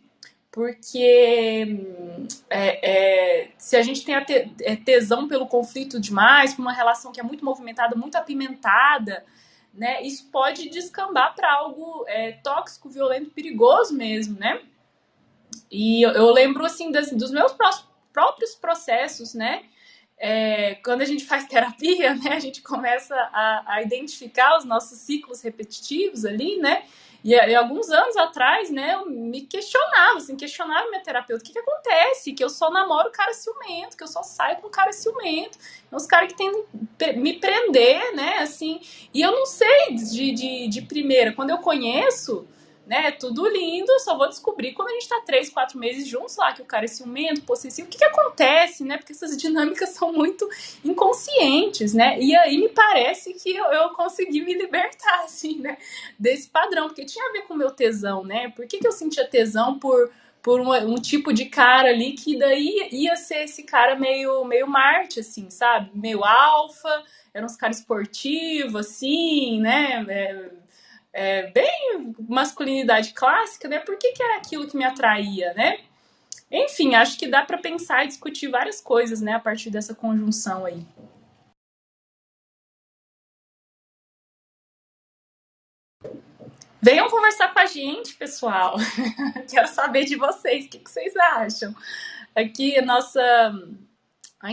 Porque 0.50 1.68
é, 2.50 3.42
é, 3.42 3.52
se 3.58 3.76
a 3.76 3.82
gente 3.82 4.06
tem 4.06 4.16
a 4.16 4.26
é, 4.62 4.76
tesão 4.78 5.28
pelo 5.28 5.48
conflito 5.48 6.00
demais, 6.00 6.54
por 6.54 6.62
uma 6.62 6.72
relação 6.72 7.12
que 7.12 7.20
é 7.20 7.24
muito 7.24 7.44
movimentada, 7.44 7.96
muito 7.98 8.16
apimentada, 8.16 9.26
né? 9.76 10.02
Isso 10.02 10.30
pode 10.32 10.70
descambar 10.70 11.36
para 11.36 11.52
algo 11.54 12.06
é, 12.08 12.34
tóxico, 12.44 12.90
violento, 12.90 13.32
perigoso 13.32 13.94
mesmo, 13.94 14.40
né? 14.40 14.62
E 15.70 16.02
eu, 16.02 16.12
eu 16.12 16.32
lembro, 16.32 16.66
assim, 16.66 16.92
das, 16.92 17.12
dos 17.12 17.32
meus 17.32 17.56
próprios 18.14 18.56
processos, 18.56 19.34
né? 19.34 19.66
é, 20.18 20.76
quando 20.76 21.02
a 21.02 21.06
gente 21.06 21.26
faz 21.28 21.46
terapia, 21.48 22.16
né, 22.16 22.34
a 22.34 22.40
gente 22.40 22.62
começa 22.62 23.16
a, 23.16 23.76
a 23.76 23.82
identificar 23.82 24.58
os 24.58 24.66
nossos 24.66 25.00
ciclos 25.00 25.42
repetitivos 25.42 26.26
ali, 26.26 26.58
né? 26.58 26.84
E, 27.26 27.34
e, 27.34 27.56
alguns 27.56 27.90
anos 27.90 28.16
atrás, 28.18 28.70
né, 28.70 28.94
eu 28.94 29.10
me 29.10 29.42
questionava, 29.42 30.20
assim, 30.20 30.36
questionava 30.36 30.88
minha 30.92 31.02
terapeuta, 31.02 31.42
o 31.42 31.44
que 31.44 31.54
que 31.54 31.58
acontece? 31.58 32.34
Que 32.34 32.44
eu 32.44 32.52
só 32.52 32.70
namoro 32.70 33.10
cara 33.12 33.34
ciumento, 33.34 33.98
que 33.98 34.04
eu 34.04 34.08
só 34.08 34.22
saio 34.22 34.58
com 34.58 34.70
cara 34.70 34.92
ciumento, 34.92 35.58
é 35.92 35.96
uns 35.96 36.06
caras 36.06 36.32
que 36.32 36.38
tem 36.38 36.52
me 37.18 37.34
prender, 37.34 38.14
né, 38.14 38.38
assim, 38.38 38.80
e 39.12 39.24
eu 39.24 39.32
não 39.32 39.48
sei 39.48 39.96
de, 39.96 40.32
de, 40.34 40.68
de 40.68 40.82
primeira, 40.84 41.34
quando 41.34 41.50
eu 41.50 41.58
conheço, 41.58 42.48
né? 42.86 43.12
Tudo 43.12 43.48
lindo, 43.48 43.92
só 44.00 44.18
vou 44.18 44.30
descobrir 44.30 44.74
quando 44.74 44.90
a 44.90 44.94
gente 44.94 45.10
tá 45.10 45.22
três, 45.26 45.50
quatro 45.50 45.80
meses 45.80 46.08
juntos 46.08 46.38
lá, 46.38 46.54
que 46.54 46.62
o 46.62 46.66
cara 46.66 46.86
é 46.86 46.88
ciumento, 46.88 47.42
possessivo. 47.42 47.88
O 47.88 47.92
que, 47.92 47.98
que 47.98 48.06
acontece, 48.06 48.84
né? 48.84 48.98
Porque 48.98 49.14
essas 49.14 49.36
dinâmicas 49.38 49.90
são 49.90 50.14
muito 50.14 50.48
inconscientes, 50.84 51.94
né? 51.94 52.20
E 52.20 52.36
aí 52.36 52.58
me 52.58 52.70
parece 52.70 53.34
que 53.34 53.56
eu, 53.56 53.66
eu 53.66 53.90
consegui 53.90 54.42
me 54.42 54.54
libertar, 54.54 55.24
assim, 55.26 55.60
né? 55.60 55.78
Desse 56.20 56.48
padrão, 56.50 56.88
porque 56.88 57.06
tinha 57.06 57.28
a 57.30 57.32
ver 57.32 57.42
com 57.44 57.54
o 57.54 57.58
meu 57.58 57.72
tesão, 57.72 58.24
né? 58.24 58.50
Por 58.50 58.68
que, 58.68 58.78
que 58.78 58.88
eu 58.88 58.92
sentia 58.92 59.28
tesão 59.28 59.80
por 59.80 60.12
por 60.46 60.62
um, 60.62 60.72
um, 60.72 61.02
tipo 61.02 61.34
de 61.34 61.46
cara 61.46 61.90
ali 61.90 62.12
que 62.12 62.38
daí 62.38 62.88
ia 62.92 63.16
ser 63.16 63.46
esse 63.46 63.64
cara 63.64 63.96
meio, 63.96 64.46
meio 64.46 64.68
Marte, 64.68 65.22
assim, 65.22 65.50
sabe? 65.50 65.90
Meio 65.96 66.24
alfa, 66.24 67.04
era 67.34 67.44
uns 67.44 67.56
caras 67.56 67.80
esportivos, 67.80 68.76
assim, 68.76 69.60
né? 69.60 70.06
É, 70.08 70.52
é, 71.16 71.50
bem 71.52 72.14
masculinidade 72.28 73.14
clássica, 73.14 73.70
né? 73.70 73.80
Por 73.80 73.98
que, 73.98 74.12
que 74.12 74.22
era 74.22 74.36
aquilo 74.36 74.68
que 74.68 74.76
me 74.76 74.84
atraía, 74.84 75.54
né? 75.54 75.80
Enfim, 76.52 76.94
acho 76.94 77.18
que 77.18 77.26
dá 77.26 77.42
para 77.44 77.58
pensar 77.58 78.04
e 78.04 78.10
discutir 78.10 78.50
várias 78.50 78.82
coisas, 78.82 79.22
né, 79.22 79.34
a 79.34 79.40
partir 79.40 79.70
dessa 79.70 79.96
conjunção 79.96 80.66
aí. 80.66 80.86
Venham 86.82 87.10
conversar 87.10 87.52
com 87.54 87.60
a 87.60 87.66
gente, 87.66 88.14
pessoal. 88.16 88.76
Quero 89.50 89.68
saber 89.70 90.04
de 90.06 90.18
vocês, 90.18 90.66
o 90.66 90.70
que, 90.70 90.80
que 90.80 90.92
vocês 90.92 91.16
acham? 91.16 91.74
Aqui, 92.36 92.80
nossa 92.82 93.54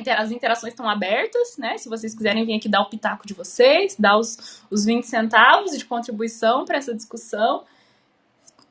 as 0.00 0.30
interações 0.30 0.72
estão 0.72 0.88
abertas, 0.88 1.56
né? 1.58 1.76
Se 1.76 1.88
vocês 1.88 2.14
quiserem 2.14 2.44
vir 2.46 2.54
aqui 2.54 2.68
dar 2.68 2.80
o 2.80 2.88
pitaco 2.88 3.26
de 3.26 3.34
vocês, 3.34 3.96
dar 3.98 4.16
os, 4.16 4.62
os 4.70 4.84
20 4.84 5.04
centavos 5.04 5.76
de 5.76 5.84
contribuição 5.84 6.64
para 6.64 6.78
essa 6.78 6.94
discussão, 6.94 7.64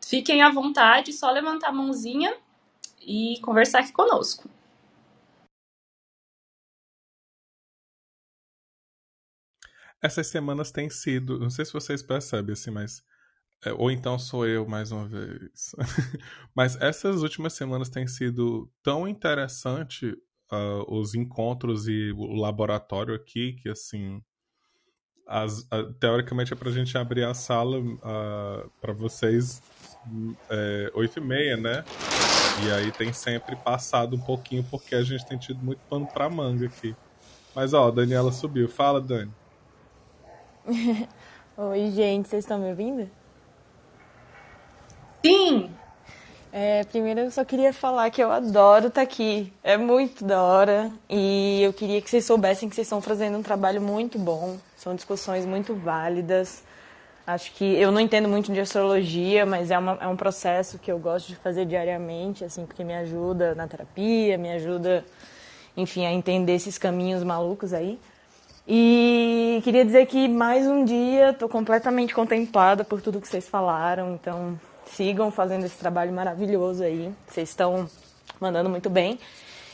fiquem 0.05 0.41
à 0.41 0.49
vontade, 0.49 1.13
só 1.13 1.29
levantar 1.31 1.69
a 1.69 1.73
mãozinha 1.73 2.35
e 2.99 3.39
conversar 3.41 3.79
aqui 3.79 3.91
conosco. 3.91 4.49
Essas 10.01 10.27
semanas 10.27 10.71
têm 10.71 10.89
sido, 10.89 11.39
não 11.39 11.49
sei 11.51 11.63
se 11.63 11.73
vocês 11.73 12.01
percebem 12.01 12.53
assim, 12.53 12.71
mas 12.71 13.03
é, 13.63 13.71
ou 13.73 13.91
então 13.91 14.17
sou 14.17 14.47
eu 14.47 14.67
mais 14.67 14.91
uma 14.91 15.07
vez. 15.07 15.75
mas 16.55 16.75
essas 16.81 17.21
últimas 17.21 17.53
semanas 17.53 17.89
têm 17.89 18.07
sido 18.07 18.71
tão 18.81 19.07
interessante 19.07 20.17
uh, 20.51 20.85
os 20.87 21.15
encontros 21.15 21.87
e 21.87 22.11
o 22.11 22.35
laboratório 22.35 23.13
aqui, 23.15 23.53
que 23.53 23.69
assim. 23.69 24.21
As, 25.27 25.59
uh, 25.59 25.93
teoricamente 25.99 26.51
é 26.51 26.55
pra 26.55 26.71
gente 26.71 26.97
abrir 26.97 27.23
a 27.23 27.33
sala 27.33 27.79
uh, 27.79 28.69
para 28.81 28.91
vocês 28.91 29.61
é, 30.49 30.91
8 30.93 31.19
e 31.19 31.21
meia, 31.21 31.57
né? 31.57 31.85
E 32.65 32.71
aí 32.71 32.91
tem 32.91 33.13
sempre 33.13 33.55
passado 33.55 34.15
um 34.15 34.19
pouquinho 34.19 34.63
porque 34.69 34.93
a 34.95 35.03
gente 35.03 35.25
tem 35.25 35.37
tido 35.37 35.63
muito 35.63 35.79
pano 35.89 36.05
pra 36.05 36.29
manga 36.29 36.65
aqui. 36.65 36.95
Mas 37.55 37.73
ó, 37.73 37.87
a 37.87 37.91
Daniela 37.91 38.31
subiu. 38.31 38.67
Fala, 38.67 38.99
Dani. 38.99 39.31
Oi, 41.57 41.91
gente, 41.91 42.27
vocês 42.27 42.43
estão 42.43 42.59
me 42.59 42.69
ouvindo? 42.69 43.09
Sim! 45.25 45.71
É, 46.53 46.83
primeiro 46.83 47.21
eu 47.21 47.31
só 47.31 47.45
queria 47.45 47.71
falar 47.71 48.09
que 48.09 48.21
eu 48.21 48.29
adoro 48.29 48.87
estar 48.87 48.99
tá 48.99 49.01
aqui. 49.01 49.51
É 49.63 49.77
muito 49.77 50.25
da 50.25 50.41
hora. 50.41 50.91
E 51.09 51.61
eu 51.63 51.71
queria 51.71 52.01
que 52.01 52.09
vocês 52.09 52.25
soubessem 52.25 52.67
que 52.67 52.75
vocês 52.75 52.87
estão 52.87 53.01
fazendo 53.01 53.37
um 53.37 53.41
trabalho 53.41 53.81
muito 53.81 54.19
bom. 54.19 54.57
São 54.75 54.93
discussões 54.93 55.45
muito 55.45 55.73
válidas. 55.73 56.63
Acho 57.25 57.53
que 57.53 57.63
eu 57.63 57.91
não 57.91 58.01
entendo 58.01 58.27
muito 58.27 58.51
de 58.51 58.59
astrologia, 58.59 59.45
mas 59.45 59.71
é, 59.71 59.77
uma, 59.77 59.97
é 60.01 60.07
um 60.07 60.17
processo 60.17 60.77
que 60.77 60.91
eu 60.91 60.99
gosto 60.99 61.27
de 61.27 61.35
fazer 61.35 61.65
diariamente, 61.65 62.43
assim, 62.43 62.65
porque 62.65 62.83
me 62.83 62.95
ajuda 62.95 63.55
na 63.55 63.67
terapia, 63.67 64.37
me 64.37 64.51
ajuda, 64.51 65.05
enfim, 65.77 66.05
a 66.05 66.11
entender 66.11 66.55
esses 66.55 66.77
caminhos 66.77 67.23
malucos 67.23 67.73
aí. 67.73 67.99
E 68.67 69.61
queria 69.63 69.85
dizer 69.85 70.07
que 70.07 70.27
mais 70.27 70.67
um 70.67 70.83
dia 70.83 71.29
estou 71.29 71.47
completamente 71.47 72.13
contemplada 72.13 72.83
por 72.83 73.01
tudo 73.01 73.21
que 73.21 73.27
vocês 73.27 73.47
falaram, 73.47 74.15
então 74.15 74.59
sigam 74.95 75.31
fazendo 75.31 75.65
esse 75.65 75.77
trabalho 75.77 76.13
maravilhoso 76.13 76.83
aí. 76.83 77.11
Vocês 77.27 77.49
estão 77.49 77.89
mandando 78.39 78.69
muito 78.69 78.89
bem. 78.89 79.19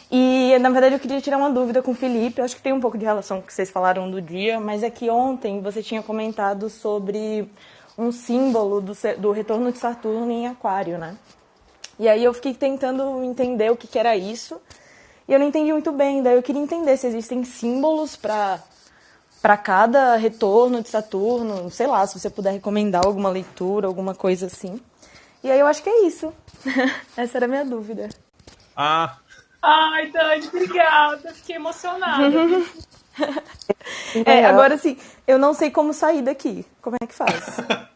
E, 0.10 0.58
na 0.60 0.70
verdade, 0.70 0.96
eu 0.96 1.00
queria 1.00 1.20
tirar 1.20 1.38
uma 1.38 1.50
dúvida 1.50 1.82
com 1.82 1.92
o 1.92 1.96
Felipe. 1.96 2.40
Eu 2.40 2.46
acho 2.46 2.56
que 2.56 2.62
tem 2.62 2.72
um 2.72 2.80
pouco 2.80 2.98
de 2.98 3.06
relação 3.06 3.38
com 3.38 3.44
o 3.44 3.48
que 3.48 3.54
vocês 3.54 3.70
falaram 3.70 4.10
do 4.10 4.22
dia, 4.22 4.60
mas 4.60 4.84
é 4.84 4.90
que 4.90 5.10
ontem 5.10 5.62
você 5.62 5.84
tinha 5.84 6.02
comentado 6.02 6.70
sobre 6.70 7.50
um 7.98 8.12
símbolo 8.12 8.80
do, 8.80 8.94
do 9.18 9.32
retorno 9.32 9.72
de 9.72 9.80
Saturno 9.80 10.32
em 10.32 10.48
Aquário, 10.48 10.98
né? 10.98 11.18
E 12.00 12.08
aí 12.08 12.24
eu 12.24 12.34
fiquei 12.34 12.54
tentando 12.54 13.24
entender 13.24 13.72
o 13.72 13.76
que, 13.76 13.88
que 13.88 13.98
era 14.00 14.16
isso. 14.16 14.62
E 15.28 15.34
eu 15.34 15.40
não 15.40 15.48
entendi 15.48 15.74
muito 15.74 15.92
bem. 15.92 16.24
Daí 16.24 16.36
eu 16.36 16.44
queria 16.44 16.62
entender 16.62 16.96
se 16.96 17.08
existem 17.08 17.44
símbolos 17.44 18.16
para 18.16 18.60
para 19.42 19.56
cada 19.56 20.16
retorno 20.16 20.82
de 20.82 20.90
Saturno, 20.90 21.70
sei 21.70 21.86
lá, 21.86 22.06
se 22.08 22.20
você 22.20 22.28
puder 22.28 22.54
recomendar 22.54 23.06
alguma 23.06 23.30
leitura, 23.30 23.88
alguma 23.88 24.16
coisa 24.16 24.48
assim. 24.48 24.80
E 25.48 25.52
aí 25.52 25.60
eu 25.62 25.68
acho 25.68 25.82
que 25.82 25.90
é 25.90 26.06
isso. 26.06 26.34
Essa 27.16 27.38
era 27.38 27.46
a 27.46 27.48
minha 27.48 27.64
dúvida. 27.64 28.10
Ah, 28.76 29.18
Ai, 29.62 30.12
Dani, 30.12 30.46
obrigada. 30.48 31.34
Fiquei 31.34 31.56
emocionada. 31.56 32.36
é, 34.26 34.44
agora 34.44 34.78
sim, 34.78 34.98
eu 35.26 35.40
não 35.40 35.54
sei 35.54 35.72
como 35.72 35.94
sair 35.94 36.22
daqui. 36.22 36.66
Como 36.82 36.98
é 37.02 37.08
que 37.08 37.14
faz? 37.16 37.46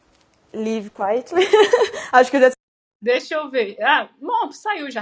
Live 0.56 0.91
quietly. 0.91 1.45
Acho 2.14 2.32
que 2.32 2.38
eu 2.38 2.41
já... 2.41 2.52
Deixa 3.02 3.36
eu 3.36 3.49
ver. 3.49 3.76
Ah, 3.82 4.08
bom, 4.22 4.49
saiu 4.54 4.89
já. 4.89 5.02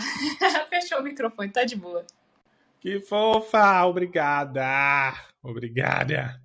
Fechou 0.72 1.02
o 1.02 1.04
microfone, 1.04 1.52
tá 1.52 1.64
de 1.64 1.76
boa. 1.76 2.04
Que 2.80 3.00
fofa, 3.00 3.86
obrigada. 3.86 5.14
Obrigada. 5.44 6.42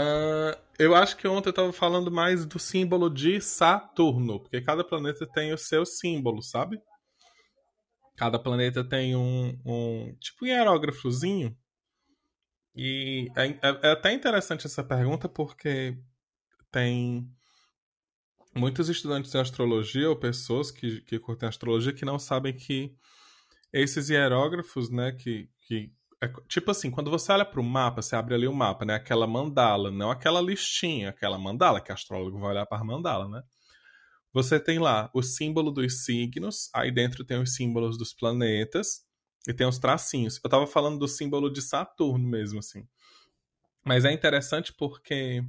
Uh, 0.00 0.58
eu 0.78 0.94
acho 0.94 1.14
que 1.16 1.28
ontem 1.28 1.50
eu 1.50 1.52
tava 1.52 1.72
falando 1.74 2.10
mais 2.10 2.46
do 2.46 2.58
símbolo 2.58 3.10
de 3.10 3.38
Saturno, 3.38 4.40
porque 4.40 4.62
cada 4.62 4.82
planeta 4.82 5.26
tem 5.26 5.52
o 5.52 5.58
seu 5.58 5.84
símbolo, 5.84 6.42
sabe? 6.42 6.80
Cada 8.16 8.38
planeta 8.38 8.82
tem 8.82 9.14
um, 9.14 9.58
um 9.64 10.16
tipo 10.18 10.44
um 10.44 10.48
hierógrafozinho. 10.48 11.54
E 12.74 13.28
é, 13.36 13.46
é, 13.46 13.80
é 13.82 13.90
até 13.92 14.12
interessante 14.12 14.66
essa 14.66 14.82
pergunta 14.82 15.28
porque 15.28 15.98
tem 16.70 17.28
muitos 18.54 18.88
estudantes 18.88 19.30
de 19.30 19.38
astrologia 19.38 20.08
ou 20.08 20.16
pessoas 20.16 20.70
que, 20.70 21.02
que 21.02 21.18
curtem 21.18 21.48
astrologia 21.48 21.92
que 21.92 22.04
não 22.04 22.18
sabem 22.18 22.56
que 22.56 22.96
esses 23.72 24.08
hierógrafos, 24.08 24.88
né, 24.88 25.12
que, 25.12 25.48
que 25.66 25.92
é, 26.22 26.28
tipo 26.48 26.70
assim, 26.70 26.90
quando 26.90 27.10
você 27.10 27.32
olha 27.32 27.44
para 27.44 27.60
o 27.60 27.64
mapa, 27.64 28.02
você 28.02 28.14
abre 28.14 28.34
ali 28.34 28.46
o 28.46 28.52
mapa, 28.52 28.84
né, 28.84 28.94
aquela 28.94 29.26
mandala, 29.26 29.90
não 29.90 30.10
aquela 30.10 30.40
listinha, 30.40 31.08
aquela 31.08 31.38
mandala 31.38 31.80
que 31.80 31.90
o 31.90 31.94
astrólogo 31.94 32.38
vai 32.38 32.50
olhar 32.50 32.66
para 32.66 32.78
a 32.78 32.84
mandala, 32.84 33.26
né? 33.28 33.42
Você 34.32 34.60
tem 34.60 34.78
lá 34.78 35.10
o 35.14 35.22
símbolo 35.22 35.72
dos 35.72 36.04
signos, 36.04 36.70
aí 36.74 36.92
dentro 36.92 37.24
tem 37.24 37.40
os 37.40 37.54
símbolos 37.54 37.98
dos 37.98 38.12
planetas 38.12 39.04
e 39.48 39.54
tem 39.54 39.66
os 39.66 39.78
tracinhos. 39.78 40.36
Eu 40.36 40.48
estava 40.48 40.66
falando 40.66 40.98
do 40.98 41.08
símbolo 41.08 41.50
de 41.50 41.60
Saturno 41.60 42.28
mesmo, 42.28 42.60
assim. 42.60 42.86
Mas 43.84 44.04
é 44.04 44.12
interessante 44.12 44.72
porque. 44.72 45.42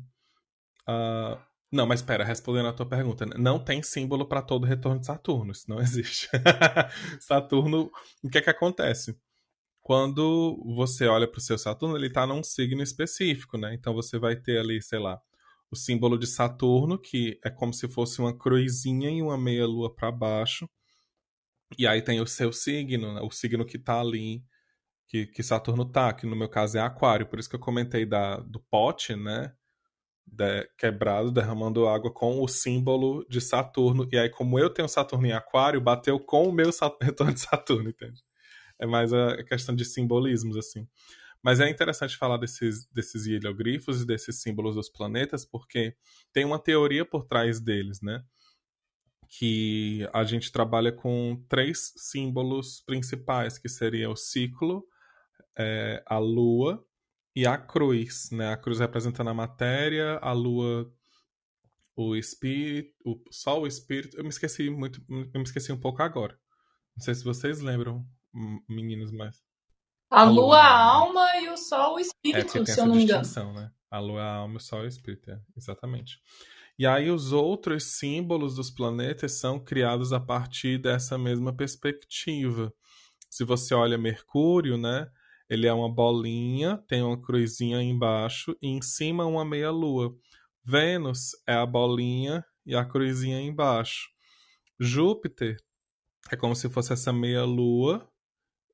Uh... 0.88 1.38
Não, 1.72 1.86
mas 1.88 2.01
espera, 2.01 2.26
respondendo 2.26 2.67
a 2.67 2.74
tua 2.74 2.86
pergunta, 2.86 3.26
não 3.38 3.57
tem 3.57 3.82
símbolo 3.82 4.26
para 4.28 4.41
todo 4.41 4.65
retorno 4.65 4.99
de 4.99 5.05
Saturno, 5.05 5.53
isso 5.53 5.69
não 5.69 5.80
existe. 5.82 6.28
Saturno, 7.19 7.89
o 8.22 8.30
que 8.30 8.39
é 8.39 8.41
que 8.41 8.49
acontece? 8.49 9.17
Quando 9.82 10.62
você 10.76 11.08
olha 11.08 11.28
para 11.28 11.40
o 11.40 11.42
seu 11.42 11.58
Saturno, 11.58 11.98
ele 11.98 12.08
está 12.08 12.26
num 12.28 12.44
signo 12.44 12.84
específico, 12.84 13.58
né? 13.58 13.74
Então 13.74 13.94
você 13.94 14.20
vai 14.20 14.36
ter 14.36 14.60
ali, 14.60 14.82
sei 14.82 15.00
lá, 15.00 15.20
o 15.72 15.76
símbolo 15.76 16.18
de 16.20 16.28
Saturno, 16.28 17.00
que 17.00 17.40
é 17.44 17.50
como 17.50 17.74
se 17.74 17.88
fosse 17.88 18.20
uma 18.20 18.38
cruzinha 18.38 19.10
e 19.10 19.22
uma 19.22 19.38
meia-lua 19.38 19.94
para 19.94 20.12
baixo. 20.12 20.70
E 21.78 21.88
aí 21.88 22.02
tem 22.02 22.20
o 22.22 22.28
seu 22.28 22.52
signo, 22.52 23.14
né? 23.14 23.22
o 23.22 23.32
signo 23.32 23.66
que 23.66 23.78
está 23.78 24.02
ali, 24.02 24.44
que, 25.08 25.26
que 25.28 25.44
Saturno 25.44 25.86
tá, 25.86 26.14
que 26.14 26.26
no 26.28 26.36
meu 26.36 26.50
caso 26.50 26.78
é 26.78 26.82
Aquário. 26.82 27.28
Por 27.28 27.40
isso 27.40 27.50
que 27.50 27.56
eu 27.56 27.60
comentei 27.60 28.06
da, 28.06 28.38
do 28.38 28.60
pote, 28.60 29.16
né? 29.16 29.54
De, 30.26 30.66
quebrado, 30.78 31.32
derramando 31.32 31.88
água 31.88 32.14
com 32.14 32.42
o 32.42 32.48
símbolo 32.48 33.26
de 33.30 33.42
Saturno. 33.42 34.08
E 34.12 34.18
aí, 34.18 34.30
como 34.30 34.60
eu 34.60 34.70
tenho 34.70 34.88
Saturno 34.88 35.28
em 35.28 35.34
Aquário, 35.34 35.82
bateu 35.82 36.20
com 36.20 36.48
o 36.48 36.54
meu 36.54 36.70
retorno 37.02 37.34
de 37.34 37.40
Saturno, 37.42 37.90
entende? 37.90 38.22
É 38.82 38.86
mais 38.86 39.14
a 39.14 39.44
questão 39.44 39.76
de 39.76 39.86
simbolismos, 39.86 40.58
assim. 40.58 40.88
Mas 41.44 41.60
é 41.60 41.70
interessante 41.70 42.18
falar 42.18 42.38
desses, 42.38 42.88
desses 42.88 43.26
hieroglifos 43.26 44.02
e 44.02 44.06
desses 44.06 44.42
símbolos 44.42 44.76
dos 44.76 44.90
planetas, 44.90 45.46
porque 45.46 45.96
tem 46.34 46.46
uma 46.46 46.60
teoria 46.60 47.06
por 47.06 47.26
trás 47.26 47.60
deles, 47.60 48.02
né? 48.02 48.24
Que 49.28 50.08
a 50.14 50.24
gente 50.24 50.52
trabalha 50.52 50.92
com 50.92 51.44
três 51.48 51.94
símbolos 51.96 52.82
principais, 52.82 53.58
que 53.58 53.70
seria 53.70 54.10
o 54.10 54.16
ciclo, 54.16 54.86
é, 55.58 56.04
a 56.06 56.18
lua 56.18 56.86
e 57.36 57.48
a 57.48 57.58
cruz, 57.58 58.30
né? 58.32 58.52
A 58.52 58.58
cruz 58.58 58.80
representando 58.80 59.30
a 59.30 59.34
matéria, 59.34 60.18
a 60.22 60.34
lua 60.34 60.92
o 61.96 62.16
espírito, 62.16 62.94
o 63.06 63.22
sol, 63.32 63.64
o 63.64 63.68
espírito. 63.68 64.18
Eu 64.18 64.24
me 64.24 64.30
esqueci 64.30 64.70
muito, 64.70 65.02
eu 65.10 65.40
me 65.40 65.44
esqueci 65.44 65.72
um 65.72 65.80
pouco 65.80 66.02
agora. 66.02 66.38
Não 66.96 67.04
sei 67.04 67.16
se 67.16 67.24
vocês 67.24 67.62
lembram, 67.62 68.06
meninos, 68.68 69.12
mas 69.12 69.42
a, 70.12 70.24
lua, 70.24 70.58
a 70.58 70.78
alma 70.78 71.40
e 71.40 71.48
o 71.48 71.56
sol, 71.56 71.96
o 71.96 72.00
espírito, 72.00 72.58
é, 72.58 72.66
se 72.66 72.82
eu 72.82 72.86
não 72.86 72.96
me 72.96 73.04
engano. 73.04 73.24
Né? 73.54 73.72
A 73.90 74.00
lua, 74.00 74.22
a 74.22 74.36
alma, 74.36 74.58
o 74.58 74.60
sol 74.60 74.82
e 74.82 74.86
o 74.86 74.88
espírito, 74.88 75.32
é, 75.32 75.40
exatamente. 75.56 76.20
E 76.78 76.86
aí 76.86 77.10
os 77.10 77.32
outros 77.32 77.98
símbolos 77.98 78.56
dos 78.56 78.70
planetas 78.70 79.34
são 79.34 79.58
criados 79.58 80.12
a 80.12 80.20
partir 80.20 80.78
dessa 80.78 81.18
mesma 81.18 81.56
perspectiva. 81.56 82.74
Se 83.30 83.46
você 83.46 83.74
olha 83.74 83.98
Mercúrio, 83.98 84.78
né? 84.78 85.10
Ele 85.50 85.66
é 85.66 85.74
uma 85.74 85.94
bolinha, 85.94 86.78
tem 86.90 87.02
uma 87.02 87.22
cruzinha 87.22 87.82
embaixo 87.82 88.56
e 88.62 88.68
em 88.68 88.82
cima 88.82 89.26
uma 89.26 89.46
meia-lua. 89.46 90.14
Vênus 90.64 91.32
é 91.48 91.54
a 91.54 91.66
bolinha 91.66 92.44
e 92.66 92.76
a 92.76 92.84
cruzinha 92.84 93.40
embaixo. 93.40 94.10
Júpiter 94.78 95.56
é 96.30 96.36
como 96.36 96.56
se 96.56 96.70
fosse 96.70 96.92
essa 96.92 97.14
meia-lua 97.14 98.11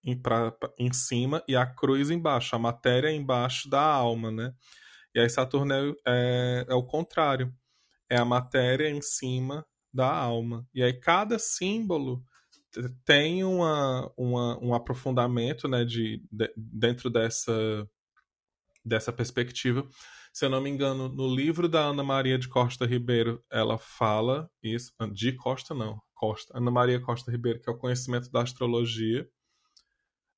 em, 0.03 0.19
pra, 0.19 0.55
em 0.77 0.91
cima 0.93 1.43
e 1.47 1.55
a 1.55 1.65
cruz 1.65 2.09
embaixo, 2.09 2.55
a 2.55 2.59
matéria 2.59 3.11
embaixo 3.11 3.69
da 3.69 3.81
alma, 3.81 4.31
né? 4.31 4.53
E 5.13 5.19
aí 5.19 5.29
Saturno 5.29 5.73
é, 5.73 5.93
é, 6.05 6.65
é 6.69 6.73
o 6.75 6.83
contrário, 6.83 7.53
é 8.09 8.17
a 8.17 8.25
matéria 8.25 8.89
em 8.89 9.01
cima 9.01 9.65
da 9.93 10.13
alma. 10.13 10.67
E 10.73 10.83
aí 10.83 10.93
cada 10.93 11.39
símbolo 11.39 12.23
tem 13.05 13.43
uma, 13.43 14.11
uma, 14.17 14.63
um 14.63 14.73
aprofundamento 14.73 15.67
né, 15.67 15.83
de, 15.83 16.23
de, 16.31 16.51
dentro 16.55 17.09
dessa, 17.09 17.87
dessa 18.85 19.11
perspectiva. 19.11 19.87
Se 20.33 20.45
eu 20.45 20.49
não 20.49 20.61
me 20.61 20.69
engano, 20.69 21.09
no 21.09 21.33
livro 21.33 21.67
da 21.67 21.81
Ana 21.81 22.03
Maria 22.03 22.37
de 22.37 22.47
Costa 22.47 22.85
Ribeiro, 22.85 23.43
ela 23.51 23.77
fala 23.77 24.49
isso. 24.61 24.91
De 25.13 25.31
Costa, 25.31 25.73
não. 25.73 25.99
Costa. 26.13 26.55
Ana 26.55 26.69
Maria 26.69 26.99
Costa 26.99 27.31
Ribeiro, 27.31 27.59
que 27.59 27.69
é 27.69 27.73
o 27.73 27.77
conhecimento 27.77 28.29
da 28.29 28.43
astrologia 28.43 29.27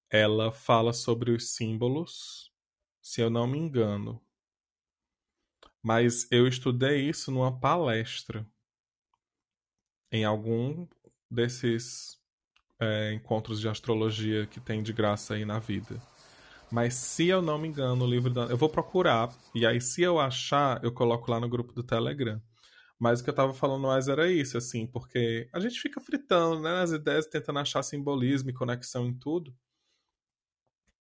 ela 0.10 0.52
fala 0.52 0.94
sobre 0.94 1.32
os 1.32 1.56
símbolos, 1.56 2.52
se 3.02 3.22
eu 3.22 3.30
não 3.30 3.48
me 3.48 3.58
engano. 3.58 4.22
Mas 5.82 6.28
eu 6.32 6.48
estudei 6.48 7.08
isso 7.08 7.32
numa 7.32 7.58
palestra. 7.58 8.46
Em 10.12 10.26
algum 10.26 10.88
desses 11.30 12.20
é, 12.80 13.14
encontros 13.14 13.60
de 13.60 13.70
astrologia 13.70 14.48
que 14.48 14.60
tem 14.60 14.82
de 14.82 14.92
graça 14.92 15.36
aí 15.36 15.46
na 15.46 15.60
vida. 15.60 16.02
Mas 16.72 16.94
se 16.96 17.28
eu 17.28 17.42
não 17.42 17.58
me 17.58 17.68
engano, 17.68 18.06
o 18.06 18.10
livro 18.10 18.32
da... 18.32 18.44
Eu 18.46 18.58
vou 18.58 18.70
procurar, 18.70 19.34
e 19.56 19.66
aí 19.66 19.82
se 19.82 20.02
eu 20.02 20.20
achar, 20.20 20.84
eu 20.84 20.92
coloco 20.92 21.30
lá 21.32 21.40
no 21.40 21.50
grupo 21.50 21.74
do 21.74 21.84
Telegram. 21.84 22.42
Mas 23.00 23.22
o 23.22 23.24
que 23.24 23.30
eu 23.30 23.34
tava 23.34 23.54
falando 23.54 23.88
mais 23.88 24.08
era 24.08 24.30
isso, 24.32 24.58
assim, 24.58 24.86
porque 24.86 25.50
a 25.54 25.60
gente 25.60 25.80
fica 25.80 26.02
fritando, 26.02 26.62
né, 26.62 26.74
nas 26.74 26.92
ideias, 26.92 27.26
tentando 27.26 27.60
achar 27.60 27.82
simbolismo 27.82 28.50
e 28.50 28.54
conexão 28.54 29.08
em 29.08 29.14
tudo. 29.14 29.56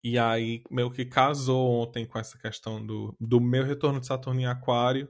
E 0.02 0.18
aí 0.18 0.62
meio 0.70 0.90
que 0.90 1.04
casou 1.04 1.82
ontem 1.82 2.06
com 2.06 2.18
essa 2.18 2.38
questão 2.38 2.84
do, 2.84 3.14
do 3.20 3.40
meu 3.40 3.64
retorno 3.64 4.00
de 4.00 4.06
Saturno 4.06 4.40
em 4.40 4.46
Aquário 4.46 5.08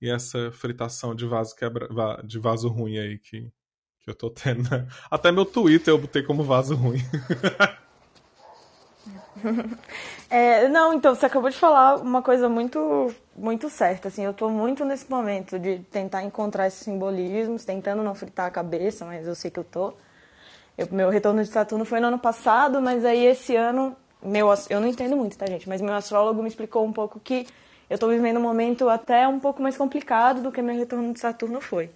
e 0.00 0.10
essa 0.10 0.50
fritação 0.52 1.14
de 1.14 1.26
vaso 1.26 1.54
quebra, 1.56 1.88
de 2.22 2.38
vaso 2.38 2.68
ruim 2.68 2.98
aí 2.98 3.18
que, 3.18 3.50
que 4.00 4.10
eu 4.10 4.14
tô 4.14 4.30
tendo. 4.30 4.68
Né? 4.70 4.86
Até 5.10 5.32
meu 5.32 5.44
Twitter 5.44 5.92
eu 5.92 5.98
botei 5.98 6.22
como 6.22 6.44
vaso 6.44 6.74
ruim. 6.74 7.00
é, 10.28 10.68
não, 10.68 10.94
então 10.94 11.14
você 11.14 11.26
acabou 11.26 11.50
de 11.50 11.56
falar 11.56 11.96
uma 11.96 12.22
coisa 12.22 12.48
muito 12.48 13.14
muito 13.34 13.68
certo, 13.68 14.08
assim, 14.08 14.24
eu 14.24 14.32
tô 14.32 14.48
muito 14.48 14.84
nesse 14.84 15.10
momento 15.10 15.58
de 15.58 15.80
tentar 15.90 16.22
encontrar 16.22 16.66
esses 16.66 16.80
simbolismos, 16.80 17.64
tentando 17.64 18.02
não 18.02 18.14
fritar 18.14 18.46
a 18.46 18.50
cabeça, 18.50 19.04
mas 19.04 19.26
eu 19.26 19.34
sei 19.34 19.50
que 19.50 19.58
eu 19.58 19.64
tô. 19.64 19.92
Eu, 20.76 20.88
meu 20.90 21.10
retorno 21.10 21.42
de 21.42 21.48
Saturno 21.48 21.84
foi 21.84 22.00
no 22.00 22.08
ano 22.08 22.18
passado, 22.18 22.80
mas 22.80 23.04
aí 23.04 23.26
esse 23.26 23.54
ano, 23.54 23.96
meu, 24.22 24.48
eu 24.70 24.80
não 24.80 24.88
entendo 24.88 25.16
muito, 25.16 25.36
tá, 25.36 25.46
gente? 25.46 25.68
Mas 25.68 25.80
meu 25.80 25.94
astrólogo 25.94 26.42
me 26.42 26.48
explicou 26.48 26.84
um 26.84 26.92
pouco 26.92 27.20
que 27.20 27.46
eu 27.88 27.98
tô 27.98 28.08
vivendo 28.08 28.38
um 28.38 28.42
momento 28.42 28.88
até 28.88 29.26
um 29.28 29.38
pouco 29.38 29.62
mais 29.62 29.76
complicado 29.76 30.42
do 30.42 30.50
que 30.50 30.60
meu 30.60 30.76
retorno 30.76 31.12
de 31.12 31.20
Saturno 31.20 31.60
foi. 31.60 31.90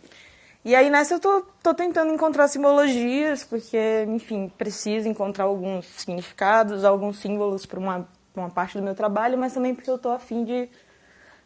E 0.65 0.75
aí 0.75 0.91
nessa 0.91 1.15
eu 1.15 1.21
tô, 1.21 1.43
tô 1.63 1.73
tentando 1.75 2.13
encontrar 2.13 2.47
simbologias, 2.47 3.43
porque, 3.45 4.05
enfim, 4.09 4.53
preciso 4.59 5.09
encontrar 5.09 5.45
alguns 5.45 5.87
significados, 5.87 6.85
alguns 6.85 7.19
símbolos 7.19 7.65
para 7.65 7.81
uma, 7.81 8.07
uma 8.37 8.51
parte 8.51 8.77
do 8.77 8.83
meu 8.83 8.95
trabalho, 8.95 9.39
mas 9.39 9.55
também 9.55 9.75
porque 9.75 9.91
eu 9.91 9.99
tô 9.99 10.11
afim 10.11 10.45
de 10.45 10.69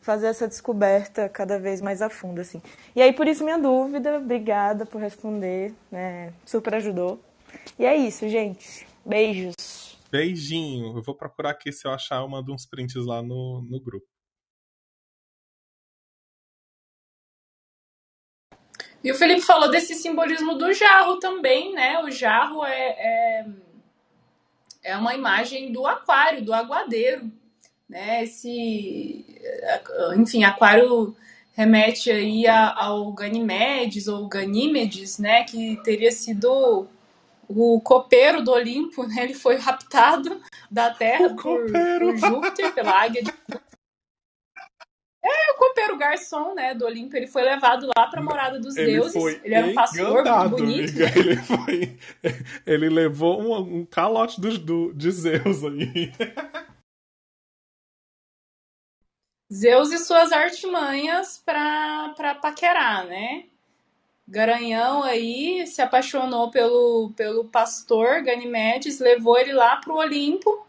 fazer 0.03 0.27
essa 0.27 0.47
descoberta 0.47 1.29
cada 1.29 1.59
vez 1.59 1.81
mais 1.81 2.03
a 2.03 2.11
fundo, 2.11 2.41
assim. 2.41 2.61
E 2.95 3.01
aí, 3.01 3.13
por 3.13 3.27
isso, 3.27 3.43
minha 3.43 3.59
dúvida, 3.59 4.19
obrigada 4.19 4.85
por 4.85 5.01
responder, 5.01 5.73
né? 5.91 6.33
super 6.45 6.75
ajudou. 6.75 7.19
E 7.79 7.87
é 7.87 7.97
isso, 7.97 8.29
gente. 8.29 8.87
Beijos. 9.07 9.84
Beijinho. 10.15 10.97
Eu 10.97 11.03
vou 11.03 11.15
procurar 11.17 11.51
aqui 11.51 11.73
se 11.73 11.89
eu 11.89 11.91
achar, 11.91 12.21
eu 12.21 12.29
mando 12.29 12.55
uns 12.55 12.65
prints 12.65 12.95
lá 13.05 13.21
no, 13.21 13.61
no 13.63 13.81
grupo. 13.81 14.07
E 19.03 19.11
o 19.11 19.15
Felipe 19.17 19.41
falou 19.41 19.71
desse 19.71 19.95
simbolismo 19.95 20.55
do 20.55 20.73
jarro 20.73 21.19
também, 21.19 21.75
né? 21.75 21.99
O 22.05 22.11
jarro 22.13 22.65
é, 22.65 22.91
é, 22.91 23.47
é 24.85 24.97
uma 24.97 25.15
imagem 25.15 25.73
do 25.73 25.85
aquário, 25.85 26.45
do 26.45 26.55
aguadeiro 26.55 27.31
né? 27.89 28.23
Esse, 28.23 29.25
enfim, 30.17 30.45
aquário 30.45 31.15
remete 31.55 32.11
aí 32.11 32.47
ao 32.47 33.13
Ganimedes 33.13 34.09
ou 34.09 34.29
Ganímedes, 34.29 35.19
né? 35.19 35.45
Que 35.45 35.81
teria 35.83 36.11
sido 36.11 36.87
o 37.55 37.81
copeiro 37.81 38.43
do 38.43 38.53
Olimpo, 38.53 39.07
né? 39.07 39.23
Ele 39.25 39.35
foi 39.35 39.57
raptado 39.57 40.41
da 40.71 40.93
Terra 40.93 41.31
por, 41.31 41.67
por, 41.67 42.17
Júpiter, 42.17 42.73
pela 42.75 43.03
águia 43.03 43.23
de 43.23 43.33
é, 45.27 45.53
o 45.53 45.57
copeiro 45.57 45.97
garçom, 45.97 46.55
né, 46.55 46.75
do 46.75 46.85
Olimpo, 46.85 47.17
ele 47.17 47.27
foi 47.27 47.41
levado 47.43 47.87
lá 47.97 48.07
para 48.09 48.21
a 48.21 48.23
morada 48.23 48.61
dos 48.61 48.77
ele 48.77 48.93
deuses. 48.93 49.17
Ele 49.43 49.55
era 49.55 49.67
um 49.67 49.75
pastor 49.75 50.23
muito 50.23 50.49
bonito. 50.51 50.99
Né? 50.99 51.07
Ele, 51.17 51.37
foi, 51.37 51.99
ele 52.67 52.89
levou 52.91 53.41
um, 53.41 53.79
um 53.79 53.87
calote 53.87 54.39
do, 54.39 54.59
do, 54.59 54.93
de 54.93 55.11
Zeus 55.11 55.65
aí. 55.65 56.13
Zeus 59.51 59.93
e 59.93 59.99
suas 59.99 60.31
artimanhas 60.31 61.39
para 61.39 62.35
paquerar, 62.43 63.07
né? 63.07 63.47
Garanhão 64.27 65.03
aí 65.03 65.67
se 65.67 65.83
apaixonou 65.83 66.51
pelo, 66.51 67.13
pelo 67.15 67.45
pastor 67.45 68.23
Ganimedes, 68.23 68.99
levou 68.99 69.39
ele 69.39 69.53
lá 69.53 69.77
para 69.77 69.93
o 69.93 69.99
Olimpo 69.99 70.67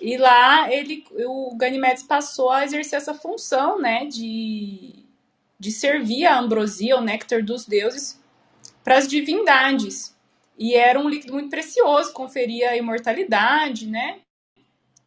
e 0.00 0.18
lá 0.18 0.70
ele, 0.70 1.04
o 1.26 1.54
Ganimedes 1.56 2.02
passou 2.02 2.50
a 2.50 2.64
exercer 2.64 2.98
essa 2.98 3.14
função, 3.14 3.80
né, 3.80 4.04
de, 4.04 4.92
de 5.58 5.70
servir 5.72 6.26
a 6.26 6.38
ambrosia, 6.38 6.98
o 6.98 7.00
néctar 7.00 7.42
dos 7.42 7.64
deuses, 7.64 8.20
para 8.84 8.98
as 8.98 9.08
divindades. 9.08 10.14
E 10.58 10.74
era 10.74 10.98
um 10.98 11.08
líquido 11.08 11.32
muito 11.32 11.48
precioso, 11.48 12.12
conferia 12.12 12.76
imortalidade, 12.76 13.86
né? 13.86 14.20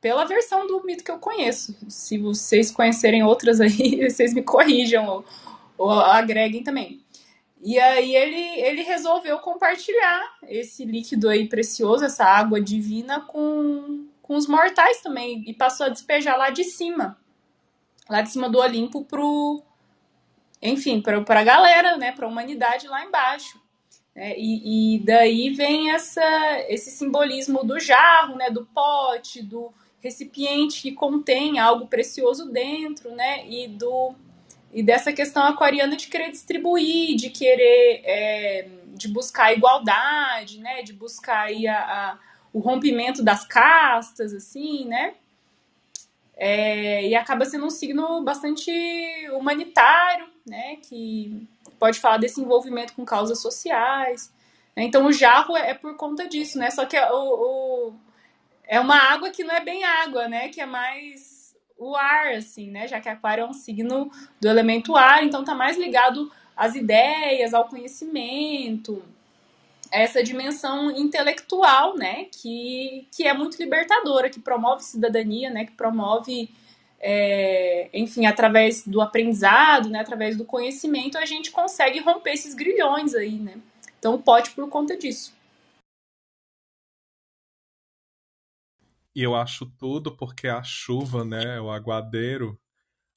pela 0.02 0.26
versão 0.26 0.66
do 0.66 0.84
mito 0.84 1.04
que 1.04 1.12
eu 1.12 1.20
conheço. 1.20 1.76
Se 1.90 2.18
vocês 2.18 2.72
conhecerem 2.72 3.24
outras 3.24 3.60
aí, 3.60 4.00
vocês 4.10 4.34
me 4.34 4.42
corrijam 4.42 5.06
ou, 5.06 5.26
ou 5.78 5.92
agreguem 5.92 6.64
também. 6.64 6.99
E 7.62 7.78
aí 7.78 8.16
ele, 8.16 8.62
ele 8.62 8.82
resolveu 8.84 9.38
compartilhar 9.40 10.38
esse 10.48 10.86
líquido 10.86 11.28
aí 11.28 11.48
precioso, 11.48 12.06
essa 12.06 12.24
água 12.24 12.62
divina, 12.62 13.20
com, 13.22 14.08
com 14.22 14.36
os 14.36 14.48
mortais 14.48 15.02
também. 15.02 15.44
E 15.46 15.54
passou 15.54 15.86
a 15.86 15.90
despejar 15.90 16.38
lá 16.38 16.50
de 16.50 16.64
cima. 16.64 17.18
Lá 18.10 18.22
de 18.22 18.30
cima 18.30 18.50
do 18.50 18.60
Olimpo 18.60 19.04
pro. 19.04 19.62
Enfim, 20.62 21.02
para 21.02 21.40
a 21.40 21.44
galera, 21.44 21.98
né? 21.98 22.12
Para 22.12 22.26
a 22.26 22.30
humanidade 22.30 22.88
lá 22.88 23.06
embaixo. 23.06 23.62
É, 24.16 24.38
e, 24.38 24.96
e, 24.96 25.00
daí 25.00 25.50
vem 25.52 25.92
essa, 25.92 26.22
esse 26.68 26.92
simbolismo 26.92 27.64
do 27.64 27.80
jarro, 27.80 28.36
né? 28.36 28.50
Do 28.50 28.66
pote, 28.66 29.42
do, 29.42 29.74
recipiente 30.02 30.82
que 30.82 30.92
contém 30.92 31.60
algo 31.60 31.88
precioso 31.88 32.52
dentro, 32.52 33.12
né? 33.12 33.48
E 33.48 33.68
do 33.68 34.16
e 34.72 34.84
dessa 34.84 35.12
questão 35.12 35.44
aquariana 35.44 35.96
de 35.96 36.08
querer 36.08 36.30
distribuir, 36.32 37.16
de 37.16 37.30
querer 37.30 38.02
é, 38.06 38.68
de 38.94 39.08
buscar 39.08 39.46
a 39.46 39.54
igualdade, 39.54 40.60
né? 40.60 40.84
De 40.84 40.94
buscar 40.94 41.48
aí 41.48 41.68
a, 41.68 41.80
a, 41.80 42.18
o 42.54 42.60
rompimento 42.60 43.24
das 43.24 43.46
castas, 43.46 44.34
assim, 44.34 44.86
né? 44.86 45.16
É, 46.36 47.06
e 47.06 47.16
acaba 47.16 47.46
sendo 47.46 47.66
um 47.66 47.70
signo 47.70 48.22
bastante 48.24 48.72
humanitário, 49.32 50.28
né? 50.46 50.78
Que 50.78 51.48
pode 51.80 52.00
falar 52.00 52.18
desse 52.18 52.40
envolvimento 52.40 52.94
com 52.94 53.04
causas 53.04 53.42
sociais. 53.42 54.32
Né? 54.76 54.84
Então 54.84 55.06
o 55.06 55.14
jarro 55.14 55.58
é, 55.58 55.72
é 55.72 55.74
por 55.74 55.96
conta 55.96 56.28
disso, 56.28 56.60
né? 56.60 56.70
Só 56.70 56.86
que 56.86 56.98
o, 56.98 57.90
o 57.90 57.94
é 58.66 58.80
uma 58.80 58.98
água 58.98 59.32
que 59.32 59.44
não 59.44 59.56
é 59.56 59.62
bem 59.62 59.84
água, 59.84 60.28
né? 60.28 60.50
Que 60.50 60.62
é 60.62 60.66
mais 60.66 61.39
o 61.80 61.96
ar, 61.96 62.34
assim, 62.34 62.70
né? 62.70 62.88
Já 62.88 63.00
que 63.00 63.10
aquário 63.10 63.44
é 63.44 63.48
um 63.48 63.54
signo 63.54 64.12
do 64.40 64.48
elemento 64.48 64.96
ar, 64.96 65.24
então 65.24 65.44
tá 65.44 65.56
mais 65.56 65.78
ligado 65.78 66.32
às 66.56 66.76
ideias, 66.76 67.54
ao 67.54 67.68
conhecimento, 67.70 69.02
essa 69.90 70.22
dimensão 70.22 70.92
intelectual, 70.92 71.96
né? 71.96 72.26
Que, 72.26 73.08
que 73.12 73.26
é 73.26 73.34
muito 73.34 73.58
libertadora, 73.58 74.30
que 74.30 74.40
promove 74.40 74.84
cidadania, 74.84 75.50
né? 75.50 75.66
Que 75.66 75.72
promove, 75.72 76.50
é, 77.00 77.90
enfim, 77.94 78.26
através 78.26 78.86
do 78.86 79.02
aprendizado, 79.02 79.90
né? 79.90 80.02
Através 80.02 80.36
do 80.36 80.46
conhecimento, 80.46 81.18
a 81.18 81.26
gente 81.26 81.50
consegue 81.50 82.00
romper 82.00 82.34
esses 82.34 82.54
grilhões 82.54 83.16
aí, 83.16 83.40
né? 83.40 83.56
Então 83.98 84.22
pode 84.22 84.52
por 84.52 84.68
conta 84.70 84.98
disso. 84.98 85.34
E 89.20 89.24
eu 89.24 89.36
acho 89.36 89.66
tudo 89.78 90.16
porque 90.16 90.48
a 90.48 90.64
chuva, 90.64 91.26
né, 91.26 91.60
o 91.60 91.70
aguadeiro, 91.70 92.58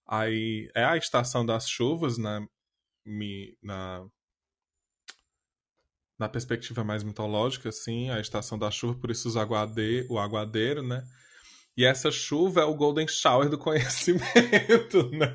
aí 0.05 0.69
é 0.75 0.85
a 0.85 0.97
estação 0.97 1.47
das 1.47 1.69
chuvas, 1.69 2.19
né, 2.19 2.45
na, 3.63 4.05
na 6.19 6.29
perspectiva 6.29 6.83
mais 6.83 7.05
mitológica, 7.05 7.69
assim, 7.69 8.11
a 8.11 8.19
estação 8.19 8.59
da 8.59 8.69
chuva, 8.69 8.99
por 8.99 9.13
isso 9.13 9.29
os 9.29 9.37
aguade, 9.37 10.05
o 10.11 10.19
aguadeiro, 10.19 10.83
né, 10.83 11.05
e 11.77 11.85
essa 11.85 12.11
chuva 12.11 12.63
é 12.63 12.65
o 12.65 12.75
Golden 12.75 13.07
Shower 13.07 13.49
do 13.49 13.57
conhecimento, 13.63 15.09
né? 15.13 15.33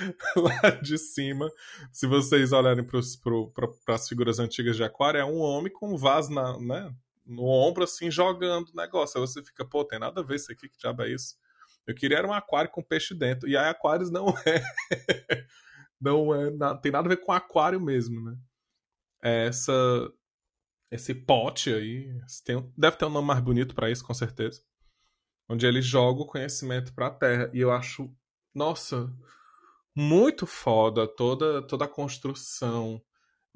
Lá 0.34 0.70
de 0.82 0.96
cima. 0.96 1.46
Se 1.92 2.06
vocês 2.06 2.52
olharem 2.52 2.84
para 2.84 3.94
as 3.94 4.08
figuras 4.08 4.38
antigas 4.38 4.76
de 4.76 4.82
Aquário, 4.82 5.20
é 5.20 5.24
um 5.26 5.40
homem 5.40 5.70
com 5.70 5.92
um 5.92 5.96
vaso 5.98 6.32
na, 6.32 6.58
né? 6.58 6.90
No 7.26 7.44
ombro, 7.44 7.84
assim, 7.84 8.10
jogando 8.10 8.68
o 8.68 8.76
negócio. 8.76 9.20
Aí 9.20 9.26
você 9.26 9.42
fica, 9.42 9.64
pô, 9.64 9.84
tem 9.84 9.98
nada 9.98 10.20
a 10.20 10.24
ver 10.24 10.36
isso 10.36 10.52
aqui, 10.52 10.68
que 10.68 10.78
diabo 10.78 11.02
é 11.02 11.10
isso? 11.10 11.36
Eu 11.86 11.94
queria 11.94 12.18
era 12.18 12.28
um 12.28 12.32
aquário 12.32 12.70
com 12.70 12.82
peixe 12.82 13.14
dentro. 13.14 13.48
E 13.48 13.56
aí 13.56 13.68
aquários 13.68 14.10
não 14.10 14.28
é. 14.44 14.62
não 16.00 16.34
é. 16.34 16.50
Tem 16.82 16.92
nada 16.92 17.06
a 17.06 17.08
ver 17.08 17.18
com 17.18 17.32
aquário 17.32 17.80
mesmo, 17.80 18.20
né? 18.22 18.36
É 19.22 19.46
essa. 19.46 19.72
Esse 20.90 21.14
pote 21.14 21.72
aí. 21.72 22.08
Tem, 22.44 22.72
deve 22.76 22.96
ter 22.96 23.04
um 23.04 23.10
nome 23.10 23.26
mais 23.26 23.40
bonito 23.40 23.74
para 23.74 23.90
isso, 23.90 24.04
com 24.04 24.14
certeza. 24.14 24.62
Onde 25.48 25.66
ele 25.66 25.80
joga 25.80 26.22
o 26.22 26.26
conhecimento 26.26 26.92
pra 26.92 27.10
terra. 27.10 27.50
E 27.52 27.60
eu 27.60 27.70
acho. 27.70 28.12
Nossa. 28.54 29.12
Muito 29.94 30.46
foda 30.46 31.06
toda, 31.06 31.62
toda 31.62 31.86
a 31.86 31.88
construção 31.88 33.02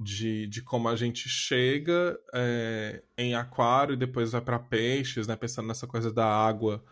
de, 0.01 0.47
de 0.47 0.63
como 0.63 0.89
a 0.89 0.97
gente 0.97 1.29
chega 1.29 2.19
é, 2.33 3.03
em 3.19 3.35
aquário 3.35 3.93
e 3.93 3.99
depois 3.99 4.33
vai 4.33 4.41
para 4.41 4.59
peixes, 4.59 5.27
né? 5.27 5.37
Pensando 5.37 5.69
nessa 5.69 5.87
coisa 5.87 6.11
da 6.11 6.25
água 6.27 6.83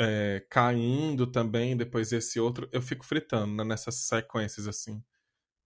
é, 0.00 0.42
caindo 0.48 1.26
também, 1.26 1.76
depois 1.76 2.10
esse 2.10 2.40
outro. 2.40 2.66
Eu 2.72 2.80
fico 2.80 3.04
fritando 3.04 3.54
né? 3.54 3.62
nessas 3.64 3.96
sequências 3.96 4.66
assim. 4.66 5.04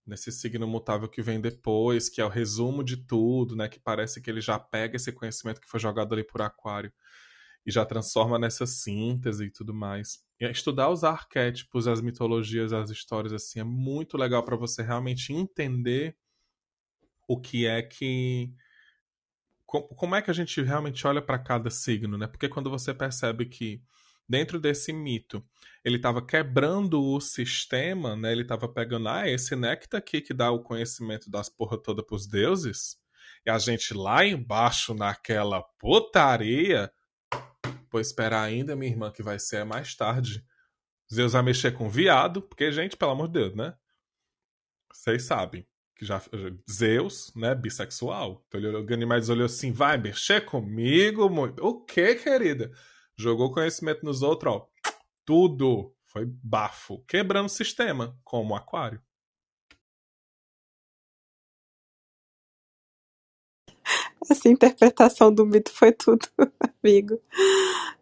Nesse 0.04 0.32
signo 0.32 0.66
mutável 0.66 1.08
que 1.08 1.22
vem 1.22 1.40
depois, 1.40 2.08
que 2.08 2.20
é 2.20 2.24
o 2.24 2.28
resumo 2.28 2.82
de 2.82 2.96
tudo, 2.96 3.54
né? 3.54 3.68
Que 3.68 3.78
parece 3.78 4.20
que 4.20 4.28
ele 4.28 4.40
já 4.40 4.58
pega 4.58 4.96
esse 4.96 5.12
conhecimento 5.12 5.60
que 5.60 5.68
foi 5.68 5.78
jogado 5.78 6.12
ali 6.12 6.24
por 6.24 6.42
aquário 6.42 6.92
e 7.64 7.70
já 7.70 7.84
transforma 7.86 8.36
nessa 8.38 8.66
síntese 8.66 9.44
e 9.44 9.50
tudo 9.50 9.72
mais. 9.72 10.24
E 10.40 10.46
estudar 10.50 10.90
os 10.90 11.04
arquétipos, 11.04 11.86
as 11.86 12.00
mitologias, 12.00 12.72
as 12.72 12.90
histórias 12.90 13.32
assim 13.32 13.60
é 13.60 13.64
muito 13.64 14.16
legal 14.16 14.42
para 14.44 14.56
você 14.56 14.82
realmente 14.82 15.32
entender 15.32 16.16
o 17.26 17.40
que 17.40 17.66
é 17.66 17.82
que 17.82 18.54
como 19.66 20.14
é 20.14 20.20
que 20.20 20.30
a 20.30 20.34
gente 20.34 20.60
realmente 20.60 21.06
olha 21.06 21.22
para 21.22 21.38
cada 21.38 21.70
signo, 21.70 22.18
né? 22.18 22.26
Porque 22.26 22.48
quando 22.48 22.68
você 22.68 22.92
percebe 22.92 23.46
que 23.46 23.82
dentro 24.28 24.60
desse 24.60 24.92
mito, 24.92 25.42
ele 25.84 25.96
estava 25.96 26.24
quebrando 26.24 27.02
o 27.02 27.20
sistema, 27.20 28.14
né? 28.14 28.32
Ele 28.32 28.42
estava 28.42 28.68
pegando, 28.68 29.08
ah, 29.08 29.28
esse 29.28 29.56
néctar 29.56 29.98
aqui 29.98 30.20
que 30.20 30.34
dá 30.34 30.50
o 30.50 30.62
conhecimento 30.62 31.30
das 31.30 31.48
porra 31.48 31.78
toda 31.78 32.04
pros 32.04 32.26
deuses, 32.26 32.98
e 33.46 33.50
a 33.50 33.58
gente 33.58 33.94
lá 33.94 34.24
embaixo 34.24 34.94
naquela 34.94 35.62
putaria, 35.78 36.92
pois 37.90 38.08
esperar 38.08 38.42
ainda, 38.42 38.76
minha 38.76 38.90
irmã, 38.90 39.10
que 39.10 39.22
vai 39.22 39.38
ser 39.38 39.64
mais 39.64 39.94
tarde. 39.94 40.44
Zeus 41.12 41.32
vai 41.32 41.42
mexer 41.42 41.72
com 41.72 41.88
viado, 41.88 42.42
porque, 42.42 42.70
gente, 42.72 42.96
pelo 42.96 43.12
amor 43.12 43.28
de 43.28 43.34
Deus, 43.34 43.54
né? 43.54 43.74
Vocês 44.92 45.24
sabem 45.24 45.66
que 45.96 46.04
já 46.04 46.20
Zeus, 46.70 47.32
né, 47.34 47.54
bissexual. 47.54 48.44
Então 48.48 48.60
ele, 48.60 48.76
o 48.76 48.84
Ganymedes 48.84 49.28
olhou 49.28 49.46
assim, 49.46 49.72
vai 49.72 49.96
mexer 49.98 50.44
comigo? 50.44 51.24
O 51.60 51.84
que, 51.84 52.14
querida? 52.16 52.70
Jogou 53.16 53.52
conhecimento 53.52 54.04
nos 54.04 54.22
outros, 54.22 54.54
ó. 54.54 54.66
Tudo 55.24 55.94
foi 56.06 56.26
bafo, 56.26 57.04
quebrando 57.06 57.46
o 57.46 57.50
sistema, 57.50 58.18
como 58.24 58.54
o 58.54 58.56
aquário. 58.56 59.00
Essa 64.30 64.48
interpretação 64.48 65.32
do 65.32 65.44
mito 65.44 65.72
foi 65.72 65.92
tudo, 65.92 66.26
amigo. 66.82 67.20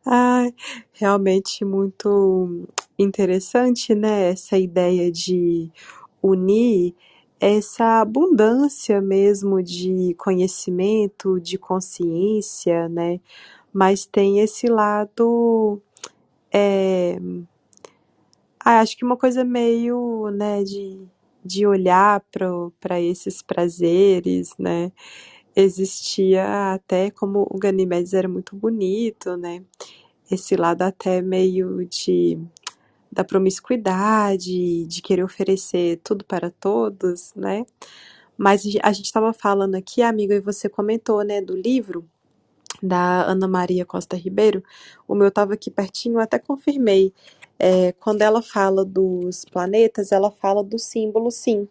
Ai, 0.04 0.54
realmente 0.92 1.64
muito 1.64 2.66
interessante, 2.98 3.94
né? 3.94 4.30
Essa 4.30 4.58
ideia 4.58 5.10
de 5.10 5.70
unir 6.22 6.94
essa 7.40 8.02
abundância 8.02 9.00
mesmo 9.00 9.62
de 9.62 10.14
conhecimento, 10.18 11.40
de 11.40 11.56
consciência, 11.56 12.86
né? 12.88 13.18
Mas 13.72 14.04
tem 14.04 14.40
esse 14.40 14.66
lado, 14.66 15.80
é... 16.52 17.18
ah, 18.62 18.80
acho 18.80 18.96
que 18.96 19.04
uma 19.04 19.16
coisa 19.16 19.42
meio, 19.44 20.30
né, 20.30 20.62
de, 20.64 21.00
de 21.44 21.66
olhar 21.66 22.22
para 22.80 23.00
esses 23.00 23.40
prazeres, 23.42 24.54
né? 24.58 24.92
Existia 25.56 26.74
até 26.74 27.10
como 27.10 27.46
o 27.50 27.58
Ganimedes 27.58 28.12
era 28.12 28.28
muito 28.28 28.54
bonito, 28.54 29.36
né? 29.36 29.64
Esse 30.30 30.56
lado 30.56 30.82
até 30.82 31.22
meio 31.22 31.86
de 31.86 32.38
da 33.12 33.24
promiscuidade, 33.24 34.86
de 34.86 35.02
querer 35.02 35.24
oferecer 35.24 36.00
tudo 36.04 36.24
para 36.24 36.50
todos, 36.50 37.32
né? 37.34 37.64
Mas 38.38 38.62
a 38.82 38.92
gente 38.92 39.06
estava 39.06 39.32
falando 39.32 39.74
aqui, 39.74 40.02
amiga, 40.02 40.34
e 40.34 40.40
você 40.40 40.68
comentou, 40.68 41.22
né, 41.22 41.42
do 41.42 41.56
livro 41.56 42.08
da 42.82 43.22
Ana 43.24 43.46
Maria 43.46 43.84
Costa 43.84 44.16
Ribeiro. 44.16 44.62
O 45.06 45.14
meu 45.14 45.28
estava 45.28 45.54
aqui 45.54 45.70
pertinho, 45.70 46.14
eu 46.16 46.20
até 46.20 46.38
confirmei. 46.38 47.12
É, 47.58 47.92
quando 47.92 48.22
ela 48.22 48.40
fala 48.40 48.84
dos 48.84 49.44
planetas, 49.44 50.12
ela 50.12 50.30
fala 50.30 50.64
do 50.64 50.78
símbolo 50.78 51.30
sim. 51.30 51.68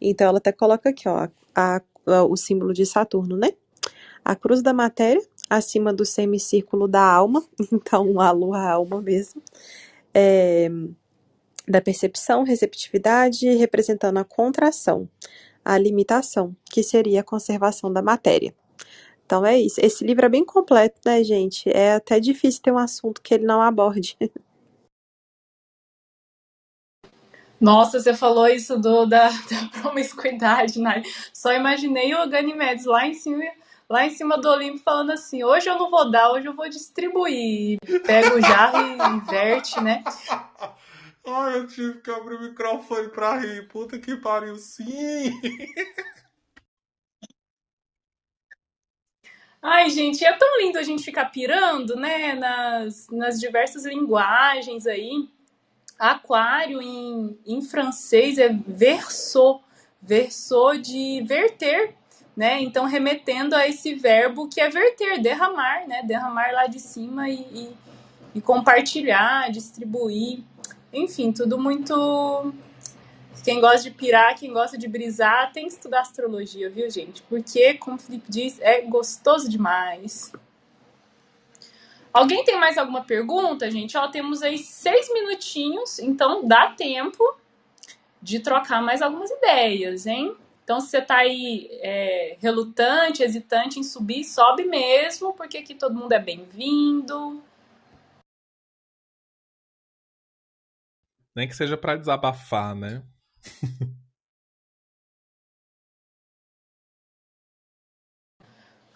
Então 0.00 0.28
ela 0.28 0.38
até 0.38 0.52
coloca 0.52 0.90
aqui, 0.90 1.08
ó, 1.08 1.28
a, 1.54 1.82
a, 2.06 2.24
o 2.24 2.36
símbolo 2.36 2.72
de 2.72 2.86
Saturno, 2.86 3.36
né? 3.36 3.50
A 4.24 4.36
cruz 4.36 4.62
da 4.62 4.72
matéria, 4.72 5.22
acima 5.50 5.92
do 5.92 6.04
semicírculo 6.04 6.86
da 6.86 7.02
alma, 7.02 7.44
então 7.72 8.20
a 8.20 8.30
lua 8.30 8.58
a 8.58 8.72
alma 8.72 9.02
mesmo 9.02 9.42
é, 10.18 10.68
da 11.68 11.80
percepção, 11.80 12.42
receptividade, 12.42 13.48
representando 13.54 14.18
a 14.18 14.24
contração, 14.24 15.08
a 15.64 15.78
limitação, 15.78 16.56
que 16.64 16.82
seria 16.82 17.20
a 17.20 17.24
conservação 17.24 17.92
da 17.92 18.02
matéria. 18.02 18.52
Então 19.24 19.46
é 19.46 19.60
isso. 19.60 19.78
Esse 19.80 20.04
livro 20.04 20.26
é 20.26 20.28
bem 20.28 20.44
completo, 20.44 21.00
né, 21.04 21.22
gente? 21.22 21.70
É 21.70 21.94
até 21.94 22.18
difícil 22.18 22.62
ter 22.62 22.72
um 22.72 22.78
assunto 22.78 23.22
que 23.22 23.34
ele 23.34 23.44
não 23.44 23.62
aborde. 23.62 24.16
Nossa, 27.60 28.00
você 28.00 28.14
falou 28.14 28.46
isso 28.48 28.78
do, 28.78 29.04
da, 29.04 29.28
da 29.50 29.80
promiscuidade, 29.80 30.80
né? 30.80 31.02
Só 31.32 31.52
imaginei 31.52 32.14
o 32.14 32.28
Ganimedes 32.28 32.86
lá 32.86 33.06
em 33.06 33.14
cima 33.14 33.44
lá 33.88 34.06
em 34.06 34.10
cima 34.10 34.36
do 34.38 34.48
Olimpo 34.48 34.78
falando 34.78 35.12
assim: 35.12 35.42
hoje 35.42 35.68
eu 35.68 35.78
não 35.78 35.90
vou 35.90 36.10
dar, 36.10 36.30
hoje 36.32 36.46
eu 36.46 36.54
vou 36.54 36.68
distribuir. 36.68 37.78
Pega 38.04 38.36
o 38.36 38.40
jarro 38.40 38.78
e 38.78 39.16
inverte, 39.16 39.80
né? 39.80 40.04
Ai, 41.26 41.58
eu 41.58 41.66
tive 41.66 42.00
que 42.00 42.10
abrir 42.10 42.36
o 42.36 42.42
microfone 42.42 43.08
pra 43.08 43.36
rir. 43.36 43.68
Puta 43.68 43.98
que 43.98 44.16
pariu, 44.16 44.56
sim! 44.56 45.30
Ai, 49.60 49.90
gente, 49.90 50.24
é 50.24 50.32
tão 50.34 50.58
lindo 50.60 50.78
a 50.78 50.82
gente 50.82 51.02
ficar 51.02 51.26
pirando, 51.26 51.96
né, 51.96 52.32
nas, 52.34 53.08
nas 53.10 53.40
diversas 53.40 53.84
linguagens 53.84 54.86
aí. 54.86 55.28
Aquário 55.98 56.80
em, 56.80 57.36
em 57.44 57.60
francês 57.60 58.38
é 58.38 58.48
verso, 58.48 59.60
verso 60.00 60.78
de 60.78 61.22
verter, 61.26 61.94
né? 62.38 62.62
Então, 62.62 62.84
remetendo 62.84 63.56
a 63.56 63.66
esse 63.66 63.96
verbo 63.96 64.46
que 64.46 64.60
é 64.60 64.70
verter, 64.70 65.20
derramar, 65.20 65.88
né? 65.88 66.04
Derramar 66.04 66.52
lá 66.52 66.68
de 66.68 66.78
cima 66.78 67.28
e, 67.28 67.40
e, 67.40 67.76
e 68.36 68.40
compartilhar, 68.40 69.50
distribuir. 69.50 70.44
Enfim, 70.92 71.32
tudo 71.32 71.58
muito. 71.58 72.54
Quem 73.42 73.60
gosta 73.60 73.82
de 73.82 73.90
pirar, 73.90 74.38
quem 74.38 74.52
gosta 74.52 74.78
de 74.78 74.86
brisar, 74.86 75.50
tem 75.52 75.66
que 75.66 75.72
estudar 75.72 76.02
astrologia, 76.02 76.70
viu, 76.70 76.88
gente? 76.88 77.22
Porque, 77.22 77.74
como 77.74 77.96
o 77.96 78.00
Felipe 78.00 78.26
diz, 78.30 78.60
é 78.60 78.82
gostoso 78.82 79.50
demais. 79.50 80.30
Alguém 82.12 82.44
tem 82.44 82.56
mais 82.56 82.78
alguma 82.78 83.02
pergunta, 83.02 83.68
gente? 83.68 83.98
Ó, 83.98 84.06
temos 84.06 84.42
aí 84.42 84.58
seis 84.58 85.12
minutinhos, 85.12 85.98
então 85.98 86.46
dá 86.46 86.70
tempo 86.70 87.36
de 88.22 88.38
trocar 88.38 88.80
mais 88.80 89.02
algumas 89.02 89.28
ideias, 89.28 90.06
hein? 90.06 90.36
Então, 90.68 90.82
se 90.82 90.90
você 90.90 90.98
está 90.98 91.16
aí 91.16 91.66
é, 91.80 92.36
relutante, 92.42 93.22
hesitante 93.22 93.80
em 93.80 93.82
subir, 93.82 94.22
sobe 94.22 94.64
mesmo, 94.64 95.32
porque 95.32 95.56
aqui 95.56 95.74
todo 95.74 95.94
mundo 95.94 96.12
é 96.12 96.18
bem-vindo. 96.18 97.42
Nem 101.34 101.48
que 101.48 101.54
seja 101.54 101.74
para 101.74 101.96
desabafar, 101.96 102.74
né? 102.74 103.02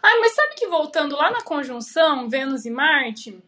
Ai, 0.03 0.21
mas 0.21 0.35
sabe 0.35 0.55
que 0.57 0.69
voltando 0.69 1.17
lá 1.17 1.31
na 1.31 1.43
conjunção 1.43 2.29
Vênus 2.29 2.67
e 2.67 2.71
Marte, 2.71 3.43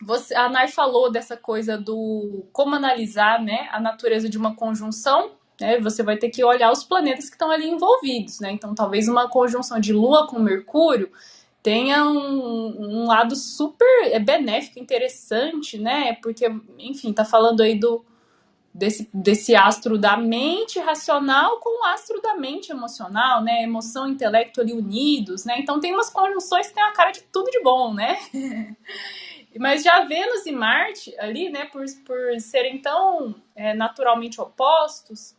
você, 0.00 0.34
a 0.34 0.48
Nai 0.48 0.68
falou 0.68 1.12
dessa 1.12 1.36
coisa 1.36 1.76
do 1.76 2.48
como 2.50 2.74
analisar 2.74 3.42
né, 3.42 3.68
a 3.70 3.78
natureza 3.78 4.26
de 4.26 4.38
uma 4.38 4.56
conjunção 4.56 5.36
né, 5.60 5.80
você 5.80 6.02
vai 6.02 6.16
ter 6.16 6.30
que 6.30 6.44
olhar 6.44 6.70
os 6.70 6.84
planetas 6.84 7.26
que 7.26 7.34
estão 7.34 7.50
ali 7.50 7.68
envolvidos, 7.68 8.40
né? 8.40 8.52
Então, 8.52 8.74
talvez 8.74 9.08
uma 9.08 9.28
conjunção 9.28 9.80
de 9.80 9.92
Lua 9.92 10.26
com 10.26 10.38
Mercúrio 10.38 11.10
tenha 11.62 12.04
um, 12.04 13.02
um 13.02 13.06
lado 13.06 13.34
super 13.34 14.12
é 14.12 14.18
benéfico, 14.18 14.78
interessante, 14.78 15.78
né? 15.78 16.14
Porque, 16.22 16.46
enfim, 16.78 17.12
tá 17.12 17.24
falando 17.24 17.62
aí 17.62 17.78
do 17.78 18.04
desse, 18.76 19.08
desse 19.12 19.56
astro 19.56 19.96
da 19.96 20.16
mente 20.16 20.78
racional 20.78 21.58
com 21.60 21.82
o 21.82 21.84
astro 21.86 22.20
da 22.20 22.34
mente 22.36 22.70
emocional, 22.70 23.42
né? 23.42 23.62
Emoção 23.62 24.06
intelecto 24.06 24.60
ali 24.60 24.72
unidos, 24.72 25.44
né? 25.44 25.56
Então 25.58 25.80
tem 25.80 25.94
umas 25.94 26.10
conjunções 26.10 26.68
que 26.68 26.74
tem 26.74 26.82
a 26.82 26.92
cara 26.92 27.10
de 27.10 27.22
tudo 27.22 27.50
de 27.50 27.62
bom, 27.62 27.94
né? 27.94 28.18
Mas 29.58 29.82
já 29.82 30.04
Vênus 30.04 30.44
e 30.44 30.52
Marte 30.52 31.14
ali, 31.18 31.48
né, 31.48 31.64
por, 31.66 31.84
por 32.04 32.40
serem 32.40 32.78
tão 32.78 33.34
é, 33.54 33.72
naturalmente 33.72 34.40
opostos, 34.40 35.34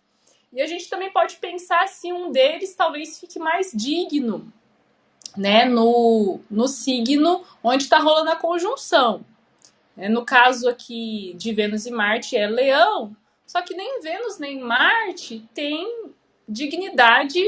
e 0.52 0.62
a 0.62 0.68
gente 0.68 0.90
também 0.90 1.12
pode 1.12 1.38
pensar 1.38 1.88
se 1.88 2.12
um 2.12 2.32
deles 2.32 2.76
talvez 2.76 3.20
fique 3.20 3.40
mais 3.40 3.72
digno, 3.74 4.52
né, 5.36 5.66
no, 5.66 6.40
no 6.50 6.68
signo 6.68 7.44
onde 7.64 7.84
está 7.84 8.00
rolando 8.00 8.32
a 8.32 8.36
conjunção. 8.36 9.24
É, 9.96 10.08
no 10.08 10.24
caso 10.24 10.70
aqui 10.70 11.34
de 11.38 11.54
Vênus 11.54 11.86
e 11.86 11.92
Marte 11.92 12.36
é 12.36 12.48
Leão, 12.48 13.16
só 13.46 13.62
que 13.62 13.74
nem 13.74 14.02
Vênus 14.02 14.38
nem 14.38 14.60
Marte 14.60 15.48
tem 15.54 16.12
dignidade 16.48 17.44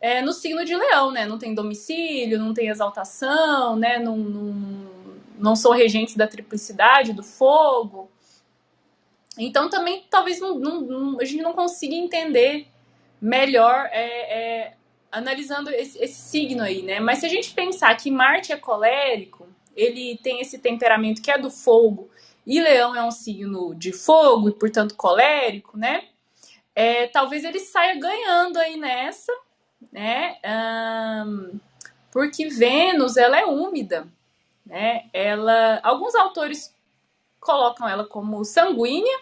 é, 0.00 0.20
no 0.20 0.32
signo 0.32 0.64
de 0.64 0.74
Leão, 0.74 1.10
né? 1.10 1.26
Não 1.26 1.38
tem 1.38 1.54
domicílio, 1.54 2.38
não 2.38 2.52
tem 2.52 2.68
exaltação, 2.68 3.76
né? 3.76 3.98
Não, 3.98 4.16
não, 4.16 4.90
não 5.38 5.56
são 5.56 5.72
regentes 5.72 6.16
da 6.16 6.26
triplicidade, 6.26 7.12
do 7.12 7.22
fogo. 7.22 8.10
Então 9.38 9.68
também 9.68 10.04
talvez 10.08 10.40
não, 10.40 10.58
não, 10.58 11.20
a 11.20 11.24
gente 11.24 11.42
não 11.42 11.52
consiga 11.52 11.94
entender 11.94 12.68
melhor 13.20 13.88
é, 13.90 14.04
é, 14.04 14.74
analisando 15.10 15.70
esse, 15.70 15.98
esse, 16.02 16.20
signo 16.20 16.62
aí, 16.62 16.82
né? 16.82 17.00
Mas 17.00 17.18
se 17.18 17.26
a 17.26 17.28
gente 17.28 17.52
pensar 17.52 17.96
que 17.96 18.10
Marte 18.10 18.52
é 18.52 18.56
colérico, 18.56 19.48
ele 19.74 20.18
tem 20.22 20.40
esse 20.40 20.58
temperamento 20.58 21.22
que 21.22 21.30
é 21.30 21.38
do 21.38 21.50
fogo, 21.50 22.10
e 22.46 22.60
Leão 22.60 22.94
é 22.94 23.02
um 23.02 23.10
signo 23.10 23.74
de 23.74 23.92
fogo 23.92 24.50
e, 24.50 24.52
portanto, 24.52 24.94
colérico, 24.94 25.78
né? 25.78 26.04
É, 26.74 27.06
talvez 27.06 27.44
ele 27.44 27.60
saia 27.60 27.98
ganhando 27.98 28.58
aí 28.58 28.76
nessa, 28.76 29.32
né? 29.90 30.36
Um, 31.26 31.58
porque 32.10 32.48
Vênus, 32.48 33.16
ela 33.16 33.38
é 33.38 33.46
úmida, 33.46 34.06
né? 34.66 35.06
Ela, 35.12 35.80
alguns 35.82 36.14
autores 36.14 36.73
colocam 37.44 37.88
ela 37.88 38.04
como 38.04 38.44
sanguínea, 38.44 39.16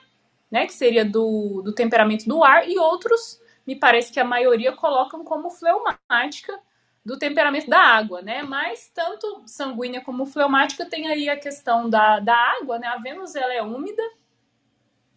né? 0.50 0.66
Que 0.66 0.72
seria 0.72 1.04
do, 1.04 1.60
do 1.62 1.74
temperamento 1.74 2.26
do 2.26 2.42
ar, 2.42 2.68
e 2.68 2.78
outros, 2.78 3.40
me 3.66 3.76
parece 3.76 4.12
que 4.12 4.20
a 4.20 4.24
maioria 4.24 4.72
colocam 4.72 5.24
como 5.24 5.50
fleumática 5.50 6.58
do 7.04 7.18
temperamento 7.18 7.68
da 7.68 7.80
água, 7.80 8.22
né? 8.22 8.42
Mas 8.42 8.90
tanto 8.94 9.42
sanguínea 9.46 10.00
como 10.00 10.24
fleumática 10.24 10.86
tem 10.86 11.08
aí 11.08 11.28
a 11.28 11.36
questão 11.36 11.90
da, 11.90 12.20
da 12.20 12.34
água, 12.34 12.78
né? 12.78 12.86
A 12.86 12.98
Vênus 12.98 13.34
ela 13.34 13.52
é 13.52 13.62
úmida, 13.62 14.02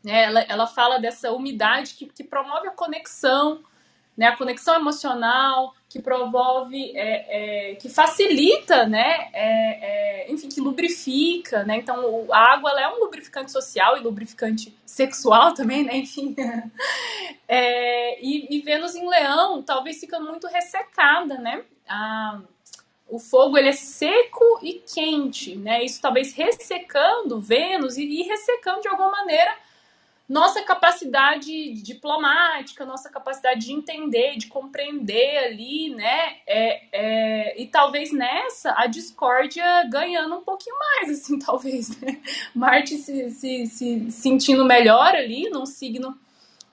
né? 0.03 0.24
Ela, 0.24 0.41
ela 0.41 0.68
fala 0.68 0.99
dessa 0.99 1.32
umidade 1.32 1.93
que, 1.93 2.08
que 2.08 2.24
promove 2.24 2.68
a 2.68 2.72
conexão, 2.72 3.64
né? 4.18 4.28
A 4.28 4.38
conexão 4.38 4.76
emocional, 4.76 5.74
que 5.89 6.01
promove, 6.01 6.91
é, 6.95 7.72
é, 7.72 7.76
que 7.76 7.89
facilita, 7.89 8.86
né? 8.86 9.30
É, 9.34 10.26
é 10.26 10.32
enfim, 10.32 10.49
que 10.49 10.61
lubrifica, 10.61 11.63
né? 11.63 11.78
Então 11.78 12.28
a 12.32 12.53
água 12.53 12.72
é 12.80 12.88
um 12.88 12.99
lubrificante 12.99 13.51
social 13.51 13.97
e 13.97 14.01
lubrificante 14.01 14.76
sexual 14.86 15.53
também, 15.55 15.84
né? 15.84 15.97
Enfim. 15.97 16.36
É, 17.47 18.20
e, 18.26 18.57
e 18.57 18.61
Vênus 18.61 18.95
em 18.95 19.07
Leão 19.07 19.61
talvez 19.61 19.99
fica 19.99 20.20
muito 20.20 20.47
ressecada, 20.47 21.38
né? 21.38 21.63
a, 21.88 22.41
o 23.07 23.20
fogo 23.20 23.57
ele 23.57 23.70
é 23.70 23.74
seco 23.74 24.59
e 24.61 24.74
quente, 24.74 25.55
né? 25.55 25.84
Isso 25.84 26.01
talvez 26.01 26.34
ressecando 26.34 27.39
Vênus 27.39 27.97
e, 27.97 28.03
e 28.03 28.24
ressecando 28.24 28.82
de 28.82 28.88
alguma 28.88 29.11
maneira 29.11 29.55
nossa 30.28 30.63
capacidade 30.63 31.73
diplomática, 31.73 32.86
nossa 32.86 33.09
capacidade 33.09 33.67
de 33.67 33.73
entender, 33.73 34.38
de 34.38 34.47
compreender 34.47 35.38
ali, 35.38 35.89
né? 35.89 36.38
É, 36.47 36.82
é, 36.91 37.61
e 37.61 37.67
talvez 37.67 38.11
nessa 38.11 38.73
a 38.76 38.88
discórdia 38.88 39.84
ganhando 39.89 40.36
um 40.36 40.43
pouquinho 40.43 40.76
mais, 40.78 41.11
assim, 41.21 41.38
talvez, 41.38 41.99
né? 42.01 42.19
Marte 42.55 42.97
se, 42.97 43.30
se, 43.30 43.67
se 43.67 44.11
sentindo 44.11 44.65
melhor 44.65 45.15
ali, 45.15 45.49
num 45.49 45.65
signo 45.65 46.17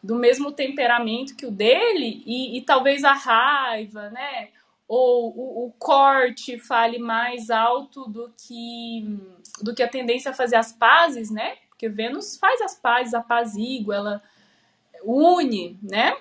do 0.02 0.16
mesmo 0.16 0.50
temperamento 0.50 1.36
que 1.36 1.46
o 1.46 1.50
dele, 1.50 2.22
e, 2.26 2.58
e 2.58 2.62
talvez 2.62 3.04
a 3.04 3.12
raiva, 3.12 4.10
né? 4.10 4.48
ou 4.94 5.32
o, 5.34 5.66
o, 5.66 5.72
corte 5.78 6.58
fale 6.58 6.98
mais 6.98 7.48
alto 7.48 8.06
do 8.10 8.30
que 8.36 9.18
do 9.62 9.74
que 9.74 9.82
a 9.82 9.88
tendência 9.88 10.30
a 10.30 10.34
fazer 10.34 10.56
as 10.56 10.70
pazes, 10.70 11.30
né? 11.30 11.56
Porque 11.82 11.88
Vênus 11.88 12.36
faz 12.36 12.60
as 12.60 12.76
pazes, 12.76 13.12
apazigua, 13.12 13.96
ela 13.96 14.22
une, 15.02 15.76
né? 15.82 16.16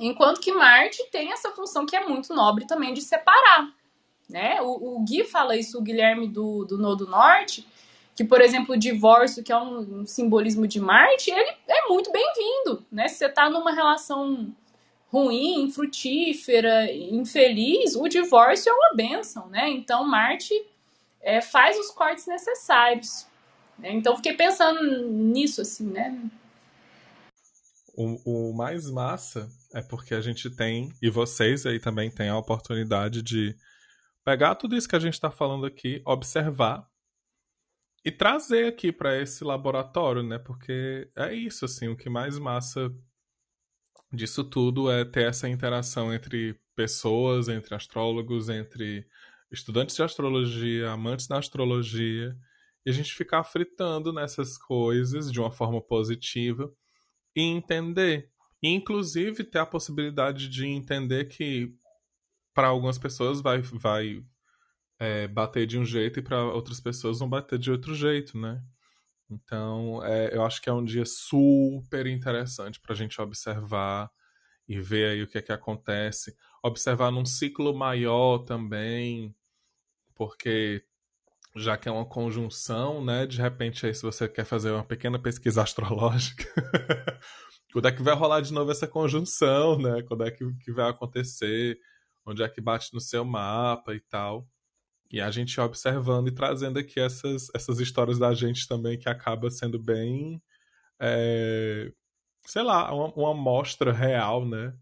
Enquanto 0.00 0.40
que 0.40 0.52
Marte 0.52 1.08
tem 1.12 1.30
essa 1.30 1.52
função 1.52 1.86
que 1.86 1.94
é 1.94 2.04
muito 2.04 2.34
nobre 2.34 2.66
também 2.66 2.92
de 2.92 3.00
separar, 3.00 3.72
né? 4.28 4.60
O, 4.62 4.96
o 4.96 5.04
Gui 5.04 5.22
fala 5.22 5.56
isso, 5.56 5.78
o 5.78 5.80
Guilherme 5.80 6.26
do, 6.26 6.64
do 6.64 6.76
Nodo 6.76 7.06
Norte, 7.06 7.64
que, 8.16 8.24
por 8.24 8.40
exemplo, 8.40 8.74
o 8.74 8.78
divórcio, 8.78 9.44
que 9.44 9.52
é 9.52 9.56
um, 9.56 10.00
um 10.00 10.06
simbolismo 10.06 10.66
de 10.66 10.80
Marte, 10.80 11.30
ele 11.30 11.56
é 11.68 11.86
muito 11.86 12.10
bem-vindo, 12.10 12.84
né? 12.90 13.06
Se 13.06 13.18
você 13.18 13.28
tá 13.28 13.48
numa 13.48 13.70
relação 13.70 14.52
ruim, 15.06 15.62
infrutífera, 15.62 16.92
infeliz, 16.92 17.94
o 17.94 18.08
divórcio 18.08 18.70
é 18.70 18.74
uma 18.74 18.94
benção, 18.96 19.46
né? 19.50 19.68
Então 19.68 20.04
Marte 20.04 20.52
é, 21.20 21.40
faz 21.40 21.78
os 21.78 21.92
cortes 21.92 22.26
necessários. 22.26 23.29
Né? 23.80 23.92
Então 23.92 24.16
fiquei 24.16 24.34
pensando 24.34 25.08
nisso, 25.08 25.60
assim, 25.60 25.90
né? 25.90 26.30
O, 27.94 28.50
o 28.50 28.56
mais 28.56 28.88
massa 28.90 29.48
é 29.74 29.82
porque 29.82 30.14
a 30.14 30.20
gente 30.20 30.48
tem, 30.48 30.92
e 31.02 31.10
vocês 31.10 31.66
aí 31.66 31.78
também 31.80 32.10
têm 32.10 32.28
a 32.28 32.38
oportunidade 32.38 33.22
de 33.22 33.54
pegar 34.24 34.54
tudo 34.54 34.76
isso 34.76 34.88
que 34.88 34.96
a 34.96 35.00
gente 35.00 35.14
está 35.14 35.30
falando 35.30 35.66
aqui, 35.66 36.00
observar 36.06 36.88
e 38.04 38.10
trazer 38.10 38.66
aqui 38.66 38.92
para 38.92 39.20
esse 39.20 39.44
laboratório, 39.44 40.22
né? 40.22 40.38
Porque 40.38 41.10
é 41.16 41.34
isso, 41.34 41.64
assim, 41.64 41.88
o 41.88 41.96
que 41.96 42.08
mais 42.08 42.38
massa 42.38 42.90
disso 44.12 44.44
tudo 44.44 44.90
é 44.90 45.04
ter 45.04 45.28
essa 45.28 45.48
interação 45.48 46.12
entre 46.12 46.58
pessoas, 46.74 47.48
entre 47.48 47.74
astrólogos, 47.74 48.48
entre 48.48 49.06
estudantes 49.50 49.96
de 49.96 50.02
astrologia, 50.02 50.90
amantes 50.90 51.26
da 51.26 51.38
astrologia, 51.38 52.36
e 52.84 52.90
a 52.90 52.92
gente 52.92 53.14
ficar 53.14 53.44
fritando 53.44 54.12
nessas 54.12 54.56
coisas 54.56 55.30
de 55.30 55.40
uma 55.40 55.50
forma 55.50 55.80
positiva 55.80 56.72
e 57.36 57.42
entender. 57.42 58.30
E, 58.62 58.68
inclusive, 58.68 59.44
ter 59.44 59.58
a 59.58 59.66
possibilidade 59.66 60.48
de 60.48 60.66
entender 60.66 61.26
que 61.26 61.74
para 62.54 62.68
algumas 62.68 62.98
pessoas 62.98 63.40
vai, 63.40 63.60
vai 63.60 64.24
é, 64.98 65.26
bater 65.28 65.66
de 65.66 65.78
um 65.78 65.84
jeito 65.84 66.18
e 66.18 66.22
para 66.22 66.44
outras 66.44 66.80
pessoas 66.80 67.18
vão 67.18 67.28
bater 67.28 67.58
de 67.58 67.70
outro 67.70 67.94
jeito, 67.94 68.38
né? 68.38 68.62
Então, 69.30 70.04
é, 70.04 70.34
eu 70.34 70.44
acho 70.44 70.60
que 70.60 70.68
é 70.68 70.72
um 70.72 70.84
dia 70.84 71.04
super 71.06 72.06
interessante 72.06 72.80
para 72.80 72.92
a 72.92 72.96
gente 72.96 73.20
observar 73.20 74.10
e 74.68 74.80
ver 74.80 75.10
aí 75.10 75.22
o 75.22 75.26
que 75.26 75.38
é 75.38 75.42
que 75.42 75.52
acontece. 75.52 76.36
Observar 76.62 77.10
num 77.10 77.24
ciclo 77.24 77.74
maior 77.74 78.38
também, 78.38 79.34
porque 80.14 80.84
já 81.56 81.76
que 81.76 81.88
é 81.88 81.92
uma 81.92 82.04
conjunção, 82.04 83.04
né? 83.04 83.26
De 83.26 83.40
repente, 83.40 83.86
aí, 83.86 83.94
se 83.94 84.02
você 84.02 84.28
quer 84.28 84.44
fazer 84.44 84.70
uma 84.70 84.84
pequena 84.84 85.18
pesquisa 85.18 85.62
astrológica, 85.62 86.44
quando 87.72 87.88
é 87.88 87.92
que 87.92 88.02
vai 88.02 88.14
rolar 88.14 88.40
de 88.40 88.52
novo 88.52 88.70
essa 88.70 88.86
conjunção, 88.86 89.78
né? 89.78 90.02
Quando 90.02 90.24
é 90.24 90.30
que, 90.30 90.44
que 90.64 90.72
vai 90.72 90.90
acontecer, 90.90 91.78
onde 92.26 92.42
é 92.42 92.48
que 92.48 92.60
bate 92.60 92.92
no 92.94 93.00
seu 93.00 93.24
mapa 93.24 93.94
e 93.94 94.00
tal. 94.00 94.48
E 95.10 95.20
a 95.20 95.30
gente 95.30 95.60
observando 95.60 96.28
e 96.28 96.34
trazendo 96.34 96.78
aqui 96.78 97.00
essas, 97.00 97.48
essas 97.54 97.80
histórias 97.80 98.18
da 98.18 98.32
gente 98.32 98.68
também, 98.68 98.98
que 98.98 99.08
acaba 99.08 99.50
sendo 99.50 99.78
bem. 99.82 100.40
É, 101.00 101.92
sei 102.46 102.62
lá, 102.62 102.92
uma, 102.94 103.12
uma 103.14 103.30
amostra 103.32 103.92
real, 103.92 104.46
né? 104.46 104.72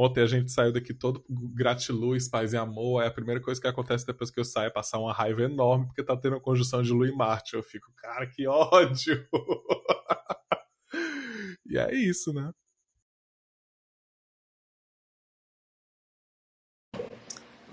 Ontem 0.00 0.22
a 0.22 0.26
gente 0.26 0.52
saiu 0.52 0.72
daqui 0.72 0.94
todo 0.94 1.24
gratiluz, 1.28 2.28
paz 2.28 2.52
e 2.52 2.56
amor. 2.56 3.02
É 3.02 3.08
a 3.08 3.10
primeira 3.10 3.40
coisa 3.40 3.60
que 3.60 3.66
acontece 3.66 4.06
depois 4.06 4.30
que 4.30 4.38
eu 4.38 4.44
saio 4.44 4.68
é 4.68 4.70
passar 4.70 5.00
uma 5.00 5.12
raiva 5.12 5.42
enorme, 5.42 5.86
porque 5.86 6.04
tá 6.04 6.16
tendo 6.16 6.34
uma 6.34 6.40
conjunção 6.40 6.80
de 6.80 6.92
Lua 6.92 7.08
e 7.08 7.12
Marte. 7.12 7.54
Eu 7.54 7.64
fico, 7.64 7.92
cara, 7.96 8.24
que 8.28 8.46
ódio! 8.46 9.26
e 11.66 11.76
é 11.76 11.92
isso, 11.92 12.32
né? 12.32 12.52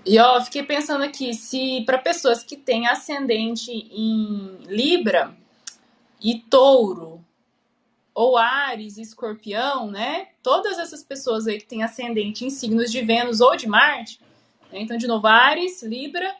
E 0.04 0.18
ó, 0.18 0.40
fiquei 0.40 0.64
pensando 0.64 1.04
aqui, 1.04 1.32
se 1.32 1.84
para 1.86 1.98
pessoas 1.98 2.42
que 2.42 2.56
têm 2.56 2.88
ascendente 2.88 3.70
em 3.70 4.58
Libra 4.66 5.32
e 6.20 6.40
Touro, 6.40 7.24
ou 8.16 8.38
Ares 8.38 8.96
Escorpião, 8.96 9.90
né? 9.90 10.28
Todas 10.42 10.78
essas 10.78 11.04
pessoas 11.04 11.46
aí 11.46 11.58
que 11.58 11.66
têm 11.66 11.82
ascendente 11.82 12.46
em 12.46 12.50
signos 12.50 12.90
de 12.90 13.02
Vênus 13.02 13.42
ou 13.42 13.54
de 13.54 13.68
Marte, 13.68 14.18
né? 14.72 14.80
então 14.80 14.96
de 14.96 15.06
novo 15.06 15.26
Ares, 15.26 15.82
Libra, 15.82 16.34